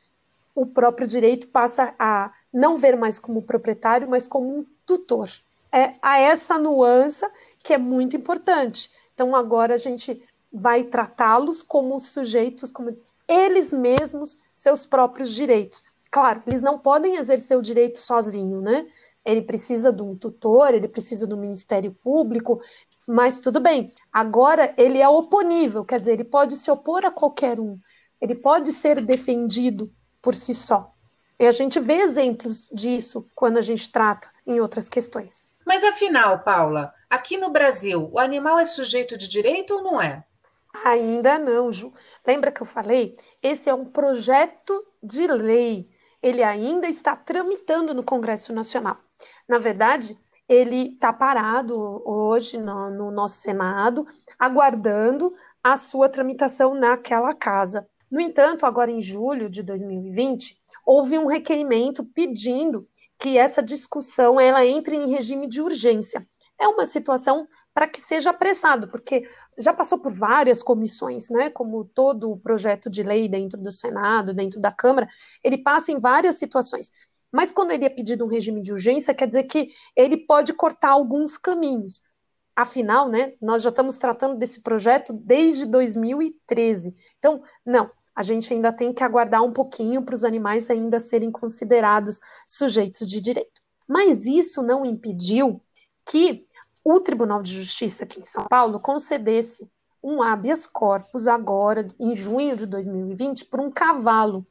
o 0.55 0.65
próprio 0.65 1.07
direito 1.07 1.47
passa 1.47 1.93
a 1.97 2.31
não 2.51 2.77
ver 2.77 2.95
mais 2.95 3.17
como 3.17 3.41
proprietário, 3.41 4.09
mas 4.09 4.27
como 4.27 4.59
um 4.59 4.65
tutor. 4.85 5.29
É 5.71 5.95
a 6.01 6.19
essa 6.19 6.57
nuance 6.57 7.25
que 7.63 7.73
é 7.73 7.77
muito 7.77 8.15
importante. 8.15 8.91
Então, 9.13 9.35
agora 9.35 9.73
a 9.73 9.77
gente 9.77 10.21
vai 10.51 10.83
tratá-los 10.83 11.63
como 11.63 11.99
sujeitos, 11.99 12.71
como 12.71 12.95
eles 13.27 13.73
mesmos, 13.73 14.37
seus 14.53 14.85
próprios 14.85 15.31
direitos. 15.31 15.83
Claro, 16.11 16.43
eles 16.45 16.61
não 16.61 16.77
podem 16.77 17.15
exercer 17.15 17.57
o 17.57 17.61
direito 17.61 17.97
sozinho, 17.97 18.61
né? 18.61 18.85
Ele 19.25 19.41
precisa 19.41 19.91
de 19.91 20.03
um 20.03 20.15
tutor, 20.15 20.73
ele 20.73 20.87
precisa 20.87 21.25
do 21.25 21.37
Ministério 21.37 21.91
Público, 22.03 22.61
mas 23.07 23.39
tudo 23.39 23.59
bem. 23.59 23.91
Agora 24.11 24.73
ele 24.77 24.99
é 24.99 25.09
oponível, 25.09 25.83
quer 25.83 25.97
dizer, 25.97 26.13
ele 26.13 26.23
pode 26.23 26.55
se 26.55 26.69
opor 26.69 27.03
a 27.05 27.09
qualquer 27.09 27.59
um, 27.59 27.79
ele 28.21 28.35
pode 28.35 28.71
ser 28.71 29.01
defendido 29.01 29.91
por 30.23 30.33
si 30.33 30.55
só. 30.55 30.91
E 31.37 31.45
a 31.45 31.51
gente 31.51 31.79
vê 31.79 31.95
exemplos 31.95 32.69
disso 32.71 33.27
quando 33.35 33.57
a 33.57 33.61
gente 33.61 33.91
trata 33.91 34.29
em 34.47 34.61
outras 34.61 34.87
questões. 34.87 35.51
Mas 35.65 35.83
afinal, 35.83 36.39
Paula, 36.39 36.93
aqui 37.09 37.37
no 37.37 37.49
Brasil, 37.49 38.09
o 38.11 38.17
animal 38.17 38.57
é 38.57 38.65
sujeito 38.65 39.17
de 39.17 39.27
direito 39.27 39.75
ou 39.75 39.83
não 39.83 40.01
é? 40.01 40.23
Ainda 40.85 41.37
não, 41.37 41.71
Ju. 41.71 41.93
Lembra 42.25 42.51
que 42.51 42.61
eu 42.61 42.65
falei? 42.65 43.17
Esse 43.41 43.69
é 43.69 43.73
um 43.73 43.85
projeto 43.85 44.85
de 45.01 45.27
lei. 45.27 45.89
Ele 46.21 46.41
ainda 46.41 46.87
está 46.87 47.15
tramitando 47.15 47.93
no 47.93 48.03
Congresso 48.03 48.53
Nacional. 48.53 48.97
Na 49.47 49.57
verdade, 49.59 50.17
ele 50.47 50.93
está 50.93 51.11
parado 51.11 52.01
hoje 52.05 52.57
no, 52.57 52.89
no 52.89 53.11
nosso 53.11 53.37
Senado, 53.37 54.07
aguardando 54.39 55.31
a 55.61 55.75
sua 55.77 56.09
tramitação 56.09 56.73
naquela 56.73 57.33
casa. 57.33 57.87
No 58.13 58.21
entanto, 58.21 58.67
agora 58.67 58.91
em 58.91 59.01
julho 59.01 59.49
de 59.49 59.63
2020, 59.63 60.55
houve 60.85 61.17
um 61.17 61.25
requerimento 61.25 62.05
pedindo 62.05 62.87
que 63.17 63.39
essa 63.39 63.59
discussão 63.59 64.39
ela 64.39 64.63
entre 64.63 64.95
em 64.95 65.09
regime 65.09 65.47
de 65.47 65.59
urgência. 65.59 66.23
É 66.59 66.67
uma 66.67 66.85
situação 66.85 67.47
para 67.73 67.87
que 67.87 67.99
seja 67.99 68.29
apressado, 68.29 68.87
porque 68.87 69.27
já 69.57 69.73
passou 69.73 69.97
por 69.97 70.11
várias 70.11 70.61
comissões, 70.61 71.27
né? 71.31 71.49
Como 71.49 71.85
todo 71.85 72.31
o 72.31 72.37
projeto 72.37 72.87
de 72.87 73.01
lei 73.01 73.27
dentro 73.27 73.59
do 73.59 73.71
Senado, 73.71 74.31
dentro 74.31 74.59
da 74.59 74.71
Câmara, 74.71 75.09
ele 75.43 75.57
passa 75.57 75.91
em 75.91 75.99
várias 75.99 76.35
situações. 76.35 76.91
Mas 77.31 77.51
quando 77.51 77.71
ele 77.71 77.85
é 77.85 77.89
pedido 77.89 78.23
um 78.23 78.29
regime 78.29 78.61
de 78.61 78.71
urgência, 78.71 79.15
quer 79.15 79.25
dizer 79.25 79.45
que 79.45 79.69
ele 79.95 80.17
pode 80.17 80.53
cortar 80.53 80.91
alguns 80.91 81.35
caminhos. 81.35 81.99
Afinal, 82.55 83.09
né, 83.09 83.33
nós 83.41 83.63
já 83.63 83.71
estamos 83.71 83.97
tratando 83.97 84.35
desse 84.37 84.61
projeto 84.61 85.13
desde 85.13 85.65
2013. 85.65 86.93
Então, 87.17 87.41
não, 87.65 87.89
a 88.15 88.21
gente 88.21 88.53
ainda 88.53 88.71
tem 88.71 88.93
que 88.93 89.03
aguardar 89.03 89.43
um 89.43 89.51
pouquinho 89.51 90.03
para 90.03 90.15
os 90.15 90.23
animais 90.23 90.69
ainda 90.69 90.99
serem 90.99 91.31
considerados 91.31 92.19
sujeitos 92.47 93.07
de 93.07 93.19
direito. 93.19 93.61
Mas 93.87 94.25
isso 94.25 94.61
não 94.61 94.85
impediu 94.85 95.61
que 96.05 96.45
o 96.83 96.99
Tribunal 96.99 97.41
de 97.41 97.53
Justiça 97.53 98.03
aqui 98.03 98.19
em 98.19 98.23
São 98.23 98.45
Paulo 98.45 98.79
concedesse 98.79 99.67
um 100.03 100.21
habeas 100.21 100.67
corpus 100.67 101.27
agora, 101.27 101.87
em 101.99 102.13
junho 102.15 102.57
de 102.57 102.65
2020, 102.65 103.45
por 103.45 103.61
um 103.61 103.71
cavalo. 103.71 104.45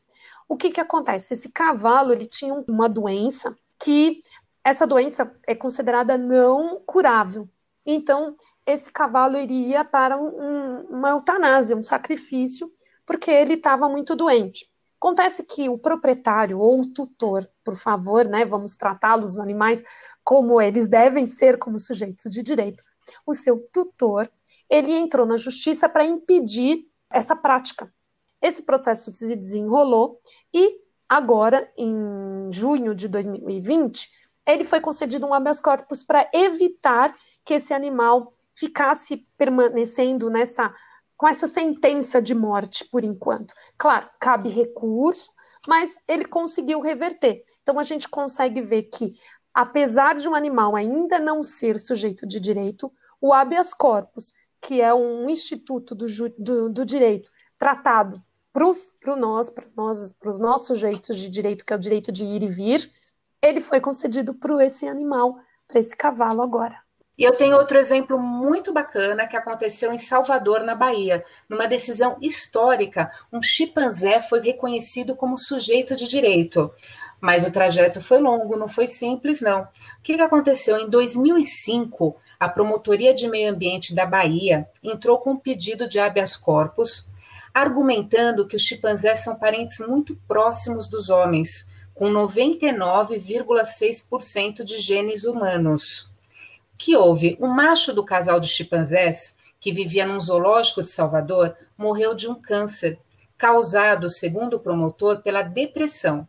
O 0.49 0.57
que, 0.57 0.71
que 0.71 0.81
acontece? 0.81 1.35
Esse 1.35 1.51
cavalo 1.51 2.13
ele 2.13 2.27
tinha 2.27 2.55
uma 2.67 2.89
doença 2.89 3.57
que 3.79 4.23
essa 4.65 4.87
doença 4.87 5.31
é 5.47 5.55
considerada 5.55 6.17
não 6.17 6.81
curável. 6.87 7.49
Então, 7.85 8.35
esse 8.65 8.91
cavalo 8.91 9.37
iria 9.37 9.85
para 9.85 10.17
um, 10.17 10.81
uma 10.89 11.11
eutanásia, 11.11 11.77
um 11.77 11.83
sacrifício 11.83 12.73
porque 13.07 13.31
ele 13.31 13.55
estava 13.55 13.89
muito 13.89 14.15
doente. 14.15 14.67
Acontece 14.99 15.43
que 15.45 15.69
o 15.69 15.77
proprietário 15.77 16.61
ou 16.61 16.83
o 16.83 16.87
tutor, 16.87 17.49
por 17.65 17.75
favor, 17.75 18.25
né, 18.25 18.45
vamos 18.45 18.77
tratá-los, 18.77 19.33
os 19.33 19.39
animais, 19.39 19.83
como 20.23 20.61
eles 20.61 20.87
devem 20.87 21.27
ser 21.27 21.59
como 21.59 21.79
sujeitos 21.79 22.33
de 22.33 22.43
direito. 22.43 22.85
O 23.27 23.35
seu 23.35 23.59
tutor, 23.73 24.31
ele 24.71 24.93
entrou 24.93 25.27
na 25.27 25.37
justiça 25.37 25.89
para 25.89 26.05
impedir 26.05 26.87
essa 27.11 27.35
prática. 27.35 27.93
Esse 28.41 28.63
processo 28.63 29.13
se 29.13 29.37
desenrolou 29.37 30.21
E 30.53 30.81
agora, 31.09 31.71
em 31.77 32.51
junho 32.51 32.95
de 32.95 33.09
2020, 33.09 34.09
ele 34.47 34.65
foi 34.65 34.81
concedido 34.81 35.27
um 35.27 35.35
habeas 35.35 35.61
corpus 35.61 36.03
para 36.03 36.29
evitar 36.33 37.15
que 37.45 37.55
esse 37.55 37.73
animal 37.73 38.33
ficasse 38.55 39.27
permanecendo 39.37 40.31
nessa 40.31 40.75
com 41.23 41.29
essa 41.29 41.47
sentença 41.47 42.21
de 42.21 42.35
morte 42.35 42.85
por 42.85 43.05
enquanto. 43.05 43.55
Claro, 43.79 44.11
cabe 44.19 44.49
recurso, 44.49 45.31
mas 45.69 45.97
ele 46.09 46.25
conseguiu 46.25 46.81
reverter. 46.81 47.45
Então 47.63 47.79
a 47.79 47.85
gente 47.85 48.09
consegue 48.09 48.61
ver 48.61 48.83
que, 48.93 49.15
apesar 49.55 50.17
de 50.17 50.29
um 50.29 50.35
animal 50.35 50.75
ainda 50.75 51.21
não 51.21 51.41
ser 51.41 51.79
sujeito 51.79 52.27
de 52.27 52.41
direito, 52.41 52.93
o 53.21 53.33
habeas 53.33 53.73
corpus, 53.73 54.33
que 54.61 54.81
é 54.81 54.93
um 54.93 55.31
instituto 55.31 55.95
do, 55.95 56.07
do, 56.37 56.69
do 56.69 56.85
direito 56.85 57.31
tratado 57.57 58.21
para 58.53 59.15
nós, 59.15 59.49
para 59.49 59.67
nós, 59.77 60.17
os 60.27 60.41
nossos 60.41 60.67
sujeitos 60.67 61.17
de 61.17 61.29
direito, 61.29 61.65
que 61.65 61.73
é 61.73 61.77
o 61.77 61.79
direito 61.79 62.11
de 62.11 62.25
ir 62.25 62.43
e 62.43 62.49
vir, 62.49 62.91
ele 63.41 63.61
foi 63.61 63.81
concedido 63.81 64.35
para 64.35 64.65
esse 64.65 64.89
animal, 64.89 65.39
para 65.69 65.79
esse 65.79 65.97
cavalo 65.97 66.43
agora. 66.43 66.83
E 67.17 67.23
eu 67.25 67.35
tenho 67.37 67.57
outro 67.59 67.79
exemplo 67.79 68.19
muito 68.19 68.73
bacana 68.73 69.27
que 69.27 69.37
aconteceu 69.37 69.93
em 69.93 69.99
Salvador, 69.99 70.63
na 70.63 70.75
Bahia. 70.75 71.23
Numa 71.49 71.69
decisão 71.69 72.19
histórica, 72.23 73.13
um 73.31 73.43
chimpanzé 73.43 74.23
foi 74.23 74.41
reconhecido 74.41 75.15
como 75.15 75.37
sujeito 75.37 75.95
de 75.95 76.09
direito. 76.09 76.73
Mas 77.21 77.47
o 77.47 77.53
trajeto 77.53 78.01
foi 78.01 78.19
longo, 78.19 78.57
não 78.57 78.67
foi 78.67 78.89
simples, 78.89 79.43
não. 79.43 79.61
O 79.63 79.69
que, 80.03 80.15
aconteceu? 80.15 80.79
Em 80.79 80.89
2005, 80.89 82.17
a 82.41 82.49
Promotoria 82.49 83.13
de 83.13 83.29
Meio 83.29 83.53
Ambiente 83.53 83.95
da 83.95 84.07
Bahia 84.07 84.67
entrou 84.83 85.19
com 85.19 85.33
um 85.33 85.39
pedido 85.39 85.87
de 85.87 86.01
habeas 86.01 86.35
corpus, 86.35 87.07
argumentando 87.53 88.49
que 88.49 88.57
os 88.57 88.63
chimpanzés 88.63 89.19
são 89.19 89.37
parentes 89.37 89.81
muito 89.81 90.17
próximos 90.27 90.89
dos 90.89 91.11
homens, 91.11 91.69
com 91.95 92.11
99,6% 92.11 94.65
de 94.65 94.79
genes 94.79 95.25
humanos 95.25 96.11
que 96.83 96.97
houve 96.97 97.39
um 97.41 97.47
macho 97.47 97.95
do 97.95 98.05
casal 98.05 98.41
de 98.41 98.49
chimpanzés 98.49 99.39
que 99.61 99.73
vivia 99.73 100.05
num 100.05 100.19
zoológico 100.19 100.83
de 100.83 100.89
Salvador 100.89 101.57
morreu 101.79 102.13
de 102.13 102.29
um 102.29 102.35
câncer 102.35 102.99
causado, 103.39 104.09
segundo 104.09 104.55
o 104.55 104.59
promotor, 104.59 105.23
pela 105.23 105.43
depressão. 105.43 106.27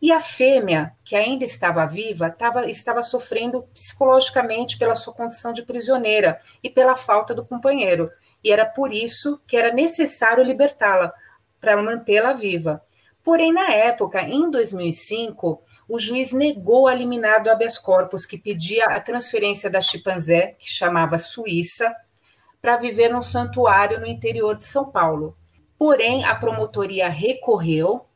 E 0.00 0.12
a 0.12 0.20
fêmea, 0.20 0.94
que 1.02 1.16
ainda 1.16 1.46
estava 1.46 1.86
viva, 1.86 2.28
tava, 2.28 2.68
estava 2.68 3.02
sofrendo 3.02 3.62
psicologicamente 3.72 4.78
pela 4.78 4.94
sua 4.94 5.14
condição 5.14 5.50
de 5.50 5.62
prisioneira 5.62 6.42
e 6.62 6.68
pela 6.68 6.94
falta 6.94 7.34
do 7.34 7.46
companheiro. 7.46 8.10
E 8.44 8.52
era 8.52 8.66
por 8.66 8.92
isso 8.92 9.40
que 9.46 9.56
era 9.56 9.72
necessário 9.72 10.44
libertá-la, 10.44 11.10
para 11.58 11.82
mantê-la 11.82 12.34
viva. 12.34 12.82
Porém, 13.24 13.50
na 13.50 13.72
época, 13.72 14.20
em 14.20 14.50
2005, 14.50 15.62
o 15.88 15.98
juiz 15.98 16.32
negou 16.32 16.88
a 16.88 16.94
liminar 16.94 17.42
do 17.42 17.50
habeas 17.50 17.78
corpus, 17.78 18.26
que 18.26 18.36
pedia 18.36 18.86
a 18.86 19.00
transferência 19.00 19.70
da 19.70 19.80
chimpanzé, 19.80 20.56
que 20.58 20.68
chamava 20.68 21.18
Suíça, 21.18 21.94
para 22.60 22.76
viver 22.76 23.08
num 23.08 23.22
santuário 23.22 24.00
no 24.00 24.06
interior 24.06 24.56
de 24.56 24.64
São 24.64 24.90
Paulo. 24.90 25.36
Porém, 25.78 26.24
a 26.24 26.34
promotoria 26.34 27.08
recorreu 27.08 28.06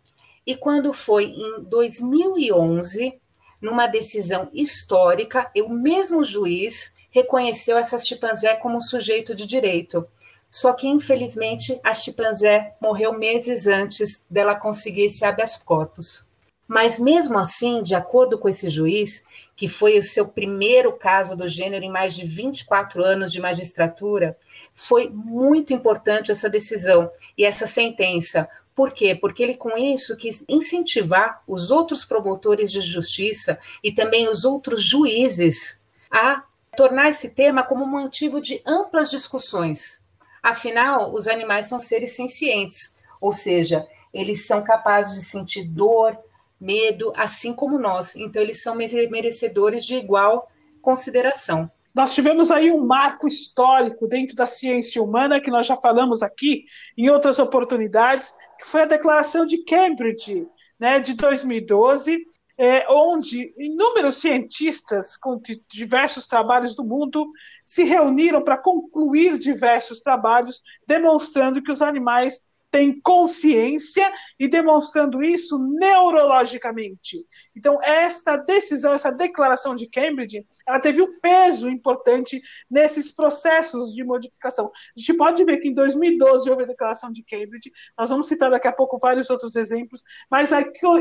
e 0.46 0.56
quando 0.56 0.92
foi 0.92 1.26
em 1.26 1.62
2011, 1.62 3.20
numa 3.61 3.87
decisão 3.87 4.48
histórica, 4.52 5.50
o 5.56 5.68
mesmo 5.68 6.24
juiz 6.24 6.94
reconheceu 7.11 7.76
essa 7.76 7.98
chimpanzé 7.98 8.54
como 8.54 8.80
sujeito 8.80 9.35
de 9.35 9.46
direito. 9.46 10.09
Só 10.50 10.72
que, 10.72 10.88
infelizmente, 10.88 11.78
a 11.85 11.94
chimpanzé 11.94 12.74
morreu 12.80 13.12
meses 13.12 13.66
antes 13.66 14.24
dela 14.28 14.56
conseguir 14.56 15.04
esse 15.04 15.24
habeas 15.24 15.56
corpus. 15.56 16.26
Mas 16.70 17.00
mesmo 17.00 17.37
assim, 17.37 17.83
de 17.83 17.96
acordo 17.96 18.38
com 18.38 18.48
esse 18.48 18.70
juiz, 18.70 19.24
que 19.56 19.66
foi 19.66 19.98
o 19.98 20.02
seu 20.04 20.28
primeiro 20.28 20.92
caso 20.92 21.37
do 21.37 21.48
gênero 21.48 21.85
em 21.85 21.90
mais 21.90 22.14
de 22.14 22.24
24 22.24 23.02
anos 23.02 23.33
de 23.33 23.40
magistratura, 23.40 24.38
foi 24.72 25.09
muito 25.09 25.72
importante 25.72 26.30
essa 26.30 26.48
decisão 26.48 27.11
e 27.37 27.44
essa 27.44 27.66
sentença. 27.66 28.48
Por 28.72 28.92
quê? 28.92 29.16
Porque 29.16 29.42
ele 29.42 29.56
com 29.56 29.76
isso 29.76 30.16
quis 30.16 30.44
incentivar 30.48 31.42
os 31.44 31.72
outros 31.72 32.04
promotores 32.04 32.70
de 32.70 32.80
justiça 32.83 33.59
e 33.83 33.90
também 33.90 34.28
os 34.28 34.44
outros 34.44 34.80
juízes 34.80 35.83
a 36.09 36.44
tornar 36.76 37.09
esse 37.09 37.30
tema 37.30 37.64
como 37.64 37.85
motivo 37.85 38.40
de 38.40 38.62
amplas 38.64 39.11
discussões. 39.11 40.00
Afinal, 40.40 41.12
os 41.12 41.26
animais 41.26 41.66
são 41.66 41.80
seres 41.80 42.12
sencientes, 42.12 42.94
ou 43.20 43.33
seja, 43.33 43.88
eles 44.14 44.46
são 44.46 44.62
capazes 44.62 45.14
de 45.16 45.24
sentir 45.24 45.64
dor, 45.64 46.16
medo, 46.61 47.12
assim 47.16 47.53
como 47.53 47.79
nós. 47.79 48.14
Então, 48.14 48.42
eles 48.42 48.62
são 48.62 48.75
merecedores 48.75 49.85
de 49.85 49.96
igual 49.96 50.51
consideração. 50.83 51.70
Nós 51.94 52.14
tivemos 52.14 52.51
aí 52.51 52.70
um 52.70 52.87
marco 52.87 53.27
histórico 53.27 54.07
dentro 54.07 54.37
da 54.37 54.46
ciência 54.46 55.03
humana, 55.03 55.40
que 55.40 55.51
nós 55.51 55.66
já 55.66 55.77
falamos 55.77 56.23
aqui 56.23 56.64
em 56.96 57.09
outras 57.09 57.38
oportunidades, 57.38 58.33
que 58.59 58.68
foi 58.68 58.83
a 58.83 58.87
Declaração 58.87 59.44
de 59.44 59.64
Cambridge, 59.64 60.46
né, 60.79 61.01
de 61.01 61.14
2012, 61.14 62.25
é, 62.57 62.87
onde 62.90 63.55
inúmeros 63.59 64.18
cientistas 64.18 65.16
com 65.16 65.40
diversos 65.73 66.27
trabalhos 66.27 66.77
do 66.77 66.85
mundo 66.85 67.27
se 67.64 67.85
reuniram 67.85 68.42
para 68.42 68.59
concluir 68.59 69.38
diversos 69.38 70.01
trabalhos, 70.01 70.61
demonstrando 70.87 71.62
que 71.62 71.73
os 71.73 71.81
animais 71.81 72.49
tem 72.70 73.00
consciência 73.00 74.12
e 74.38 74.48
demonstrando 74.48 75.22
isso 75.22 75.59
neurologicamente. 75.59 77.24
Então, 77.54 77.78
esta 77.83 78.37
decisão, 78.37 78.92
essa 78.92 79.11
declaração 79.11 79.74
de 79.74 79.88
Cambridge, 79.88 80.46
ela 80.66 80.80
teve 80.80 81.02
um 81.02 81.18
peso 81.20 81.68
importante 81.68 82.40
nesses 82.70 83.14
processos 83.14 83.92
de 83.92 84.04
modificação. 84.04 84.66
A 84.66 85.00
gente 85.00 85.14
pode 85.14 85.44
ver 85.44 85.59
que 85.59 85.68
em 85.68 85.74
2012 85.74 86.48
houve 86.48 86.62
a 86.62 86.66
declaração 86.66 87.11
de 87.11 87.24
Cambridge, 87.24 87.72
nós 87.98 88.11
vamos 88.11 88.28
citar 88.28 88.50
daqui 88.50 88.68
a 88.68 88.72
pouco 88.72 88.98
vários 88.98 89.30
outros 89.30 89.56
exemplos, 89.56 90.02
mas 90.30 90.50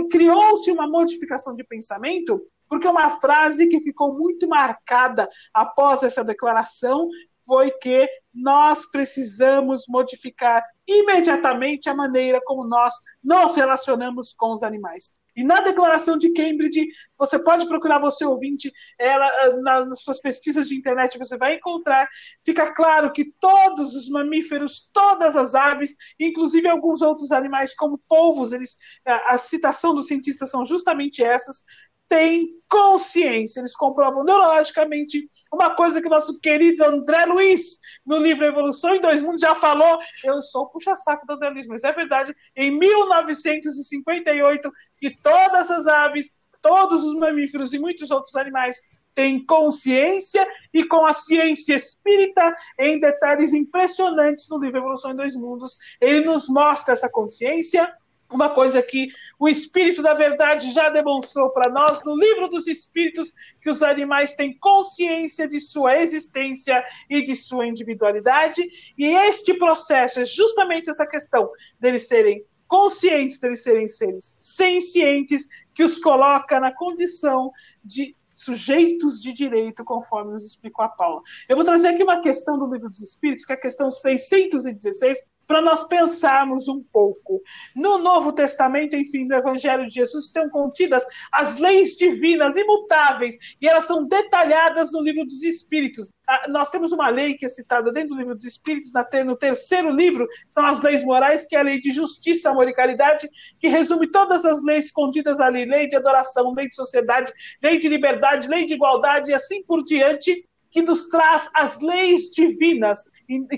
criou-se 0.10 0.72
uma 0.72 0.88
modificação 0.88 1.56
de 1.56 1.64
pensamento 1.64 2.44
porque 2.70 2.88
uma 2.88 3.10
frase 3.20 3.68
que 3.68 3.82
ficou 3.82 4.16
muito 4.16 4.48
marcada 4.48 5.28
após 5.52 6.04
essa 6.04 6.24
declaração 6.24 7.10
foi 7.46 7.72
que 7.72 8.08
nós 8.32 8.90
precisamos 8.92 9.86
modificar 9.90 10.64
imediatamente 10.90 11.90
a 11.90 11.94
maneira 11.94 12.42
como 12.44 12.68
nós 12.68 12.94
nos 13.24 13.56
relacionamos 13.56 14.34
com 14.34 14.54
os 14.54 14.64
animais. 14.64 15.20
E 15.36 15.44
na 15.44 15.62
declaração 15.62 16.18
de 16.18 16.34
Cambridge, 16.34 16.88
você 17.18 17.42
pode 17.42 17.66
procurar 17.66 18.00
você 18.00 18.26
ouvinte, 18.26 18.70
ela 19.00 19.26
eh, 19.46 19.54
nas 19.62 20.02
suas 20.02 20.20
pesquisas 20.20 20.68
de 20.68 20.76
internet 20.76 21.18
você 21.18 21.38
vai 21.38 21.56
encontrar, 21.56 22.10
fica 22.44 22.74
claro 22.74 23.14
que 23.14 23.32
todos 23.40 23.96
os 23.96 24.10
mamíferos, 24.10 24.90
todas 24.92 25.38
as 25.38 25.56
aves, 25.56 25.96
inclusive 26.20 26.68
alguns 26.68 27.02
outros 27.02 27.32
animais 27.32 27.74
como 27.74 28.02
polvos, 28.10 28.52
eles 28.52 28.78
a 29.06 29.38
citação 29.38 29.96
dos 29.96 30.08
cientistas 30.08 30.50
são 30.50 30.66
justamente 30.66 31.24
essas, 31.24 31.64
têm 32.10 32.60
consciência, 32.68 33.62
eles 33.62 33.76
comprovam 33.76 34.24
neurologicamente 34.24 35.28
uma 35.52 35.76
coisa 35.76 36.02
que 36.02 36.10
nosso 36.10 36.40
querido 36.40 36.84
André 36.84 37.26
Luiz, 37.26 37.80
no 38.06 38.18
livro 38.18 38.46
Evolução 38.46 38.96
em 38.96 39.02
Dois 39.02 39.22
Mundos, 39.22 39.42
já 39.42 39.56
falou. 39.56 40.00
Eu 40.24 40.42
sou 40.42 40.68
puxa-saco 40.70 41.26
do 41.26 41.34
André 41.34 41.52
Luiz, 41.52 41.68
mas 41.68 41.84
é 41.84 41.94
verdade. 41.94 42.36
Em 42.56 42.72
1958, 42.72 44.72
que 44.98 45.16
todas 45.22 45.70
as 45.70 45.86
aves, 45.88 46.34
todos 46.62 47.06
os 47.06 47.16
mamíferos 47.16 47.74
e 47.74 47.80
muitos 47.80 48.12
outros 48.12 48.36
animais 48.36 48.82
têm 49.16 49.46
consciência 49.46 50.48
e 50.74 50.86
com 50.86 51.06
a 51.06 51.14
ciência 51.14 51.76
espírita 51.76 52.56
em 52.80 53.00
detalhes 53.00 53.54
impressionantes 53.54 54.50
no 54.50 54.60
livro 54.60 54.78
Evolução 54.78 55.12
em 55.12 55.16
Dois 55.16 55.36
Mundos, 55.36 55.76
ele 56.00 56.26
nos 56.26 56.48
mostra 56.48 56.94
essa 56.94 57.10
consciência 57.10 57.92
uma 58.32 58.50
coisa 58.50 58.82
que 58.82 59.10
o 59.40 59.48
Espírito 59.48 60.02
da 60.02 60.14
Verdade 60.14 60.72
já 60.72 60.90
demonstrou 60.90 61.50
para 61.50 61.72
nós 61.72 62.04
no 62.04 62.16
livro 62.16 62.48
dos 62.48 62.68
Espíritos, 62.68 63.34
que 63.62 63.70
os 63.70 63.82
animais 63.82 64.36
têm 64.36 64.58
consciência 64.58 65.48
de 65.48 65.60
sua 65.60 65.98
existência 65.98 66.84
e 67.10 67.24
de 67.24 67.36
sua 67.36 67.66
individualidade, 67.66 68.62
e 68.98 69.08
este 69.08 69.56
processo 69.56 70.20
é 70.20 70.26
justamente 70.26 70.90
essa 70.90 71.08
questão 71.08 71.50
deles 71.80 72.08
serem 72.08 72.46
conscientes, 72.68 73.40
deles 73.40 73.64
serem 73.64 73.88
seres 73.88 74.36
sencientes, 74.38 75.48
que 75.74 75.84
os 75.84 75.98
coloca 75.98 76.60
na 76.60 76.72
condição 76.72 77.52
de 77.84 78.16
sujeitos 78.34 79.22
de 79.22 79.34
direito, 79.34 79.84
conforme 79.84 80.32
nos 80.32 80.46
explicou 80.46 80.86
a 80.86 80.90
Paula. 80.90 81.22
Eu 81.48 81.58
vou 81.58 81.66
trazer 81.66 81.90
aqui 81.90 82.04
uma 82.04 82.22
questão 82.22 82.58
do 82.58 82.72
livro 82.72 82.90
dos 82.90 83.02
Espíritos, 83.02 83.44
que 83.44 83.52
é 83.52 83.56
a 83.56 83.60
questão 83.60 83.92
616, 83.92 85.26
para 85.50 85.64
nós 85.64 85.88
pensarmos 85.88 86.68
um 86.68 86.84
pouco. 86.94 87.42
No 87.76 87.98
Novo 87.98 88.32
Testamento, 88.32 88.96
enfim, 88.96 89.26
no 89.26 89.34
Evangelho 89.34 89.88
de 89.88 89.96
Jesus, 89.96 90.26
estão 90.26 90.48
contidas 90.48 91.04
as 91.32 91.58
leis 91.58 91.98
divinas 91.98 92.56
imutáveis 92.56 93.36
e 93.60 93.68
elas 93.68 93.86
são 93.86 94.06
detalhadas 94.06 94.92
no 94.92 95.02
livro 95.02 95.26
dos 95.26 95.42
Espíritos. 95.42 96.14
Ah, 96.28 96.48
nós 96.50 96.70
temos 96.70 96.92
uma 96.92 97.10
lei 97.10 97.34
que 97.34 97.48
é 97.48 97.50
citada 97.50 97.92
dentro 97.92 98.10
do 98.10 98.18
livro 98.18 98.36
dos 98.36 98.46
Espíritos, 98.46 98.92
no 99.26 99.36
terceiro 99.36 99.90
livro, 99.90 100.28
são 100.48 100.64
as 100.64 100.84
leis 100.84 101.04
morais, 101.04 101.48
que 101.48 101.56
é 101.56 101.60
a 101.60 101.64
lei 101.64 101.82
de 101.82 101.92
justiça, 101.92 102.52
amor 102.52 102.68
e 102.68 102.74
caridade, 102.74 103.28
que 103.60 103.68
resume 103.68 104.12
todas 104.12 104.46
as 104.46 104.64
leis 104.64 104.86
escondidas 104.86 105.40
ali: 105.40 105.66
lei 105.66 105.88
de 105.88 105.96
adoração, 105.96 106.54
lei 106.54 106.70
de 106.70 106.76
sociedade, 106.76 107.34
lei 107.64 107.80
de 107.80 107.90
liberdade, 107.90 108.48
lei 108.48 108.68
de 108.68 108.76
igualdade 108.76 109.32
e 109.32 109.34
assim 109.34 109.64
por 109.64 109.84
diante, 109.84 110.44
que 110.70 110.84
nos 110.84 111.08
traz 111.08 111.50
as 111.56 111.80
leis 111.80 112.30
divinas, 112.30 113.04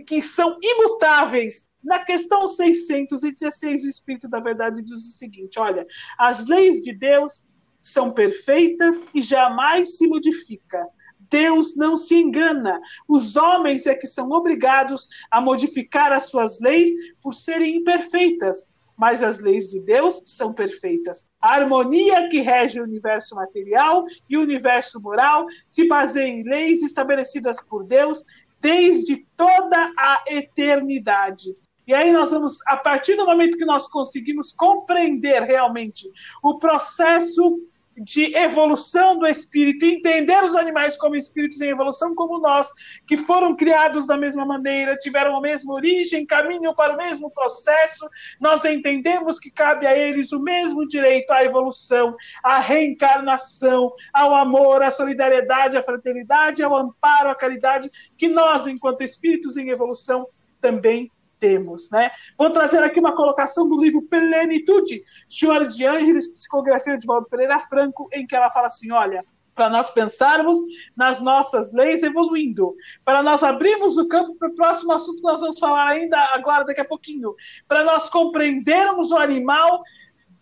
que 0.08 0.22
são 0.22 0.58
imutáveis. 0.62 1.70
Na 1.84 2.00
questão 2.00 2.48
616, 2.48 3.84
o 3.84 3.90
Espírito 3.90 4.28
da 4.28 4.40
Verdade 4.40 4.82
diz 4.82 5.06
o 5.06 5.18
seguinte: 5.18 5.60
olha, 5.60 5.86
as 6.18 6.48
leis 6.48 6.82
de 6.82 6.94
Deus 6.94 7.46
são 7.80 8.12
perfeitas 8.12 9.08
e 9.14 9.22
jamais 9.22 9.98
se 9.98 10.08
modifica. 10.08 10.88
Deus 11.30 11.76
não 11.78 11.98
se 11.98 12.16
engana. 12.16 12.80
Os 13.08 13.36
homens 13.38 13.86
é 13.88 13.96
que 13.96 14.06
são 14.06 14.30
obrigados 14.32 15.08
a 15.32 15.40
modificar 15.42 16.12
as 16.12 16.24
suas 16.30 16.60
leis 16.60 16.90
por 17.22 17.34
serem 17.34 17.78
imperfeitas 17.78 18.70
mas 19.02 19.24
as 19.24 19.40
leis 19.40 19.68
de 19.68 19.80
Deus 19.80 20.22
são 20.26 20.54
perfeitas. 20.54 21.32
A 21.42 21.56
harmonia 21.56 22.30
que 22.30 22.40
rege 22.40 22.80
o 22.80 22.84
universo 22.84 23.34
material 23.34 24.06
e 24.30 24.38
o 24.38 24.42
universo 24.42 25.02
moral 25.02 25.48
se 25.66 25.88
baseia 25.88 26.28
em 26.28 26.44
leis 26.44 26.84
estabelecidas 26.84 27.64
por 27.64 27.84
Deus 27.84 28.24
desde 28.60 29.26
toda 29.36 29.92
a 29.98 30.24
eternidade. 30.28 31.58
E 31.92 31.94
aí 31.94 32.14
nós 32.14 32.32
vamos, 32.32 32.60
a 32.68 32.78
partir 32.78 33.18
do 33.18 33.26
momento 33.26 33.58
que 33.58 33.66
nós 33.66 33.86
conseguimos 33.86 34.54
compreender 34.54 35.44
realmente 35.44 36.10
o 36.42 36.58
processo 36.58 37.60
de 37.98 38.34
evolução 38.34 39.20
do 39.20 39.28
espírito, 39.28 39.86
entender 39.86 40.42
os 40.42 40.56
animais 40.56 40.96
como 40.96 41.18
espíritos 41.18 41.60
em 41.60 41.68
evolução, 41.68 42.16
como 42.16 42.40
nós, 42.40 42.70
que 43.06 43.18
foram 43.18 43.58
criados 43.58 44.08
da 44.08 44.16
mesma 44.16 44.46
maneira, 44.46 44.96
tiveram 44.96 45.36
a 45.36 45.42
mesma 45.42 45.74
origem, 45.74 46.26
caminham 46.26 46.74
para 46.74 46.94
o 46.94 46.98
mesmo 46.98 47.30
processo, 47.30 48.10
nós 48.40 48.64
entendemos 48.64 49.38
que 49.38 49.52
cabe 49.52 49.86
a 49.86 49.94
eles 49.94 50.32
o 50.32 50.42
mesmo 50.42 50.88
direito 50.88 51.32
à 51.32 51.44
evolução, 51.44 52.16
à 52.42 52.60
reencarnação, 52.60 53.92
ao 54.14 54.34
amor, 54.34 54.82
à 54.82 54.90
solidariedade, 54.90 55.76
à 55.76 55.84
fraternidade, 55.84 56.64
ao 56.64 56.74
amparo, 56.74 57.30
à 57.30 57.36
caridade, 57.36 57.92
que 58.18 58.30
nós, 58.30 58.66
enquanto 58.66 59.02
espíritos 59.02 59.58
em 59.58 59.72
evolução, 59.72 60.26
também 60.62 61.12
temos. 61.42 61.90
Né? 61.90 62.12
Vou 62.38 62.52
trazer 62.52 62.82
aqui 62.84 63.00
uma 63.00 63.16
colocação 63.16 63.68
do 63.68 63.82
livro 63.82 64.04
Plenitude, 64.04 65.04
Joana 65.28 65.68
de 65.68 65.86
Ângeles, 65.86 66.28
psicografia 66.28 66.98
de 66.98 67.06
Valdo 67.06 67.28
Pereira 67.28 67.60
Franco, 67.62 68.08
em 68.14 68.26
que 68.26 68.36
ela 68.36 68.52
fala 68.52 68.68
assim: 68.68 68.92
olha, 68.92 69.26
para 69.54 69.70
nós 69.70 69.90
pensarmos 69.90 70.60
nas 70.96 71.20
nossas 71.20 71.74
leis 71.74 72.04
evoluindo, 72.04 72.76
para 73.04 73.22
nós 73.22 73.44
abrirmos 73.44 73.98
o 73.98 74.08
campo 74.08 74.36
para 74.36 74.50
o 74.50 74.56
próximo 74.56 74.94
assunto 74.94 75.18
que 75.18 75.24
nós 75.24 75.42
vamos 75.42 75.60
falar 75.60 75.88
ainda 75.88 76.18
agora, 76.34 76.64
daqui 76.64 76.82
a 76.82 76.86
pouquinho, 76.86 77.36
para 77.68 77.84
nós 77.84 78.10
compreendermos 78.10 79.12
o 79.12 79.18
animal. 79.18 79.84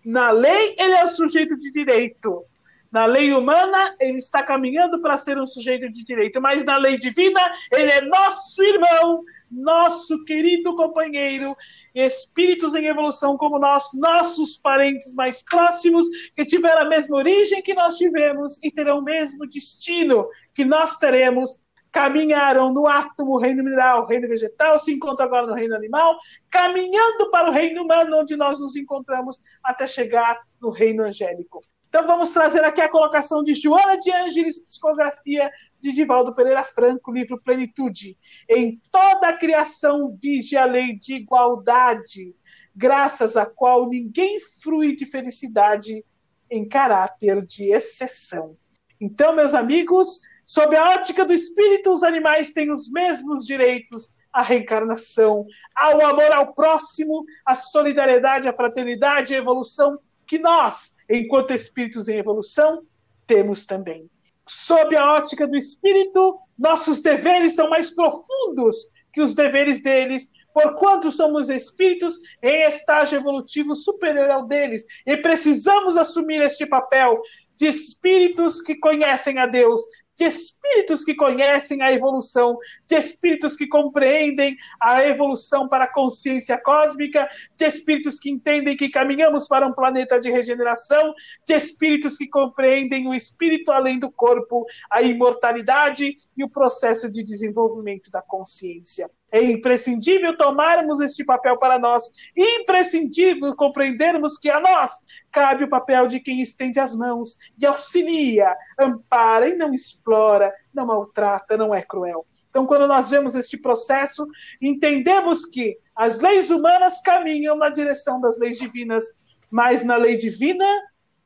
Na 0.05 0.31
lei, 0.31 0.75
ele 0.77 0.93
é 0.93 1.05
sujeito 1.07 1.57
de 1.57 1.71
direito. 1.71 2.45
Na 2.91 3.05
lei 3.05 3.31
humana, 3.31 3.95
ele 3.99 4.17
está 4.17 4.41
caminhando 4.41 4.99
para 4.99 5.15
ser 5.15 5.37
um 5.37 5.45
sujeito 5.45 5.91
de 5.91 6.03
direito, 6.03 6.41
mas 6.41 6.65
na 6.65 6.75
lei 6.77 6.97
divina, 6.97 7.39
ele 7.71 7.91
é 7.91 8.01
nosso 8.01 8.63
irmão, 8.63 9.23
nosso 9.51 10.25
querido 10.25 10.75
companheiro, 10.75 11.55
espíritos 11.93 12.73
em 12.73 12.87
evolução 12.87 13.37
como 13.37 13.59
nós, 13.59 13.89
nossos 13.93 14.57
parentes 14.57 15.13
mais 15.13 15.43
próximos, 15.43 16.07
que 16.35 16.43
tiveram 16.43 16.81
a 16.81 16.89
mesma 16.89 17.17
origem 17.17 17.61
que 17.61 17.75
nós 17.75 17.95
tivemos 17.95 18.61
e 18.63 18.71
terão 18.71 18.99
o 18.99 19.03
mesmo 19.03 19.47
destino 19.47 20.27
que 20.55 20.65
nós 20.65 20.97
teremos. 20.97 21.67
Caminharam 21.91 22.71
no 22.71 22.87
átomo, 22.87 23.39
reino 23.39 23.63
mineral, 23.63 24.05
reino 24.05 24.27
vegetal, 24.27 24.77
se 24.77 24.93
encontram 24.93 25.25
agora 25.25 25.47
no 25.47 25.55
reino 25.55 25.75
animal, 25.75 26.17
caminhando 26.49 27.31
para 27.31 27.49
o 27.49 27.51
reino 27.51 27.83
humano, 27.83 28.19
onde 28.19 28.35
nós 28.35 28.59
nos 28.59 28.75
encontramos 28.75 29.41
até 29.63 29.87
chegar 29.87 30.39
no 30.61 30.69
reino 30.69 31.03
angélico. 31.03 31.63
Então 31.89 32.05
vamos 32.05 32.29
trazer 32.29 32.63
aqui 32.63 32.81
a 32.81 32.87
colocação 32.87 33.43
de 33.43 33.55
Joana 33.55 33.99
de 33.99 34.11
Ângeles, 34.11 34.63
psicografia 34.63 35.49
de 35.81 35.91
Divaldo 35.91 36.35
Pereira 36.35 36.63
Franco, 36.63 37.11
livro 37.11 37.41
Plenitude. 37.41 38.15
Em 38.47 38.79
toda 38.91 39.29
a 39.29 39.33
criação 39.33 40.11
vige 40.21 40.55
a 40.55 40.65
lei 40.65 40.95
de 40.95 41.15
igualdade, 41.15 42.35
graças 42.75 43.35
à 43.35 43.43
qual 43.43 43.89
ninguém 43.89 44.39
frui 44.61 44.95
de 44.95 45.07
felicidade 45.07 46.05
em 46.49 46.67
caráter 46.67 47.43
de 47.43 47.73
exceção. 47.73 48.55
Então, 49.01 49.33
meus 49.33 49.55
amigos, 49.55 50.19
sob 50.45 50.75
a 50.75 50.91
ótica 50.91 51.25
do 51.25 51.33
espírito, 51.33 51.91
os 51.91 52.03
animais 52.03 52.51
têm 52.51 52.71
os 52.71 52.91
mesmos 52.91 53.47
direitos 53.47 54.11
à 54.31 54.43
reencarnação, 54.43 55.43
ao 55.75 56.05
amor 56.05 56.31
ao 56.33 56.53
próximo, 56.53 57.25
à 57.43 57.55
solidariedade, 57.55 58.47
à 58.47 58.53
fraternidade, 58.53 59.33
à 59.33 59.39
evolução 59.39 59.97
que 60.27 60.37
nós, 60.37 60.98
enquanto 61.09 61.53
espíritos 61.53 62.07
em 62.07 62.17
evolução, 62.17 62.83
temos 63.25 63.65
também. 63.65 64.09
Sob 64.47 64.95
a 64.95 65.13
ótica 65.13 65.47
do 65.47 65.55
espírito, 65.55 66.39
nossos 66.57 67.01
deveres 67.01 67.53
são 67.53 67.69
mais 67.69 67.93
profundos 67.93 68.75
que 69.13 69.21
os 69.21 69.33
deveres 69.33 69.81
deles, 69.81 70.31
porquanto 70.53 71.11
somos 71.11 71.49
espíritos 71.49 72.15
em 72.41 72.63
estágio 72.63 73.17
evolutivo 73.19 73.75
superior 73.75 74.29
ao 74.29 74.45
deles, 74.45 74.85
e 75.05 75.17
precisamos 75.17 75.97
assumir 75.97 76.41
este 76.41 76.65
papel 76.65 77.21
de 77.55 77.67
espíritos 77.67 78.61
que 78.61 78.75
conhecem 78.75 79.37
a 79.37 79.45
Deus, 79.45 79.81
de 80.19 80.25
espíritos 80.25 81.05
que 81.05 81.15
conhecem 81.15 81.81
a 81.81 81.93
evolução, 81.93 82.57
de 82.85 82.95
espíritos 82.95 83.55
que 83.55 83.65
compreendem 83.65 84.57
a 84.77 85.05
evolução 85.05 85.69
para 85.69 85.85
a 85.85 85.91
consciência 85.91 86.57
cósmica, 86.61 87.29
de 87.55 87.65
espíritos 87.65 88.19
que 88.19 88.29
entendem 88.29 88.75
que 88.75 88.89
caminhamos 88.89 89.47
para 89.47 89.65
um 89.65 89.71
planeta 89.71 90.19
de 90.19 90.29
regeneração, 90.29 91.13
de 91.47 91.53
espíritos 91.53 92.17
que 92.17 92.27
compreendem 92.27 93.07
o 93.07 93.13
espírito 93.13 93.71
além 93.71 93.97
do 93.97 94.11
corpo, 94.11 94.65
a 94.91 95.01
imortalidade 95.01 96.17
e 96.35 96.43
o 96.43 96.49
processo 96.49 97.09
de 97.09 97.23
desenvolvimento 97.23 98.11
da 98.11 98.21
consciência. 98.21 99.09
É 99.31 99.41
imprescindível 99.41 100.35
tomarmos 100.35 100.99
este 100.99 101.23
papel 101.23 101.57
para 101.57 101.77
nós, 101.77 102.11
imprescindível 102.35 103.55
compreendermos 103.55 104.37
que 104.37 104.49
a 104.49 104.59
nós 104.59 104.91
cabe 105.31 105.63
o 105.63 105.69
papel 105.69 106.07
de 106.07 106.19
quem 106.19 106.41
estende 106.41 106.79
as 106.79 106.95
mãos 106.95 107.37
e 107.57 107.65
auxilia, 107.65 108.55
ampara 108.79 109.47
e 109.47 109.55
não 109.55 109.73
explora, 109.73 110.53
não 110.73 110.87
maltrata, 110.87 111.55
não 111.55 111.73
é 111.73 111.81
cruel. 111.81 112.25
Então, 112.49 112.65
quando 112.65 112.87
nós 112.87 113.09
vemos 113.11 113.35
este 113.35 113.57
processo, 113.57 114.27
entendemos 114.61 115.45
que 115.45 115.77
as 115.95 116.19
leis 116.19 116.49
humanas 116.49 117.01
caminham 117.01 117.55
na 117.55 117.69
direção 117.69 118.19
das 118.19 118.39
leis 118.39 118.57
divinas, 118.57 119.03
mas 119.51 119.83
na 119.83 119.95
lei 119.95 120.17
divina, 120.17 120.65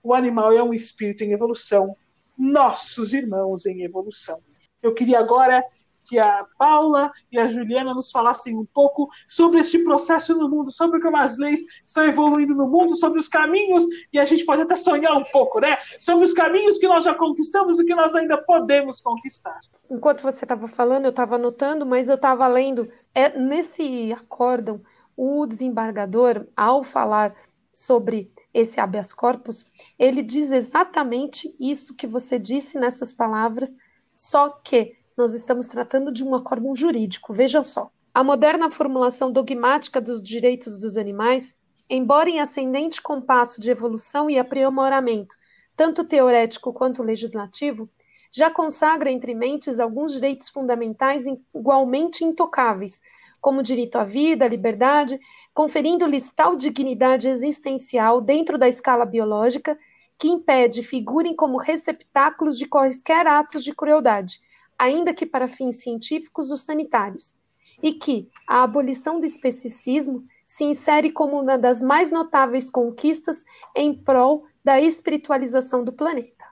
o 0.02 0.14
animal 0.14 0.52
é 0.52 0.62
um 0.62 0.74
espírito 0.74 1.24
em 1.24 1.32
evolução, 1.32 1.96
nossos 2.38 3.14
irmãos 3.14 3.66
em 3.66 3.84
evolução. 3.84 4.42
Eu 4.82 4.94
queria 4.94 5.20
agora 5.20 5.64
que 6.06 6.20
a 6.20 6.46
Paula 6.58 7.12
e 7.32 7.40
a 7.40 7.48
Juliana 7.48 7.94
nos 7.94 8.12
falassem 8.12 8.58
um 8.58 8.66
pouco 8.66 9.10
sobre 9.28 9.60
este 9.60 9.80
processo 9.84 10.38
no 10.38 10.50
mundo, 10.50 10.72
sobre 10.72 11.00
como 11.02 11.18
as 11.18 11.38
leis 11.38 11.62
estão 11.86 12.04
evoluindo 12.04 12.54
no 12.54 12.68
mundo, 12.68 12.96
sobre 12.96 13.20
os 13.20 13.30
caminhos, 13.30 13.86
e 14.12 14.20
a 14.20 14.26
gente 14.26 14.46
pode 14.46 14.62
até 14.62 14.76
sonhar 14.76 15.18
um 15.18 15.24
pouco, 15.26 15.60
né? 15.60 15.78
Sobre 16.00 16.26
os 16.26 16.34
caminhos 16.34 16.78
que 16.78 16.88
nós 16.88 17.04
já 17.04 17.14
conquistamos 17.14 17.80
e 17.80 17.86
que 17.86 17.96
nós 17.96 18.16
ainda 18.16 18.38
podemos 18.38 19.02
conquistar. 19.02 19.60
Enquanto 19.90 20.22
você 20.22 20.46
estava 20.46 20.68
falando, 20.68 21.06
eu 21.06 21.12
estava 21.12 21.36
anotando, 21.36 21.86
mas 21.86 22.10
eu 22.10 22.16
estava 22.16 22.48
lendo. 22.48 22.90
É, 23.14 23.38
nesse 23.38 24.12
acórdão, 24.14 24.82
o 25.16 25.46
desembargador, 25.46 26.48
ao 26.56 26.84
falar 26.84 27.36
sobre 27.72 28.32
esse 28.54 28.80
habeas 28.80 29.12
corpus, 29.12 29.66
ele 29.98 30.22
diz 30.22 30.52
exatamente 30.52 31.56
isso 31.60 31.96
que 31.96 32.06
você 32.06 32.38
disse 32.38 32.80
nessas 32.80 33.12
palavras, 33.12 33.76
só 34.16 34.50
que 34.50 34.96
nós 35.16 35.34
estamos 35.34 35.68
tratando 35.68 36.12
de 36.12 36.24
um 36.24 36.34
acórdão 36.36 36.76
jurídico, 36.76 37.34
veja 37.34 37.62
só. 37.62 37.92
A 38.14 38.24
moderna 38.24 38.70
formulação 38.70 39.32
dogmática 39.32 40.00
dos 40.00 40.22
direitos 40.22 40.78
dos 40.78 40.98
animais, 40.98 41.56
embora 41.90 42.30
em 42.30 42.40
ascendente 42.40 43.02
compasso 43.02 43.60
de 43.60 43.72
evolução 43.72 44.30
e 44.30 44.38
aprimoramento, 44.38 45.36
tanto 45.76 46.04
teorético 46.04 46.72
quanto 46.72 47.02
legislativo, 47.02 47.90
já 48.32 48.50
consagra 48.50 49.12
entre 49.12 49.36
mentes 49.36 49.80
alguns 49.80 50.14
direitos 50.14 50.50
fundamentais 50.50 51.26
igualmente 51.54 52.24
intocáveis, 52.24 53.02
como 53.40 53.60
o 53.60 53.64
direito 53.64 53.98
à 53.98 54.04
vida, 54.04 54.46
à 54.46 54.48
liberdade, 54.48 55.20
conferindo-lhes 55.54 56.32
tal 56.32 56.56
dignidade 56.56 57.28
existencial 57.28 58.22
dentro 58.22 58.58
da 58.58 58.68
escala 58.68 59.06
biológica 59.06 59.78
que 60.18 60.28
impede 60.28 60.82
figurem 60.82 61.36
como 61.36 61.58
receptáculos 61.58 62.58
de 62.58 62.66
quaisquer 62.66 63.28
atos 63.28 63.64
de 63.64 63.74
crueldade, 63.74 64.40
ainda 64.84 65.14
que 65.14 65.26
para 65.26 65.48
fins 65.48 65.78
científicos 65.78 66.52
ou 66.52 66.58
sanitários, 66.58 67.38
e 67.82 67.94
que 67.94 68.30
a 68.46 68.64
abolição 68.64 69.18
do 69.18 69.26
especicismo 69.26 70.26
se 70.46 70.66
insere 70.66 71.10
como 71.10 71.40
uma 71.40 71.58
das 71.58 71.82
mais 71.82 72.12
notáveis 72.12 72.70
conquistas 72.70 73.46
em 73.74 73.94
prol 73.94 74.46
da 74.62 74.82
espiritualização 74.82 75.86
do 75.86 75.94
planeta. 75.94 76.46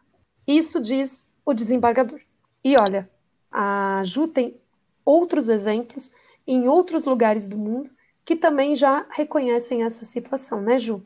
Isso 0.48 0.80
diz 0.80 1.28
o 1.46 1.54
desembargador. 1.54 2.22
E 2.64 2.76
olha, 2.80 3.10
a 3.52 4.02
Ju 4.06 4.30
tem 4.30 4.58
outros 5.04 5.50
exemplos 5.50 6.10
em 6.48 6.70
outros 6.70 7.04
lugares 7.04 7.50
do 7.50 7.58
mundo 7.58 7.90
que 8.24 8.36
também 8.38 8.78
já 8.78 9.06
reconhecem 9.10 9.84
essa 9.84 10.06
situação, 10.06 10.62
né, 10.62 10.80
Ju? 10.80 11.04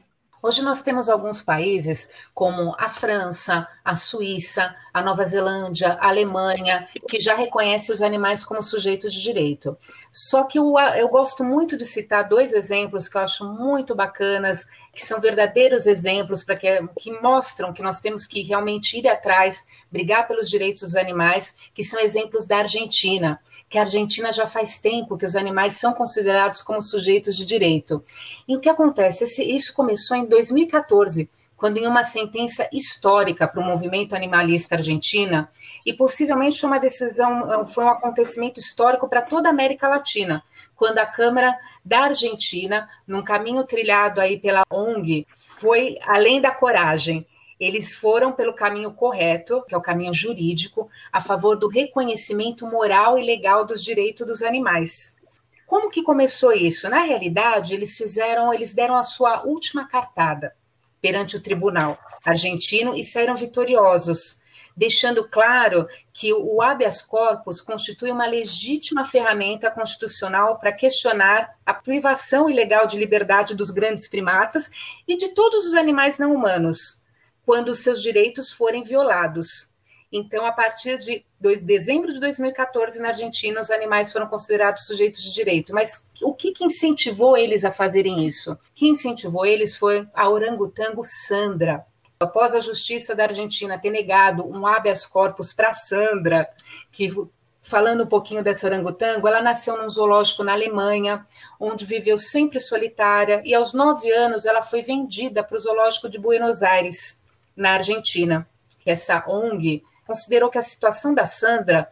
Hoje 0.47 0.61
nós 0.61 0.83
temos 0.83 1.09
alguns 1.09 1.41
países, 1.41 2.07
como 2.31 2.75
a 2.77 2.87
França, 2.87 3.67
a 3.83 3.95
Suíça, 3.95 4.75
a 4.93 5.01
Nova 5.01 5.25
Zelândia, 5.25 5.93
a 5.93 6.09
Alemanha, 6.09 6.87
que 7.09 7.19
já 7.19 7.33
reconhecem 7.33 7.95
os 7.95 7.99
animais 7.99 8.45
como 8.45 8.61
sujeitos 8.61 9.11
de 9.11 9.23
direito. 9.23 9.75
Só 10.13 10.43
que 10.43 10.59
eu, 10.59 10.77
eu 10.95 11.07
gosto 11.07 11.43
muito 11.43 11.75
de 11.75 11.83
citar 11.83 12.29
dois 12.29 12.53
exemplos 12.53 13.07
que 13.07 13.17
eu 13.17 13.21
acho 13.21 13.43
muito 13.43 13.95
bacanas, 13.95 14.67
que 14.93 15.03
são 15.03 15.19
verdadeiros 15.19 15.87
exemplos 15.87 16.43
para 16.43 16.55
que, 16.55 16.87
que 16.99 17.11
mostram 17.19 17.73
que 17.73 17.81
nós 17.81 17.99
temos 17.99 18.27
que 18.27 18.43
realmente 18.43 18.99
ir 18.99 19.07
atrás, 19.07 19.65
brigar 19.91 20.27
pelos 20.27 20.47
direitos 20.47 20.81
dos 20.81 20.95
animais, 20.95 21.55
que 21.73 21.83
são 21.83 21.99
exemplos 21.99 22.45
da 22.45 22.59
Argentina 22.59 23.41
que 23.69 23.77
a 23.77 23.81
Argentina 23.81 24.31
já 24.31 24.47
faz 24.47 24.79
tempo 24.79 25.17
que 25.17 25.25
os 25.25 25.35
animais 25.35 25.73
são 25.73 25.93
considerados 25.93 26.61
como 26.61 26.81
sujeitos 26.81 27.35
de 27.35 27.45
direito. 27.45 28.03
E 28.47 28.55
o 28.55 28.59
que 28.59 28.69
acontece? 28.69 29.25
isso 29.43 29.73
começou 29.73 30.15
em 30.15 30.25
2014, 30.25 31.29
quando 31.57 31.77
em 31.77 31.87
uma 31.87 32.03
sentença 32.03 32.67
histórica 32.71 33.47
para 33.47 33.61
o 33.61 33.65
movimento 33.65 34.15
animalista 34.15 34.75
argentina, 34.75 35.49
e 35.85 35.93
possivelmente 35.93 36.65
uma 36.65 36.79
decisão, 36.79 37.65
foi 37.65 37.85
um 37.85 37.89
acontecimento 37.89 38.59
histórico 38.59 39.07
para 39.07 39.21
toda 39.21 39.49
a 39.49 39.51
América 39.51 39.87
Latina, 39.87 40.43
quando 40.75 40.99
a 40.99 41.05
Câmara 41.05 41.57
da 41.83 42.01
Argentina, 42.01 42.89
num 43.07 43.23
caminho 43.23 43.63
trilhado 43.63 44.19
aí 44.19 44.37
pela 44.37 44.63
ONG, 44.69 45.25
foi 45.35 45.97
além 46.05 46.41
da 46.41 46.51
coragem 46.51 47.25
eles 47.59 47.95
foram 47.95 48.31
pelo 48.31 48.53
caminho 48.53 48.91
correto, 48.93 49.63
que 49.67 49.73
é 49.73 49.77
o 49.77 49.81
caminho 49.81 50.13
jurídico, 50.13 50.89
a 51.11 51.21
favor 51.21 51.55
do 51.55 51.67
reconhecimento 51.67 52.67
moral 52.67 53.17
e 53.17 53.23
legal 53.23 53.65
dos 53.65 53.83
direitos 53.83 54.27
dos 54.27 54.41
animais. 54.41 55.15
Como 55.65 55.89
que 55.89 56.03
começou 56.03 56.53
isso? 56.53 56.89
Na 56.89 57.01
realidade, 57.01 57.73
eles 57.73 57.97
fizeram, 57.97 58.53
eles 58.53 58.73
deram 58.73 58.95
a 58.95 59.03
sua 59.03 59.43
última 59.43 59.87
cartada 59.87 60.55
perante 61.01 61.35
o 61.37 61.41
tribunal 61.41 61.97
argentino 62.23 62.95
e 62.95 63.03
saíram 63.03 63.35
vitoriosos, 63.35 64.41
deixando 64.75 65.27
claro 65.29 65.87
que 66.11 66.33
o 66.33 66.61
habeas 66.61 67.01
corpus 67.01 67.61
constitui 67.61 68.11
uma 68.11 68.25
legítima 68.25 69.05
ferramenta 69.05 69.71
constitucional 69.71 70.57
para 70.59 70.73
questionar 70.73 71.55
a 71.65 71.73
privação 71.73 72.49
ilegal 72.49 72.85
de 72.85 72.97
liberdade 72.97 73.55
dos 73.55 73.71
grandes 73.71 74.07
primatas 74.07 74.69
e 75.07 75.15
de 75.15 75.29
todos 75.29 75.67
os 75.67 75.73
animais 75.73 76.17
não 76.17 76.33
humanos, 76.33 76.99
quando 77.45 77.69
os 77.69 77.79
seus 77.79 78.01
direitos 78.01 78.51
forem 78.51 78.83
violados. 78.83 79.73
Então, 80.11 80.45
a 80.45 80.51
partir 80.51 80.97
de 80.97 81.25
dezembro 81.61 82.13
de 82.13 82.19
2014, 82.19 82.99
na 82.99 83.09
Argentina, 83.09 83.59
os 83.59 83.69
animais 83.69 84.13
foram 84.13 84.27
considerados 84.27 84.85
sujeitos 84.85 85.21
de 85.23 85.33
direito. 85.33 85.73
Mas 85.73 86.05
o 86.21 86.33
que, 86.33 86.53
que 86.53 86.63
incentivou 86.63 87.35
eles 87.35 87.65
a 87.65 87.71
fazerem 87.71 88.25
isso? 88.25 88.53
O 88.53 88.57
que 88.73 88.87
incentivou 88.87 89.45
eles 89.45 89.75
foi 89.75 90.07
a 90.13 90.29
orangotango 90.29 91.03
Sandra. 91.03 91.85
Após 92.17 92.55
a 92.55 92.61
justiça 92.61 93.13
da 93.13 93.23
Argentina 93.23 93.77
ter 93.77 93.89
negado 93.89 94.47
um 94.47 94.65
habeas 94.65 95.05
corpus 95.05 95.51
para 95.51 95.73
Sandra, 95.73 96.47
que 96.91 97.11
falando 97.59 98.03
um 98.03 98.07
pouquinho 98.07 98.43
dessa 98.43 98.67
orangotango, 98.67 99.27
ela 99.27 99.41
nasceu 99.41 99.75
num 99.75 99.89
zoológico 99.89 100.43
na 100.43 100.53
Alemanha, 100.53 101.25
onde 101.59 101.83
viveu 101.83 102.17
sempre 102.17 102.59
solitária, 102.59 103.41
e 103.43 103.53
aos 103.53 103.73
nove 103.73 104.09
anos 104.13 104.45
ela 104.45 104.61
foi 104.61 104.81
vendida 104.81 105.43
para 105.43 105.57
o 105.57 105.59
zoológico 105.59 106.07
de 106.07 106.17
Buenos 106.17 106.63
Aires 106.63 107.19
na 107.55 107.73
Argentina. 107.73 108.47
Essa 108.85 109.23
ONG 109.27 109.83
considerou 110.05 110.49
que 110.49 110.57
a 110.57 110.61
situação 110.61 111.13
da 111.13 111.25
Sandra 111.25 111.89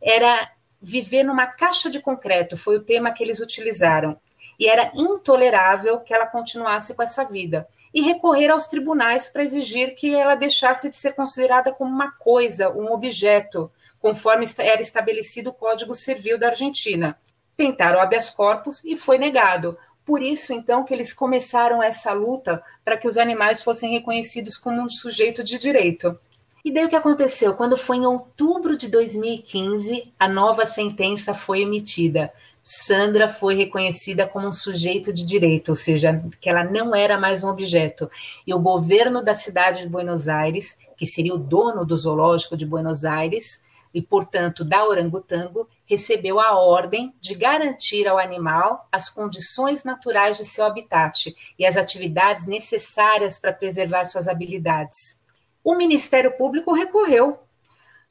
era 0.00 0.50
viver 0.80 1.22
numa 1.22 1.46
caixa 1.46 1.90
de 1.90 2.00
concreto, 2.00 2.56
foi 2.56 2.76
o 2.76 2.82
tema 2.82 3.12
que 3.12 3.22
eles 3.22 3.40
utilizaram. 3.40 4.18
E 4.58 4.68
era 4.68 4.90
intolerável 4.94 6.00
que 6.00 6.14
ela 6.14 6.26
continuasse 6.26 6.94
com 6.94 7.02
essa 7.02 7.24
vida. 7.24 7.66
E 7.92 8.02
recorrer 8.02 8.50
aos 8.50 8.66
tribunais 8.66 9.28
para 9.28 9.42
exigir 9.42 9.94
que 9.96 10.14
ela 10.14 10.34
deixasse 10.34 10.88
de 10.88 10.96
ser 10.96 11.12
considerada 11.12 11.72
como 11.72 11.90
uma 11.90 12.12
coisa, 12.12 12.70
um 12.70 12.92
objeto, 12.92 13.70
conforme 13.98 14.46
era 14.58 14.80
estabelecido 14.80 15.50
o 15.50 15.54
Código 15.54 15.94
Civil 15.94 16.38
da 16.38 16.48
Argentina. 16.48 17.18
Tentaram 17.56 18.00
habeas 18.00 18.30
corpus 18.30 18.82
e 18.84 18.96
foi 18.96 19.18
negado. 19.18 19.76
Por 20.10 20.22
isso, 20.22 20.52
então, 20.52 20.82
que 20.82 20.92
eles 20.92 21.12
começaram 21.12 21.80
essa 21.80 22.12
luta 22.12 22.60
para 22.84 22.96
que 22.96 23.06
os 23.06 23.16
animais 23.16 23.62
fossem 23.62 23.92
reconhecidos 23.92 24.58
como 24.58 24.82
um 24.82 24.88
sujeito 24.88 25.44
de 25.44 25.56
direito. 25.56 26.18
E 26.64 26.72
daí 26.72 26.84
o 26.84 26.88
que 26.88 26.96
aconteceu? 26.96 27.54
Quando 27.54 27.76
foi 27.76 27.98
em 27.98 28.06
outubro 28.06 28.76
de 28.76 28.88
2015, 28.88 30.12
a 30.18 30.28
nova 30.28 30.66
sentença 30.66 31.32
foi 31.32 31.62
emitida. 31.62 32.32
Sandra 32.64 33.28
foi 33.28 33.54
reconhecida 33.54 34.26
como 34.26 34.48
um 34.48 34.52
sujeito 34.52 35.12
de 35.12 35.24
direito, 35.24 35.68
ou 35.68 35.76
seja, 35.76 36.20
que 36.40 36.50
ela 36.50 36.64
não 36.64 36.92
era 36.92 37.16
mais 37.16 37.44
um 37.44 37.48
objeto. 37.48 38.10
E 38.44 38.52
o 38.52 38.58
governo 38.58 39.24
da 39.24 39.34
cidade 39.34 39.82
de 39.82 39.88
Buenos 39.88 40.28
Aires, 40.28 40.76
que 40.96 41.06
seria 41.06 41.32
o 41.32 41.38
dono 41.38 41.84
do 41.86 41.96
zoológico 41.96 42.56
de 42.56 42.66
Buenos 42.66 43.04
Aires, 43.04 43.62
e, 43.92 44.00
portanto, 44.00 44.64
da 44.64 44.86
orangotango, 44.86 45.68
recebeu 45.84 46.38
a 46.38 46.56
ordem 46.56 47.14
de 47.20 47.34
garantir 47.34 48.06
ao 48.06 48.18
animal 48.18 48.88
as 48.90 49.08
condições 49.08 49.82
naturais 49.82 50.36
de 50.36 50.44
seu 50.44 50.64
habitat 50.64 51.34
e 51.58 51.66
as 51.66 51.76
atividades 51.76 52.46
necessárias 52.46 53.38
para 53.38 53.52
preservar 53.52 54.04
suas 54.04 54.28
habilidades. 54.28 55.20
O 55.62 55.74
Ministério 55.74 56.36
Público 56.36 56.72
recorreu, 56.72 57.40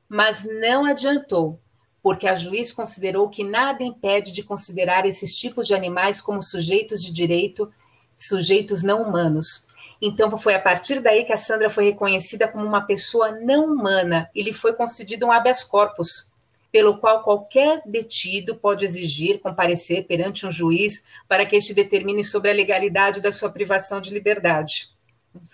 mas 0.08 0.46
não 0.46 0.86
adiantou, 0.86 1.60
porque 2.02 2.28
a 2.28 2.36
juiz 2.36 2.74
considerou 2.74 3.30
que 3.30 3.44
nada 3.44 3.84
impede 3.84 4.32
de 4.32 4.44
considerar 4.44 5.06
esses 5.06 5.36
tipos 5.36 5.68
de 5.68 5.74
animais 5.74 6.20
como 6.20 6.42
sujeitos 6.42 7.02
de 7.02 7.14
direito, 7.14 7.72
sujeitos 8.18 8.84
não 8.84 9.04
humanos, 9.04 9.66
então, 10.02 10.38
foi 10.38 10.56
a 10.56 10.60
partir 10.60 11.02
daí 11.02 11.26
que 11.26 11.34
a 11.34 11.38
Sandra 11.38 11.70
foi 11.70 11.86
reconhecida 11.86 12.48
como 12.48 12.66
uma 12.66 12.82
pessoa 12.82 13.32
não 13.32 13.66
humana 13.66 14.30
e 14.34 14.42
lhe 14.42 14.54
foi 14.54 14.74
concedido 14.74 15.26
um 15.26 15.32
habeas 15.32 15.64
corpus, 15.64 16.32
pelo 16.72 17.00
qual 17.00 17.24
qualquer 17.24 17.82
detido 17.86 18.56
pode 18.56 18.86
exigir 18.86 19.40
comparecer 19.40 20.06
perante 20.06 20.46
um 20.46 20.52
juiz 20.52 21.04
para 21.28 21.46
que 21.46 21.56
este 21.56 21.74
determine 21.74 22.24
sobre 22.24 22.50
a 22.50 22.54
legalidade 22.54 23.22
da 23.22 23.32
sua 23.32 23.50
privação 23.50 24.00
de 24.00 24.14
liberdade. 24.14 24.90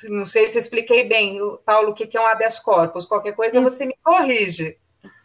Não 0.09 0.25
sei 0.25 0.47
se 0.49 0.59
expliquei 0.59 1.03
bem, 1.05 1.39
Paulo, 1.65 1.91
o 1.91 1.93
que 1.93 2.15
é 2.15 2.21
um 2.21 2.27
habeas 2.27 2.59
corpus. 2.59 3.05
Qualquer 3.05 3.33
coisa 3.33 3.61
você 3.61 3.85
me 3.85 3.95
corrige. 4.03 4.77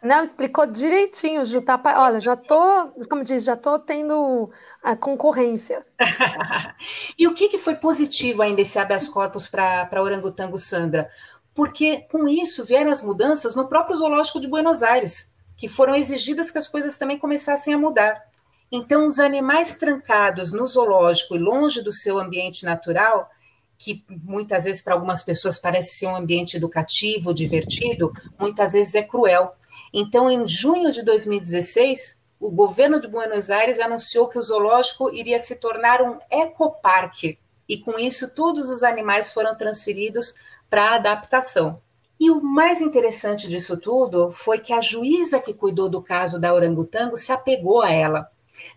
Não, 0.03 0.23
explicou 0.23 0.65
direitinho, 0.65 1.45
Ju. 1.45 1.61
Tá, 1.61 1.79
olha, 1.97 2.19
já 2.19 2.35
tô, 2.35 2.87
como 3.07 3.23
diz, 3.23 3.43
já 3.43 3.55
tô 3.55 3.77
tendo 3.77 4.49
a 4.81 4.95
concorrência. 4.95 5.85
e 7.17 7.27
o 7.27 7.35
que, 7.35 7.49
que 7.49 7.59
foi 7.59 7.75
positivo 7.75 8.41
ainda 8.41 8.61
esse 8.61 8.79
habeas 8.79 9.07
corpus 9.07 9.45
para 9.45 10.01
orangotango 10.01 10.57
Sandra? 10.57 11.07
Porque 11.53 12.07
com 12.11 12.27
isso 12.27 12.63
vieram 12.63 12.91
as 12.91 13.03
mudanças 13.03 13.53
no 13.53 13.67
próprio 13.67 13.95
zoológico 13.95 14.39
de 14.39 14.47
Buenos 14.47 14.81
Aires, 14.81 15.31
que 15.55 15.67
foram 15.67 15.95
exigidas 15.95 16.49
que 16.49 16.57
as 16.57 16.67
coisas 16.67 16.97
também 16.97 17.19
começassem 17.19 17.71
a 17.71 17.77
mudar. 17.77 18.23
Então, 18.71 19.05
os 19.05 19.19
animais 19.19 19.75
trancados 19.75 20.51
no 20.51 20.65
zoológico 20.65 21.35
e 21.35 21.39
longe 21.39 21.81
do 21.81 21.91
seu 21.91 22.17
ambiente 22.17 22.65
natural, 22.65 23.29
que 23.77 24.03
muitas 24.09 24.63
vezes 24.63 24.81
para 24.81 24.95
algumas 24.95 25.21
pessoas 25.21 25.59
parece 25.59 25.97
ser 25.97 26.07
um 26.07 26.15
ambiente 26.15 26.57
educativo, 26.57 27.33
divertido, 27.33 28.11
muitas 28.39 28.73
vezes 28.73 28.95
é 28.95 29.03
cruel 29.03 29.53
então, 29.93 30.29
em 30.29 30.47
junho 30.47 30.91
de 30.91 31.03
2016, 31.03 32.19
o 32.39 32.49
governo 32.49 32.99
de 32.99 33.07
Buenos 33.07 33.49
Aires 33.49 33.79
anunciou 33.79 34.27
que 34.27 34.37
o 34.37 34.41
zoológico 34.41 35.13
iria 35.13 35.39
se 35.39 35.55
tornar 35.55 36.01
um 36.01 36.17
ecoparque. 36.29 37.37
E 37.67 37.77
com 37.77 37.99
isso, 37.99 38.33
todos 38.33 38.71
os 38.71 38.83
animais 38.83 39.31
foram 39.31 39.55
transferidos 39.55 40.33
para 40.69 40.95
adaptação. 40.95 41.81
E 42.19 42.29
o 42.31 42.41
mais 42.41 42.81
interessante 42.81 43.47
disso 43.47 43.77
tudo 43.77 44.31
foi 44.31 44.59
que 44.59 44.73
a 44.73 44.79
juíza 44.79 45.39
que 45.39 45.53
cuidou 45.53 45.89
do 45.89 46.01
caso 46.01 46.39
da 46.39 46.53
orangotango 46.53 47.17
se 47.17 47.31
apegou 47.31 47.81
a 47.81 47.91
ela. 47.91 48.31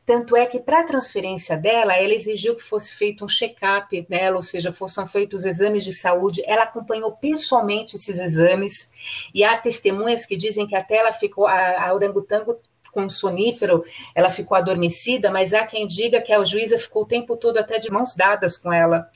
Tanto 0.07 0.37
é 0.37 0.47
que, 0.47 0.61
para 0.61 0.80
a 0.80 0.85
transferência 0.85 1.57
dela, 1.57 1.95
ela 1.95 2.14
exigiu 2.14 2.55
que 2.55 2.62
fosse 2.62 2.95
feito 2.95 3.24
um 3.24 3.28
check-up 3.28 4.07
nela, 4.09 4.37
ou 4.37 4.43
seja, 4.43 4.72
fossem 4.72 5.07
feitos 5.07 5.45
exames 5.45 5.85
de 5.85 5.93
saúde. 5.93 6.43
Ela 6.47 6.64
acompanhou 6.64 7.12
pessoalmente 7.12 7.97
esses 7.97 8.18
exames, 8.18 8.91
e 9.35 9.43
há 9.43 9.57
testemunhas 9.57 10.26
que 10.26 10.37
dizem 10.37 10.66
que 10.66 10.76
até 10.76 10.97
ela 10.97 11.12
ficou, 11.12 11.47
a, 11.47 11.89
a 11.89 11.95
orangotango 11.95 12.59
com 12.93 13.09
sonífero, 13.09 13.85
ela 14.14 14.30
ficou 14.30 14.57
adormecida, 14.57 15.30
mas 15.30 15.53
há 15.53 15.66
quem 15.66 15.87
diga 15.87 16.22
que 16.22 16.32
a 16.32 16.43
juíza 16.45 16.78
ficou 16.78 17.03
o 17.03 17.07
tempo 17.07 17.37
todo 17.37 17.59
até 17.59 17.78
de 17.78 17.91
mãos 17.91 18.14
dadas 18.14 18.57
com 18.57 18.72
ela. 18.72 19.11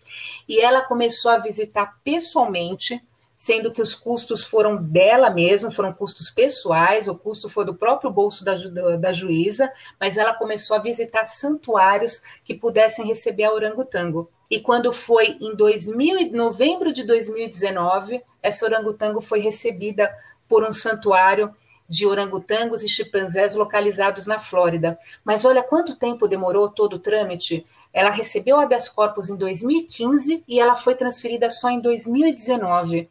E 0.49 0.61
ela 0.61 0.83
começou 0.83 1.31
a 1.31 1.39
visitar 1.39 1.97
pessoalmente 2.03 3.01
sendo 3.39 3.71
que 3.71 3.81
os 3.81 3.95
custos 3.95 4.43
foram 4.43 4.83
dela 4.83 5.31
mesma, 5.31 5.71
foram 5.71 5.93
custos 5.93 6.29
pessoais, 6.29 7.07
o 7.07 7.15
custo 7.15 7.49
foi 7.49 7.65
do 7.65 7.73
próprio 7.73 8.11
bolso 8.11 8.45
da, 8.45 8.57
da 8.97 9.13
juíza, 9.13 9.73
mas 9.99 10.19
ela 10.19 10.35
começou 10.35 10.77
a 10.77 10.81
visitar 10.81 11.25
santuários 11.25 12.21
que 12.45 12.53
pudessem 12.53 13.07
receber 13.07 13.45
a 13.45 13.55
orangotango. 13.55 14.29
E 14.51 14.59
quando 14.59 14.93
foi 14.93 15.39
em 15.41 15.55
2000, 15.55 16.33
novembro 16.33 16.93
de 16.93 17.05
2019, 17.05 18.21
essa 18.43 18.67
orangotango 18.67 19.21
foi 19.21 19.39
recebida 19.39 20.13
por 20.49 20.65
um 20.65 20.73
santuário 20.73 21.55
de 21.89 22.07
orangotangos 22.07 22.83
e 22.83 22.89
chimpanzés 22.89 23.55
localizados 23.55 24.27
na 24.27 24.41
Flórida. 24.41 24.99
Mas 25.25 25.45
olha 25.45 25.63
quanto 25.63 25.97
tempo 25.97 26.27
demorou 26.27 26.69
todo 26.69 26.95
o 26.95 26.99
trâmite. 26.99 27.65
Ela 27.93 28.11
recebeu 28.11 28.59
habeas 28.59 28.89
corpus 28.89 29.29
em 29.29 29.37
2015 29.37 30.43
e 30.49 30.59
ela 30.59 30.75
foi 30.75 30.97
transferida 30.97 31.49
só 31.51 31.71
em 31.71 31.81
2019. 31.81 33.09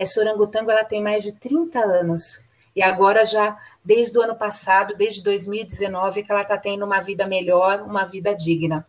Essa 0.00 0.18
orangotango 0.18 0.70
ela 0.70 0.82
tem 0.82 1.02
mais 1.02 1.22
de 1.22 1.30
30 1.30 1.78
anos. 1.78 2.42
E 2.74 2.82
agora 2.82 3.26
já, 3.26 3.58
desde 3.84 4.16
o 4.16 4.22
ano 4.22 4.34
passado, 4.34 4.96
desde 4.96 5.22
2019, 5.22 6.22
que 6.22 6.32
ela 6.32 6.40
está 6.40 6.56
tendo 6.56 6.86
uma 6.86 7.00
vida 7.00 7.26
melhor, 7.26 7.82
uma 7.82 8.06
vida 8.06 8.34
digna. 8.34 8.86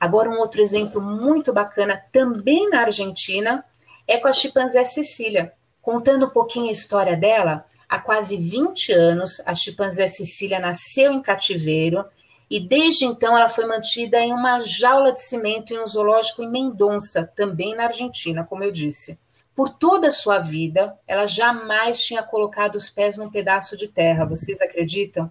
Agora, 0.00 0.28
um 0.28 0.38
outro 0.38 0.60
exemplo 0.60 1.00
muito 1.00 1.52
bacana, 1.52 2.02
também 2.12 2.68
na 2.68 2.80
Argentina, 2.80 3.64
é 4.04 4.18
com 4.18 4.26
a 4.26 4.32
chimpanzé 4.32 4.84
Cecília. 4.84 5.52
Contando 5.80 6.26
um 6.26 6.30
pouquinho 6.30 6.70
a 6.70 6.72
história 6.72 7.16
dela, 7.16 7.64
há 7.88 8.00
quase 8.00 8.36
20 8.36 8.92
anos, 8.92 9.40
a 9.46 9.54
chimpanzé 9.54 10.08
Cecília 10.08 10.58
nasceu 10.58 11.12
em 11.12 11.22
cativeiro 11.22 12.04
e 12.50 12.58
desde 12.58 13.04
então 13.04 13.38
ela 13.38 13.48
foi 13.48 13.64
mantida 13.64 14.18
em 14.18 14.32
uma 14.32 14.64
jaula 14.64 15.12
de 15.12 15.22
cimento 15.22 15.72
em 15.72 15.78
um 15.78 15.86
zoológico 15.86 16.42
em 16.42 16.50
Mendonça, 16.50 17.30
também 17.36 17.76
na 17.76 17.84
Argentina, 17.84 18.42
como 18.42 18.64
eu 18.64 18.72
disse. 18.72 19.20
Por 19.58 19.70
toda 19.70 20.06
a 20.06 20.12
sua 20.12 20.38
vida, 20.38 20.96
ela 21.04 21.26
jamais 21.26 22.00
tinha 22.00 22.22
colocado 22.22 22.76
os 22.76 22.88
pés 22.88 23.16
num 23.16 23.28
pedaço 23.28 23.76
de 23.76 23.88
terra, 23.88 24.24
vocês 24.24 24.60
acreditam? 24.60 25.28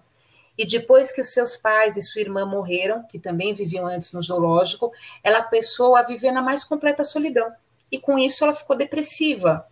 E 0.58 0.66
depois 0.66 1.10
que 1.10 1.22
os 1.22 1.32
seus 1.32 1.56
pais 1.56 1.96
e 1.96 2.02
sua 2.02 2.20
irmã 2.20 2.44
morreram, 2.44 3.04
que 3.04 3.18
também 3.18 3.54
viviam 3.54 3.86
antes 3.86 4.12
no 4.12 4.20
zoológico, 4.20 4.92
ela 5.24 5.40
passou 5.40 5.96
a 5.96 6.02
viver 6.02 6.30
na 6.30 6.42
mais 6.42 6.62
completa 6.62 7.04
solidão. 7.04 7.50
E 7.90 7.98
com 7.98 8.18
isso 8.18 8.44
ela 8.44 8.54
ficou 8.54 8.76
depressiva. 8.76 9.66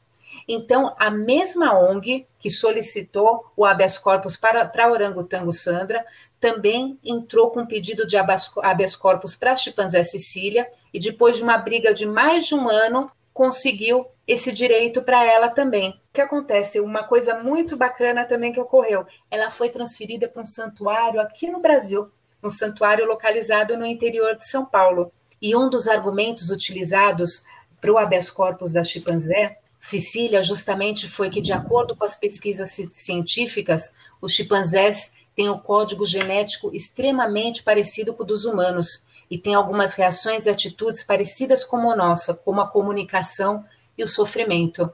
Então, 0.48 0.96
a 0.98 1.10
mesma 1.10 1.78
ONG 1.78 2.26
que 2.38 2.48
solicitou 2.48 3.52
o 3.54 3.62
habeas 3.62 3.98
corpus 3.98 4.38
para, 4.38 4.64
para 4.64 4.90
orangotango 4.90 5.52
Sandra 5.52 6.02
também 6.40 6.98
entrou 7.04 7.50
com 7.50 7.60
um 7.60 7.66
pedido 7.66 8.06
de 8.06 8.16
habeas 8.16 8.96
corpus 8.96 9.34
para 9.34 9.52
a 9.52 9.56
chimpanzé 9.56 10.02
Cecília 10.02 10.66
e 10.94 10.98
depois 10.98 11.36
de 11.36 11.42
uma 11.42 11.58
briga 11.58 11.92
de 11.92 12.06
mais 12.06 12.46
de 12.46 12.54
um 12.54 12.70
ano, 12.70 13.10
conseguiu 13.34 14.06
esse 14.26 14.50
direito 14.52 15.02
para 15.02 15.24
ela 15.24 15.48
também. 15.48 15.90
O 15.90 16.14
que 16.14 16.20
acontece? 16.20 16.80
Uma 16.80 17.04
coisa 17.04 17.38
muito 17.38 17.76
bacana 17.76 18.24
também 18.24 18.52
que 18.52 18.60
ocorreu. 18.60 19.06
Ela 19.30 19.50
foi 19.50 19.68
transferida 19.68 20.28
para 20.28 20.42
um 20.42 20.46
santuário 20.46 21.20
aqui 21.20 21.48
no 21.48 21.60
Brasil, 21.60 22.10
um 22.42 22.50
santuário 22.50 23.06
localizado 23.06 23.76
no 23.76 23.86
interior 23.86 24.34
de 24.34 24.46
São 24.46 24.66
Paulo. 24.66 25.12
E 25.40 25.54
um 25.54 25.70
dos 25.70 25.86
argumentos 25.86 26.50
utilizados 26.50 27.44
para 27.80 27.92
o 27.92 27.98
habeas 27.98 28.30
corpus 28.30 28.72
da 28.72 28.82
chimpanzé, 28.82 29.58
Cecília, 29.78 30.42
justamente 30.42 31.08
foi 31.08 31.30
que, 31.30 31.40
de 31.40 31.52
acordo 31.52 31.94
com 31.94 32.04
as 32.04 32.16
pesquisas 32.16 32.72
científicas, 32.92 33.94
os 34.20 34.32
chimpanzés 34.32 35.12
têm 35.36 35.48
um 35.48 35.58
código 35.58 36.04
genético 36.04 36.74
extremamente 36.74 37.62
parecido 37.62 38.12
com 38.12 38.24
o 38.24 38.26
dos 38.26 38.44
humanos 38.44 39.04
e 39.30 39.38
tem 39.38 39.54
algumas 39.54 39.94
reações 39.94 40.46
e 40.46 40.50
atitudes 40.50 41.04
parecidas 41.04 41.62
com 41.62 41.88
a 41.90 41.94
nossa, 41.94 42.34
como 42.34 42.60
a 42.60 42.66
comunicação 42.66 43.64
e 43.96 44.02
o 44.02 44.08
sofrimento. 44.08 44.90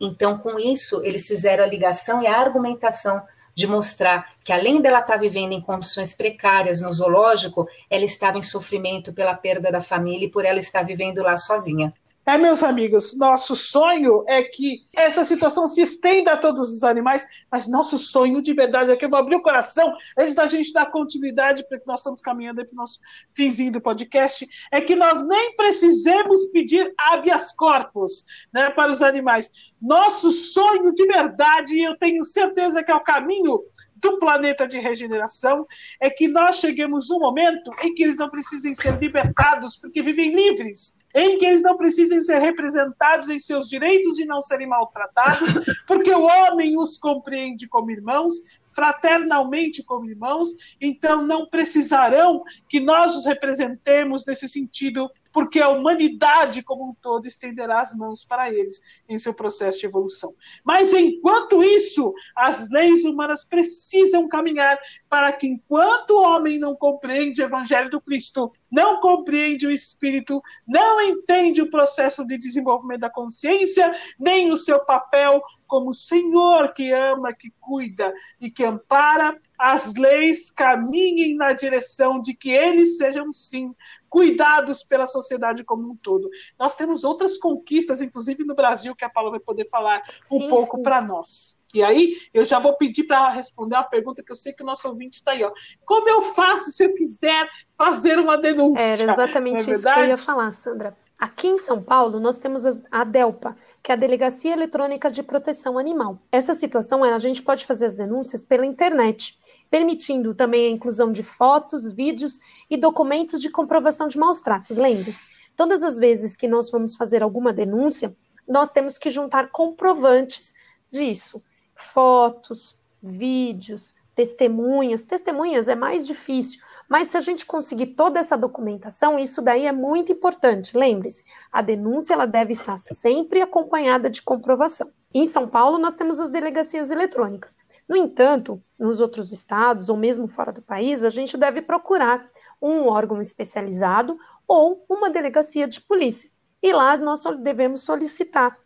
Então, 0.00 0.38
com 0.38 0.58
isso, 0.58 1.02
eles 1.04 1.26
fizeram 1.26 1.64
a 1.64 1.66
ligação 1.66 2.22
e 2.22 2.26
a 2.26 2.38
argumentação 2.38 3.22
de 3.54 3.66
mostrar 3.66 4.34
que, 4.42 4.52
além 4.52 4.80
dela 4.80 4.98
estar 4.98 5.16
vivendo 5.16 5.52
em 5.52 5.60
condições 5.60 6.14
precárias 6.14 6.80
no 6.80 6.92
zoológico, 6.92 7.68
ela 7.88 8.04
estava 8.04 8.36
em 8.36 8.42
sofrimento 8.42 9.12
pela 9.12 9.34
perda 9.34 9.70
da 9.70 9.80
família 9.80 10.26
e 10.26 10.30
por 10.30 10.44
ela 10.44 10.58
estar 10.58 10.82
vivendo 10.82 11.22
lá 11.22 11.36
sozinha. 11.36 11.94
É, 12.26 12.38
meus 12.38 12.62
amigos, 12.62 13.14
nosso 13.18 13.54
sonho 13.54 14.24
é 14.26 14.42
que 14.42 14.82
essa 14.96 15.24
situação 15.26 15.68
se 15.68 15.82
estenda 15.82 16.32
a 16.32 16.36
todos 16.38 16.72
os 16.72 16.82
animais, 16.82 17.26
mas 17.52 17.68
nosso 17.68 17.98
sonho 17.98 18.40
de 18.40 18.54
verdade 18.54 18.90
é 18.90 18.96
que 18.96 19.04
eu 19.04 19.10
vou 19.10 19.18
abrir 19.18 19.36
o 19.36 19.42
coração 19.42 19.94
antes 20.18 20.34
da 20.34 20.46
gente 20.46 20.72
dar 20.72 20.90
continuidade, 20.90 21.66
porque 21.68 21.84
nós 21.86 22.00
estamos 22.00 22.22
caminhando 22.22 22.64
para 22.64 22.72
o 22.72 22.76
nosso 22.76 22.98
finzinho 23.34 23.72
do 23.72 23.80
podcast, 23.80 24.48
é 24.72 24.80
que 24.80 24.96
nós 24.96 25.26
nem 25.28 25.54
precisemos 25.54 26.46
pedir 26.48 26.94
habeas 26.98 27.54
corpus 27.54 28.24
né, 28.50 28.70
para 28.70 28.90
os 28.90 29.02
animais. 29.02 29.74
Nosso 29.80 30.30
sonho 30.30 30.94
de 30.94 31.06
verdade, 31.06 31.78
eu 31.78 31.94
tenho 31.98 32.24
certeza 32.24 32.82
que 32.82 32.90
é 32.90 32.94
o 32.94 33.00
caminho 33.00 33.60
do 34.04 34.18
planeta 34.18 34.68
de 34.68 34.78
regeneração 34.78 35.66
é 35.98 36.10
que 36.10 36.28
nós 36.28 36.56
cheguemos 36.56 37.08
um 37.08 37.18
momento 37.18 37.70
em 37.82 37.94
que 37.94 38.02
eles 38.02 38.18
não 38.18 38.28
precisem 38.28 38.74
ser 38.74 38.98
libertados 38.98 39.76
porque 39.76 40.02
vivem 40.02 40.34
livres, 40.34 40.94
em 41.14 41.38
que 41.38 41.46
eles 41.46 41.62
não 41.62 41.74
precisem 41.78 42.20
ser 42.20 42.38
representados 42.38 43.30
em 43.30 43.38
seus 43.38 43.66
direitos 43.66 44.18
e 44.18 44.26
não 44.26 44.42
serem 44.42 44.68
maltratados, 44.68 45.54
porque 45.88 46.10
o 46.10 46.26
homem 46.26 46.78
os 46.78 46.98
compreende 46.98 47.66
como 47.66 47.90
irmãos, 47.90 48.34
fraternalmente 48.72 49.82
como 49.82 50.10
irmãos, 50.10 50.50
então 50.78 51.22
não 51.22 51.46
precisarão 51.48 52.42
que 52.68 52.80
nós 52.80 53.16
os 53.16 53.24
representemos 53.24 54.26
nesse 54.26 54.46
sentido 54.50 55.10
porque 55.34 55.60
a 55.60 55.68
humanidade 55.68 56.62
como 56.62 56.88
um 56.88 56.94
todo 56.94 57.26
estenderá 57.26 57.80
as 57.80 57.92
mãos 57.92 58.24
para 58.24 58.48
eles 58.48 58.80
em 59.08 59.18
seu 59.18 59.34
processo 59.34 59.80
de 59.80 59.86
evolução. 59.86 60.32
Mas 60.62 60.92
enquanto 60.92 61.60
isso, 61.60 62.14
as 62.36 62.70
leis 62.70 63.04
humanas 63.04 63.44
precisam 63.44 64.28
caminhar 64.28 64.78
para 65.10 65.32
que, 65.32 65.48
enquanto 65.48 66.12
o 66.12 66.22
homem 66.22 66.56
não 66.56 66.76
compreende 66.76 67.42
o 67.42 67.44
Evangelho 67.44 67.90
do 67.90 68.00
Cristo, 68.00 68.52
não 68.74 69.00
compreende 69.00 69.68
o 69.68 69.70
Espírito, 69.70 70.42
não 70.66 71.00
entende 71.00 71.62
o 71.62 71.70
processo 71.70 72.26
de 72.26 72.36
desenvolvimento 72.36 73.02
da 73.02 73.10
consciência, 73.10 73.94
nem 74.18 74.52
o 74.52 74.56
seu 74.56 74.84
papel 74.84 75.40
como 75.64 75.94
Senhor 75.94 76.74
que 76.74 76.90
ama, 76.90 77.32
que 77.32 77.52
cuida 77.60 78.12
e 78.40 78.50
que 78.50 78.64
ampara, 78.64 79.38
as 79.56 79.94
leis 79.94 80.50
caminhem 80.50 81.36
na 81.36 81.52
direção 81.52 82.20
de 82.20 82.34
que 82.34 82.50
eles 82.50 82.98
sejam, 82.98 83.32
sim, 83.32 83.72
cuidados 84.08 84.82
pela 84.82 85.06
sociedade 85.06 85.64
como 85.64 85.90
um 85.90 85.96
todo. 85.96 86.28
Nós 86.58 86.74
temos 86.74 87.04
outras 87.04 87.38
conquistas, 87.38 88.02
inclusive 88.02 88.44
no 88.44 88.56
Brasil, 88.56 88.94
que 88.96 89.04
a 89.04 89.10
Paula 89.10 89.30
vai 89.30 89.40
poder 89.40 89.68
falar 89.68 90.02
um 90.30 90.40
sim, 90.40 90.48
pouco 90.48 90.82
para 90.82 91.00
nós. 91.00 91.60
E 91.74 91.82
aí, 91.82 92.16
eu 92.32 92.44
já 92.44 92.58
vou 92.58 92.74
pedir 92.76 93.04
para 93.04 93.16
ela 93.16 93.30
responder 93.30 93.74
uma 93.74 93.84
pergunta 93.84 94.22
que 94.22 94.30
eu 94.30 94.36
sei 94.36 94.52
que 94.52 94.62
o 94.62 94.66
nosso 94.66 94.88
ouvinte 94.88 95.16
está 95.16 95.32
aí. 95.32 95.42
Ó. 95.42 95.52
Como 95.84 96.08
eu 96.08 96.22
faço 96.22 96.70
se 96.70 96.84
eu 96.84 96.94
quiser 96.94 97.48
fazer 97.76 98.18
uma 98.18 98.38
denúncia? 98.38 98.82
Era 98.82 99.12
exatamente 99.12 99.68
é 99.68 99.72
isso 99.72 99.82
que 99.82 100.00
eu 100.00 100.06
ia 100.06 100.16
falar, 100.16 100.50
Sandra. 100.52 100.96
Aqui 101.18 101.48
em 101.48 101.56
São 101.56 101.82
Paulo, 101.82 102.20
nós 102.20 102.38
temos 102.38 102.64
a 102.90 103.04
DELPA, 103.04 103.56
que 103.82 103.90
é 103.90 103.94
a 103.94 103.96
Delegacia 103.96 104.52
Eletrônica 104.52 105.10
de 105.10 105.22
Proteção 105.22 105.78
Animal. 105.78 106.18
Essa 106.30 106.54
situação, 106.54 107.02
a 107.02 107.18
gente 107.18 107.42
pode 107.42 107.64
fazer 107.64 107.86
as 107.86 107.96
denúncias 107.96 108.44
pela 108.44 108.66
internet 108.66 109.38
permitindo 109.70 110.34
também 110.34 110.66
a 110.66 110.70
inclusão 110.70 111.10
de 111.10 111.24
fotos, 111.24 111.84
vídeos 111.92 112.38
e 112.70 112.76
documentos 112.76 113.40
de 113.40 113.50
comprovação 113.50 114.06
de 114.06 114.16
maus 114.16 114.40
tratos. 114.40 114.76
Lembre-se, 114.76 115.26
todas 115.56 115.82
as 115.82 115.98
vezes 115.98 116.36
que 116.36 116.46
nós 116.46 116.70
vamos 116.70 116.94
fazer 116.94 117.24
alguma 117.24 117.52
denúncia, 117.52 118.14
nós 118.46 118.70
temos 118.70 118.98
que 118.98 119.10
juntar 119.10 119.50
comprovantes 119.50 120.54
disso, 120.92 121.42
fotos, 121.84 122.78
vídeos, 123.02 123.94
testemunhas. 124.14 125.04
Testemunhas 125.04 125.68
é 125.68 125.74
mais 125.74 126.06
difícil, 126.06 126.60
mas 126.88 127.08
se 127.08 127.16
a 127.16 127.20
gente 127.20 127.44
conseguir 127.44 127.88
toda 127.88 128.18
essa 128.18 128.36
documentação, 128.36 129.18
isso 129.18 129.42
daí 129.42 129.66
é 129.66 129.72
muito 129.72 130.12
importante. 130.12 130.76
Lembre-se, 130.76 131.24
a 131.50 131.60
denúncia 131.60 132.14
ela 132.14 132.26
deve 132.26 132.52
estar 132.52 132.76
sempre 132.76 133.42
acompanhada 133.42 134.08
de 134.08 134.22
comprovação. 134.22 134.90
Em 135.12 135.26
São 135.26 135.48
Paulo, 135.48 135.78
nós 135.78 135.94
temos 135.94 136.18
as 136.20 136.30
delegacias 136.30 136.90
eletrônicas. 136.90 137.56
No 137.88 137.96
entanto, 137.96 138.62
nos 138.78 139.00
outros 139.00 139.30
estados 139.30 139.88
ou 139.88 139.96
mesmo 139.96 140.26
fora 140.26 140.52
do 140.52 140.62
país, 140.62 141.04
a 141.04 141.10
gente 141.10 141.36
deve 141.36 141.60
procurar 141.60 142.24
um 142.60 142.86
órgão 142.86 143.20
especializado 143.20 144.18
ou 144.48 144.84
uma 144.88 145.10
delegacia 145.10 145.68
de 145.68 145.80
polícia. 145.80 146.30
E 146.62 146.72
lá 146.72 146.96
nós 146.96 147.22
devemos 147.40 147.82
solicitar 147.82 148.58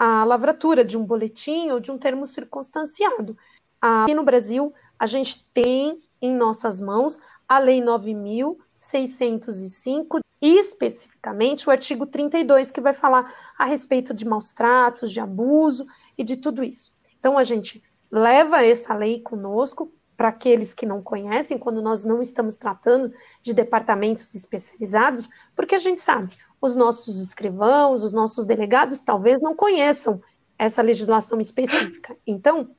a 0.00 0.24
lavratura 0.24 0.82
de 0.82 0.96
um 0.96 1.04
boletim 1.04 1.70
ou 1.70 1.78
de 1.78 1.90
um 1.90 1.98
termo 1.98 2.26
circunstanciado. 2.26 3.36
Aqui 3.78 4.14
no 4.14 4.24
Brasil, 4.24 4.72
a 4.98 5.04
gente 5.04 5.46
tem 5.52 6.00
em 6.22 6.34
nossas 6.34 6.80
mãos 6.80 7.20
a 7.46 7.58
Lei 7.58 7.82
9.605 7.82 10.20
e 10.40 10.58
especificamente 10.58 11.68
o 11.68 11.70
artigo 11.70 12.06
32, 12.06 12.70
que 12.70 12.80
vai 12.80 12.94
falar 12.94 13.30
a 13.58 13.66
respeito 13.66 14.14
de 14.14 14.26
maus 14.26 14.54
tratos, 14.54 15.12
de 15.12 15.20
abuso 15.20 15.86
e 16.16 16.24
de 16.24 16.38
tudo 16.38 16.64
isso. 16.64 16.94
Então, 17.18 17.36
a 17.36 17.44
gente 17.44 17.84
leva 18.10 18.64
essa 18.64 18.94
lei 18.94 19.20
conosco 19.20 19.92
para 20.16 20.28
aqueles 20.28 20.72
que 20.72 20.86
não 20.86 21.02
conhecem, 21.02 21.58
quando 21.58 21.82
nós 21.82 22.06
não 22.06 22.22
estamos 22.22 22.56
tratando 22.56 23.12
de 23.42 23.52
departamentos 23.52 24.34
especializados, 24.34 25.28
porque 25.54 25.74
a 25.74 25.78
gente 25.78 26.00
sabe, 26.00 26.34
os 26.60 26.76
nossos 26.76 27.20
escrivãos, 27.20 28.04
os 28.04 28.12
nossos 28.12 28.44
delegados 28.44 29.00
talvez 29.00 29.40
não 29.40 29.54
conheçam 29.54 30.20
essa 30.58 30.82
legislação 30.82 31.40
específica. 31.40 32.16
Então, 32.26 32.70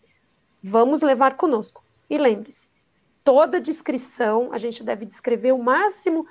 vamos 0.63 1.01
levar 1.01 1.35
conosco. 1.35 1.83
E 2.09 2.17
lembre-se, 2.17 2.69
toda 3.23 3.59
descrição, 3.59 4.49
a 4.51 4.57
gente 4.57 4.83
deve 4.83 5.05
descrever 5.05 5.51
o 5.51 5.63
máximo 5.63 6.25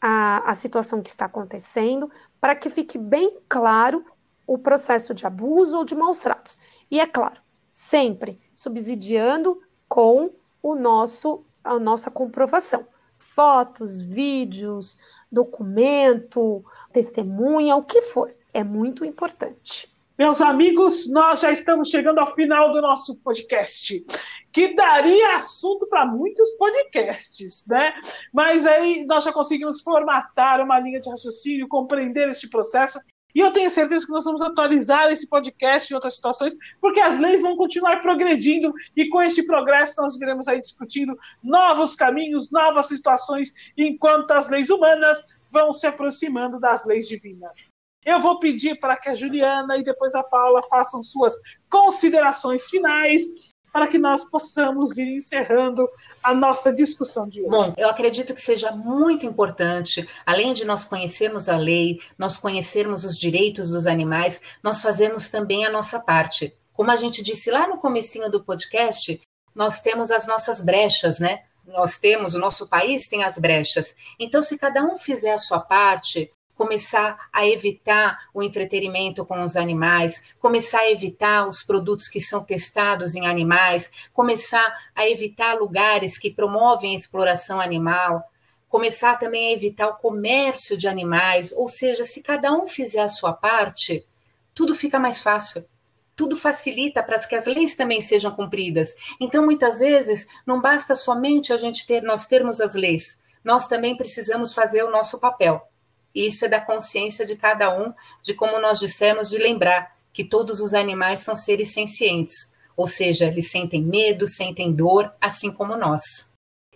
a, 0.00 0.50
a 0.50 0.54
situação 0.54 1.02
que 1.02 1.08
está 1.08 1.26
acontecendo, 1.26 2.10
para 2.40 2.54
que 2.54 2.70
fique 2.70 2.98
bem 2.98 3.38
claro 3.48 4.04
o 4.46 4.58
processo 4.58 5.14
de 5.14 5.26
abuso 5.26 5.78
ou 5.78 5.84
de 5.84 5.94
maus 5.94 6.18
tratos. 6.18 6.58
E 6.90 7.00
é 7.00 7.06
claro, 7.06 7.40
sempre 7.70 8.40
subsidiando 8.52 9.60
com 9.88 10.30
o 10.62 10.74
nosso 10.74 11.44
a 11.64 11.78
nossa 11.78 12.10
comprovação. 12.10 12.86
Fotos, 13.16 14.02
vídeos, 14.02 14.98
documento, 15.32 16.62
testemunha, 16.92 17.74
o 17.74 17.82
que 17.82 18.02
for. 18.02 18.32
É 18.52 18.62
muito 18.62 19.04
importante. 19.04 19.90
Meus 20.18 20.42
amigos, 20.42 21.08
nós 21.08 21.40
já 21.40 21.50
estamos 21.50 21.88
chegando 21.88 22.18
ao 22.18 22.34
final 22.34 22.70
do 22.70 22.82
nosso 22.82 23.18
podcast, 23.20 24.04
que 24.52 24.74
daria 24.74 25.36
assunto 25.36 25.86
para 25.86 26.04
muitos 26.04 26.50
podcasts, 26.50 27.64
né? 27.66 27.94
Mas 28.32 28.66
aí 28.66 29.06
nós 29.06 29.24
já 29.24 29.32
conseguimos 29.32 29.82
formatar 29.82 30.60
uma 30.60 30.78
linha 30.78 31.00
de 31.00 31.08
raciocínio, 31.08 31.66
compreender 31.66 32.28
este 32.28 32.46
processo. 32.46 33.00
E 33.34 33.40
eu 33.40 33.52
tenho 33.52 33.70
certeza 33.70 34.04
que 34.04 34.12
nós 34.12 34.24
vamos 34.24 34.42
atualizar 34.42 35.10
esse 35.10 35.28
podcast 35.28 35.90
em 35.90 35.94
outras 35.94 36.16
situações, 36.16 36.56
porque 36.80 37.00
as 37.00 37.18
leis 37.18 37.42
vão 37.42 37.56
continuar 37.56 38.00
progredindo 38.02 38.72
e 38.96 39.08
com 39.08 39.22
este 39.22 39.44
progresso 39.44 40.00
nós 40.00 40.18
viremos 40.18 40.48
aí 40.48 40.60
discutindo 40.60 41.18
novos 41.42 41.96
caminhos, 41.96 42.50
novas 42.50 42.86
situações, 42.86 43.52
enquanto 43.76 44.30
as 44.32 44.48
leis 44.48 44.68
humanas 44.68 45.24
vão 45.50 45.72
se 45.72 45.86
aproximando 45.86 46.58
das 46.58 46.84
leis 46.84 47.08
divinas. 47.08 47.68
Eu 48.04 48.20
vou 48.20 48.40
pedir 48.40 48.80
para 48.80 48.96
que 48.96 49.08
a 49.08 49.14
Juliana 49.14 49.76
e 49.76 49.84
depois 49.84 50.14
a 50.14 50.24
Paula 50.24 50.60
façam 50.64 51.02
suas 51.02 51.34
considerações 51.70 52.66
finais 52.68 53.51
para 53.72 53.86
que 53.88 53.98
nós 53.98 54.24
possamos 54.24 54.98
ir 54.98 55.08
encerrando 55.08 55.88
a 56.22 56.34
nossa 56.34 56.72
discussão 56.72 57.26
de 57.26 57.40
hoje. 57.40 57.50
Bom, 57.50 57.74
eu 57.76 57.88
acredito 57.88 58.34
que 58.34 58.42
seja 58.42 58.70
muito 58.70 59.24
importante, 59.24 60.06
além 60.26 60.52
de 60.52 60.64
nós 60.64 60.84
conhecermos 60.84 61.48
a 61.48 61.56
lei, 61.56 62.00
nós 62.18 62.36
conhecermos 62.36 63.02
os 63.04 63.16
direitos 63.16 63.70
dos 63.70 63.86
animais, 63.86 64.40
nós 64.62 64.82
fazermos 64.82 65.30
também 65.30 65.64
a 65.64 65.70
nossa 65.70 65.98
parte. 65.98 66.54
Como 66.72 66.90
a 66.90 66.96
gente 66.96 67.22
disse 67.22 67.50
lá 67.50 67.66
no 67.66 67.78
comecinho 67.78 68.30
do 68.30 68.44
podcast, 68.44 69.20
nós 69.54 69.80
temos 69.80 70.10
as 70.10 70.26
nossas 70.26 70.60
brechas, 70.60 71.18
né? 71.18 71.42
Nós 71.66 71.98
temos, 71.98 72.34
o 72.34 72.38
nosso 72.38 72.68
país 72.68 73.08
tem 73.08 73.22
as 73.24 73.38
brechas. 73.38 73.94
Então, 74.18 74.42
se 74.42 74.58
cada 74.58 74.82
um 74.82 74.98
fizer 74.98 75.32
a 75.32 75.38
sua 75.38 75.60
parte, 75.60 76.30
começar 76.56 77.28
a 77.32 77.46
evitar 77.46 78.18
o 78.32 78.42
entretenimento 78.42 79.24
com 79.24 79.40
os 79.42 79.56
animais, 79.56 80.22
começar 80.38 80.80
a 80.80 80.90
evitar 80.90 81.48
os 81.48 81.62
produtos 81.62 82.08
que 82.08 82.20
são 82.20 82.44
testados 82.44 83.14
em 83.14 83.26
animais, 83.26 83.90
começar 84.12 84.76
a 84.94 85.08
evitar 85.08 85.54
lugares 85.54 86.18
que 86.18 86.30
promovem 86.30 86.94
exploração 86.94 87.60
animal, 87.60 88.22
começar 88.68 89.18
também 89.18 89.48
a 89.48 89.52
evitar 89.52 89.88
o 89.88 89.96
comércio 89.96 90.76
de 90.76 90.88
animais, 90.88 91.52
ou 91.52 91.68
seja, 91.68 92.04
se 92.04 92.22
cada 92.22 92.52
um 92.52 92.66
fizer 92.66 93.02
a 93.02 93.08
sua 93.08 93.32
parte, 93.32 94.06
tudo 94.54 94.74
fica 94.74 94.98
mais 94.98 95.22
fácil. 95.22 95.66
Tudo 96.14 96.36
facilita 96.36 97.02
para 97.02 97.18
que 97.18 97.34
as 97.34 97.46
leis 97.46 97.74
também 97.74 98.00
sejam 98.00 98.30
cumpridas. 98.30 98.94
Então, 99.18 99.44
muitas 99.44 99.78
vezes, 99.78 100.26
não 100.46 100.60
basta 100.60 100.94
somente 100.94 101.52
a 101.52 101.56
gente 101.56 101.86
ter, 101.86 102.02
nós 102.02 102.26
termos 102.26 102.60
as 102.60 102.74
leis, 102.74 103.18
nós 103.42 103.66
também 103.66 103.96
precisamos 103.96 104.52
fazer 104.54 104.82
o 104.84 104.90
nosso 104.90 105.18
papel. 105.18 105.66
Isso 106.14 106.44
é 106.44 106.48
da 106.48 106.60
consciência 106.60 107.24
de 107.24 107.36
cada 107.36 107.74
um, 107.76 107.92
de 108.22 108.34
como 108.34 108.60
nós 108.60 108.78
dissemos, 108.78 109.30
de 109.30 109.38
lembrar 109.38 109.96
que 110.12 110.24
todos 110.24 110.60
os 110.60 110.74
animais 110.74 111.20
são 111.20 111.34
seres 111.34 111.72
sencientes, 111.72 112.34
ou 112.76 112.86
seja, 112.86 113.26
eles 113.26 113.50
sentem 113.50 113.82
medo, 113.82 114.26
sentem 114.26 114.72
dor, 114.72 115.12
assim 115.20 115.50
como 115.50 115.76
nós. 115.76 116.02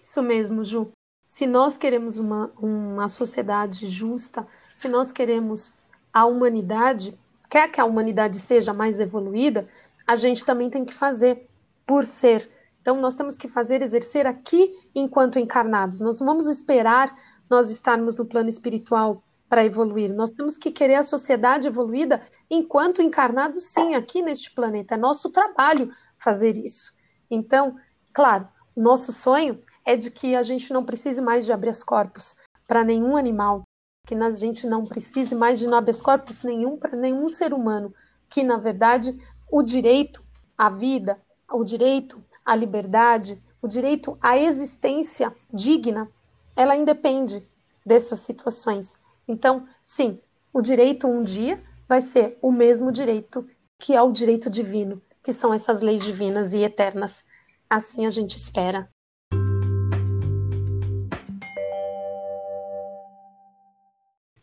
Isso 0.01 0.23
mesmo, 0.23 0.65
Ju. 0.65 0.91
Se 1.27 1.47
nós 1.47 1.77
queremos 1.77 2.17
uma, 2.19 2.53
uma 2.59 3.09
sociedade 3.09 3.87
justa, 3.89 4.47
se 4.73 4.89
nós 4.89 5.11
queremos 5.11 5.75
a 6.13 6.25
humanidade, 6.25 7.19
quer 7.51 7.71
que 7.71 7.81
a 7.81 7.85
humanidade 7.85 8.39
seja 8.39 8.73
mais 8.73 9.01
evoluída, 9.01 9.69
a 10.07 10.15
gente 10.15 10.45
também 10.45 10.71
tem 10.71 10.85
que 10.85 10.95
fazer 10.95 11.47
por 11.85 12.05
ser. 12.05 12.49
Então, 12.81 13.01
nós 13.01 13.17
temos 13.17 13.37
que 13.37 13.49
fazer, 13.49 13.83
exercer 13.83 14.27
aqui 14.27 14.79
enquanto 14.95 15.41
encarnados. 15.41 15.99
Nós 15.99 16.21
não 16.21 16.27
vamos 16.27 16.47
esperar 16.47 17.13
nós 17.49 17.71
estarmos 17.71 18.17
no 18.17 18.27
plano 18.27 18.49
espiritual 18.49 19.23
para 19.49 19.65
evoluir. 19.65 20.13
Nós 20.13 20.31
temos 20.31 20.59
que 20.59 20.71
querer 20.71 20.97
a 20.97 21.03
sociedade 21.03 21.69
evoluída 21.69 22.21
enquanto 22.51 23.03
encarnados, 23.03 23.65
sim, 23.65 23.95
aqui 23.95 24.23
neste 24.23 24.51
planeta. 24.51 24.95
É 24.95 24.99
nosso 24.99 25.31
trabalho 25.31 25.93
fazer 26.19 26.57
isso. 26.57 26.93
Então, 27.31 27.77
claro, 28.13 28.49
nosso 28.77 29.13
sonho 29.13 29.61
é 29.87 29.97
de 29.97 30.11
que 30.11 30.35
a 30.35 30.43
gente 30.43 30.73
não 30.73 30.85
precise 30.85 31.23
mais 31.23 31.45
de 31.45 31.53
habeas 31.53 31.83
corpus 31.83 32.37
para 32.67 32.85
nenhum 32.85 33.17
animal, 33.17 33.63
que 34.07 34.15
a 34.15 34.31
gente 34.31 34.67
não 34.67 34.85
precise 34.85 35.35
mais 35.35 35.59
de 35.59 35.73
habeas 35.73 36.01
corpus 36.01 36.43
nenhum 36.43 36.77
para 36.77 36.97
nenhum 36.97 37.29
ser 37.29 37.53
humano, 37.53 37.95
que 38.29 38.43
na 38.43 38.59
verdade 38.59 39.17
o 39.51 39.63
direito 39.63 40.25
à 40.59 40.69
vida, 40.69 41.21
o 41.51 41.63
direito 41.63 42.23
à 42.45 42.55
liberdade, 42.55 43.41
o 43.63 43.69
direito 43.69 44.19
à 44.21 44.37
existência 44.37 45.35
digna, 45.53 46.11
ela 46.57 46.75
independe 46.75 47.47
dessas 47.85 48.21
situações. 48.21 48.97
Então, 49.29 49.69
sim, 49.85 50.19
o 50.53 50.63
direito 50.63 51.07
um 51.07 51.21
dia 51.21 51.63
vai 51.87 52.01
ser 52.01 52.39
o 52.41 52.51
mesmo 52.51 52.91
direito 52.91 53.47
que 53.79 53.95
é 53.95 54.01
o 54.01 54.11
direito 54.11 54.49
divino, 54.49 55.03
que 55.23 55.35
são 55.35 55.53
essas 55.53 55.83
leis 55.83 56.03
divinas 56.03 56.55
e 56.55 56.65
eternas. 56.65 57.25
Assim 57.69 58.07
a 58.07 58.11
gente 58.11 58.37
espera. 58.37 58.89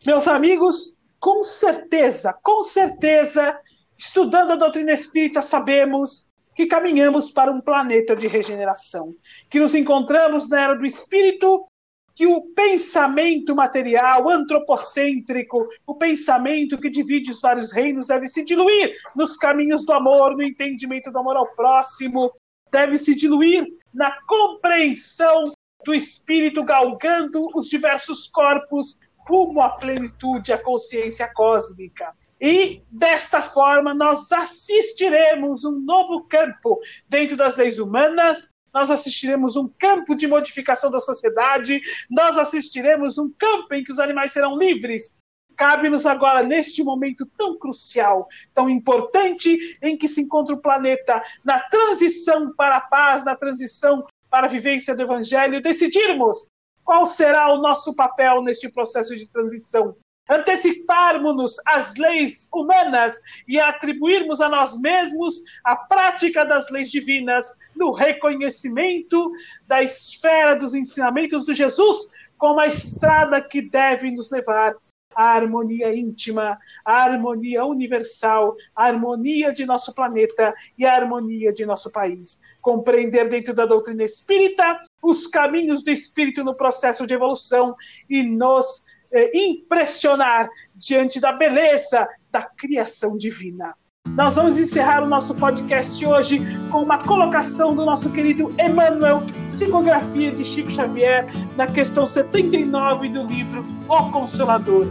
Meus 0.06 0.28
amigos, 0.28 0.96
com 1.18 1.42
certeza, 1.42 2.32
com 2.42 2.62
certeza, 2.62 3.58
estudando 3.98 4.52
a 4.52 4.56
doutrina 4.56 4.92
espírita, 4.92 5.42
sabemos 5.42 6.28
que 6.54 6.66
caminhamos 6.66 7.32
para 7.32 7.50
um 7.50 7.60
planeta 7.60 8.14
de 8.14 8.28
regeneração, 8.28 9.16
que 9.50 9.58
nos 9.58 9.74
encontramos 9.74 10.48
na 10.48 10.60
era 10.60 10.74
do 10.74 10.86
espírito 10.86 11.66
que 12.14 12.26
o 12.26 12.42
pensamento 12.54 13.54
material, 13.54 14.28
antropocêntrico, 14.28 15.66
o 15.86 15.94
pensamento 15.94 16.78
que 16.78 16.88
divide 16.88 17.32
os 17.32 17.40
vários 17.40 17.72
reinos, 17.72 18.08
deve 18.08 18.26
se 18.26 18.44
diluir 18.44 18.94
nos 19.16 19.36
caminhos 19.36 19.84
do 19.84 19.92
amor, 19.92 20.36
no 20.36 20.42
entendimento 20.42 21.10
do 21.10 21.18
amor 21.18 21.36
ao 21.36 21.54
próximo, 21.54 22.32
deve 22.70 22.98
se 22.98 23.14
diluir 23.14 23.66
na 23.92 24.16
compreensão 24.22 25.52
do 25.84 25.94
espírito 25.94 26.64
galgando 26.64 27.48
os 27.54 27.68
diversos 27.68 28.28
corpos 28.28 28.98
rumo 29.28 29.60
à 29.60 29.70
plenitude, 29.70 30.52
à 30.52 30.58
consciência 30.58 31.30
cósmica. 31.32 32.12
E 32.40 32.82
desta 32.90 33.40
forma 33.40 33.94
nós 33.94 34.30
assistiremos 34.30 35.64
um 35.64 35.80
novo 35.80 36.24
campo 36.24 36.78
dentro 37.08 37.36
das 37.36 37.56
leis 37.56 37.78
humanas, 37.78 38.50
nós 38.74 38.90
assistiremos 38.90 39.54
um 39.54 39.68
campo 39.68 40.16
de 40.16 40.26
modificação 40.26 40.90
da 40.90 41.00
sociedade, 41.00 41.80
nós 42.10 42.36
assistiremos 42.36 43.16
um 43.16 43.30
campo 43.30 43.72
em 43.72 43.84
que 43.84 43.92
os 43.92 44.00
animais 44.00 44.32
serão 44.32 44.58
livres. 44.58 45.16
Cabe-nos 45.56 46.04
agora, 46.04 46.42
neste 46.42 46.82
momento 46.82 47.24
tão 47.38 47.56
crucial, 47.56 48.26
tão 48.52 48.68
importante, 48.68 49.78
em 49.80 49.96
que 49.96 50.08
se 50.08 50.20
encontra 50.20 50.52
o 50.52 50.60
planeta 50.60 51.22
na 51.44 51.60
transição 51.60 52.52
para 52.56 52.78
a 52.78 52.80
paz, 52.80 53.24
na 53.24 53.36
transição 53.36 54.04
para 54.28 54.46
a 54.46 54.50
vivência 54.50 54.96
do 54.96 55.02
Evangelho, 55.02 55.62
decidirmos 55.62 56.48
qual 56.84 57.06
será 57.06 57.52
o 57.52 57.62
nosso 57.62 57.94
papel 57.94 58.42
neste 58.42 58.68
processo 58.68 59.16
de 59.16 59.26
transição 59.28 59.96
anteciparmos-nos 60.28 61.56
às 61.66 61.96
leis 61.96 62.48
humanas 62.52 63.20
e 63.46 63.58
atribuirmos 63.58 64.40
a 64.40 64.48
nós 64.48 64.80
mesmos 64.80 65.42
a 65.64 65.76
prática 65.76 66.44
das 66.44 66.70
leis 66.70 66.90
divinas 66.90 67.46
no 67.76 67.92
reconhecimento 67.92 69.32
da 69.66 69.82
esfera 69.82 70.54
dos 70.54 70.74
ensinamentos 70.74 71.44
de 71.44 71.54
Jesus 71.54 72.08
como 72.38 72.60
a 72.60 72.66
estrada 72.66 73.40
que 73.40 73.62
deve 73.62 74.10
nos 74.10 74.30
levar 74.30 74.74
à 75.14 75.36
harmonia 75.36 75.94
íntima, 75.94 76.58
à 76.84 77.04
harmonia 77.04 77.64
universal, 77.64 78.56
à 78.74 78.86
harmonia 78.86 79.52
de 79.52 79.64
nosso 79.64 79.94
planeta 79.94 80.52
e 80.76 80.84
à 80.84 80.94
harmonia 80.94 81.52
de 81.52 81.64
nosso 81.64 81.90
país. 81.90 82.40
Compreender 82.60 83.28
dentro 83.28 83.54
da 83.54 83.64
doutrina 83.64 84.02
espírita 84.02 84.80
os 85.00 85.26
caminhos 85.26 85.84
do 85.84 85.90
espírito 85.90 86.42
no 86.42 86.56
processo 86.56 87.06
de 87.06 87.14
evolução 87.14 87.76
e 88.10 88.22
nos 88.22 88.82
é, 89.14 89.30
impressionar 89.32 90.48
diante 90.74 91.20
da 91.20 91.32
beleza 91.32 92.06
da 92.30 92.42
criação 92.42 93.16
divina. 93.16 93.74
Nós 94.16 94.36
vamos 94.36 94.58
encerrar 94.58 95.02
o 95.02 95.06
nosso 95.06 95.34
podcast 95.34 96.04
hoje 96.04 96.40
com 96.70 96.82
uma 96.82 96.98
colocação 96.98 97.74
do 97.74 97.84
nosso 97.84 98.10
querido 98.12 98.52
Emmanuel, 98.60 99.22
psicografia 99.46 100.30
de 100.30 100.44
Chico 100.44 100.70
Xavier, 100.70 101.26
na 101.56 101.66
questão 101.66 102.06
79 102.06 103.08
do 103.08 103.24
livro 103.24 103.64
O 103.88 104.10
Consolador. 104.10 104.88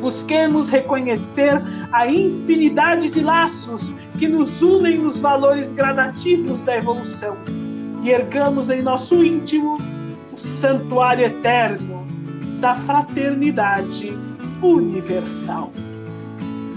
Busquemos 0.00 0.70
reconhecer 0.70 1.60
a 1.92 2.06
infinidade 2.06 3.10
de 3.10 3.20
laços 3.20 3.92
que 4.18 4.26
nos 4.26 4.62
unem 4.62 4.98
nos 4.98 5.20
valores 5.20 5.72
gradativos 5.72 6.62
da 6.62 6.76
evolução 6.76 7.36
e 8.02 8.10
ergamos 8.10 8.70
em 8.70 8.80
nosso 8.80 9.24
íntimo 9.24 9.76
o 10.32 10.38
santuário 10.38 11.24
eterno 11.24 12.05
da 12.60 12.74
fraternidade 12.76 14.16
universal. 14.62 15.70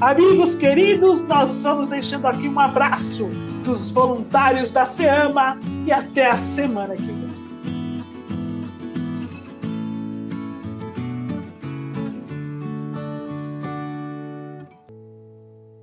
Amigos 0.01 0.55
queridos, 0.55 1.21
nós 1.27 1.61
vamos 1.61 1.89
deixando 1.89 2.25
aqui 2.25 2.47
um 2.47 2.59
abraço 2.59 3.27
dos 3.63 3.91
voluntários 3.91 4.71
da 4.71 4.85
SEAMA 4.85 5.59
e 5.85 5.91
até 5.91 6.29
a 6.29 6.37
semana 6.37 6.95
que 6.95 7.03
vem. 7.03 7.38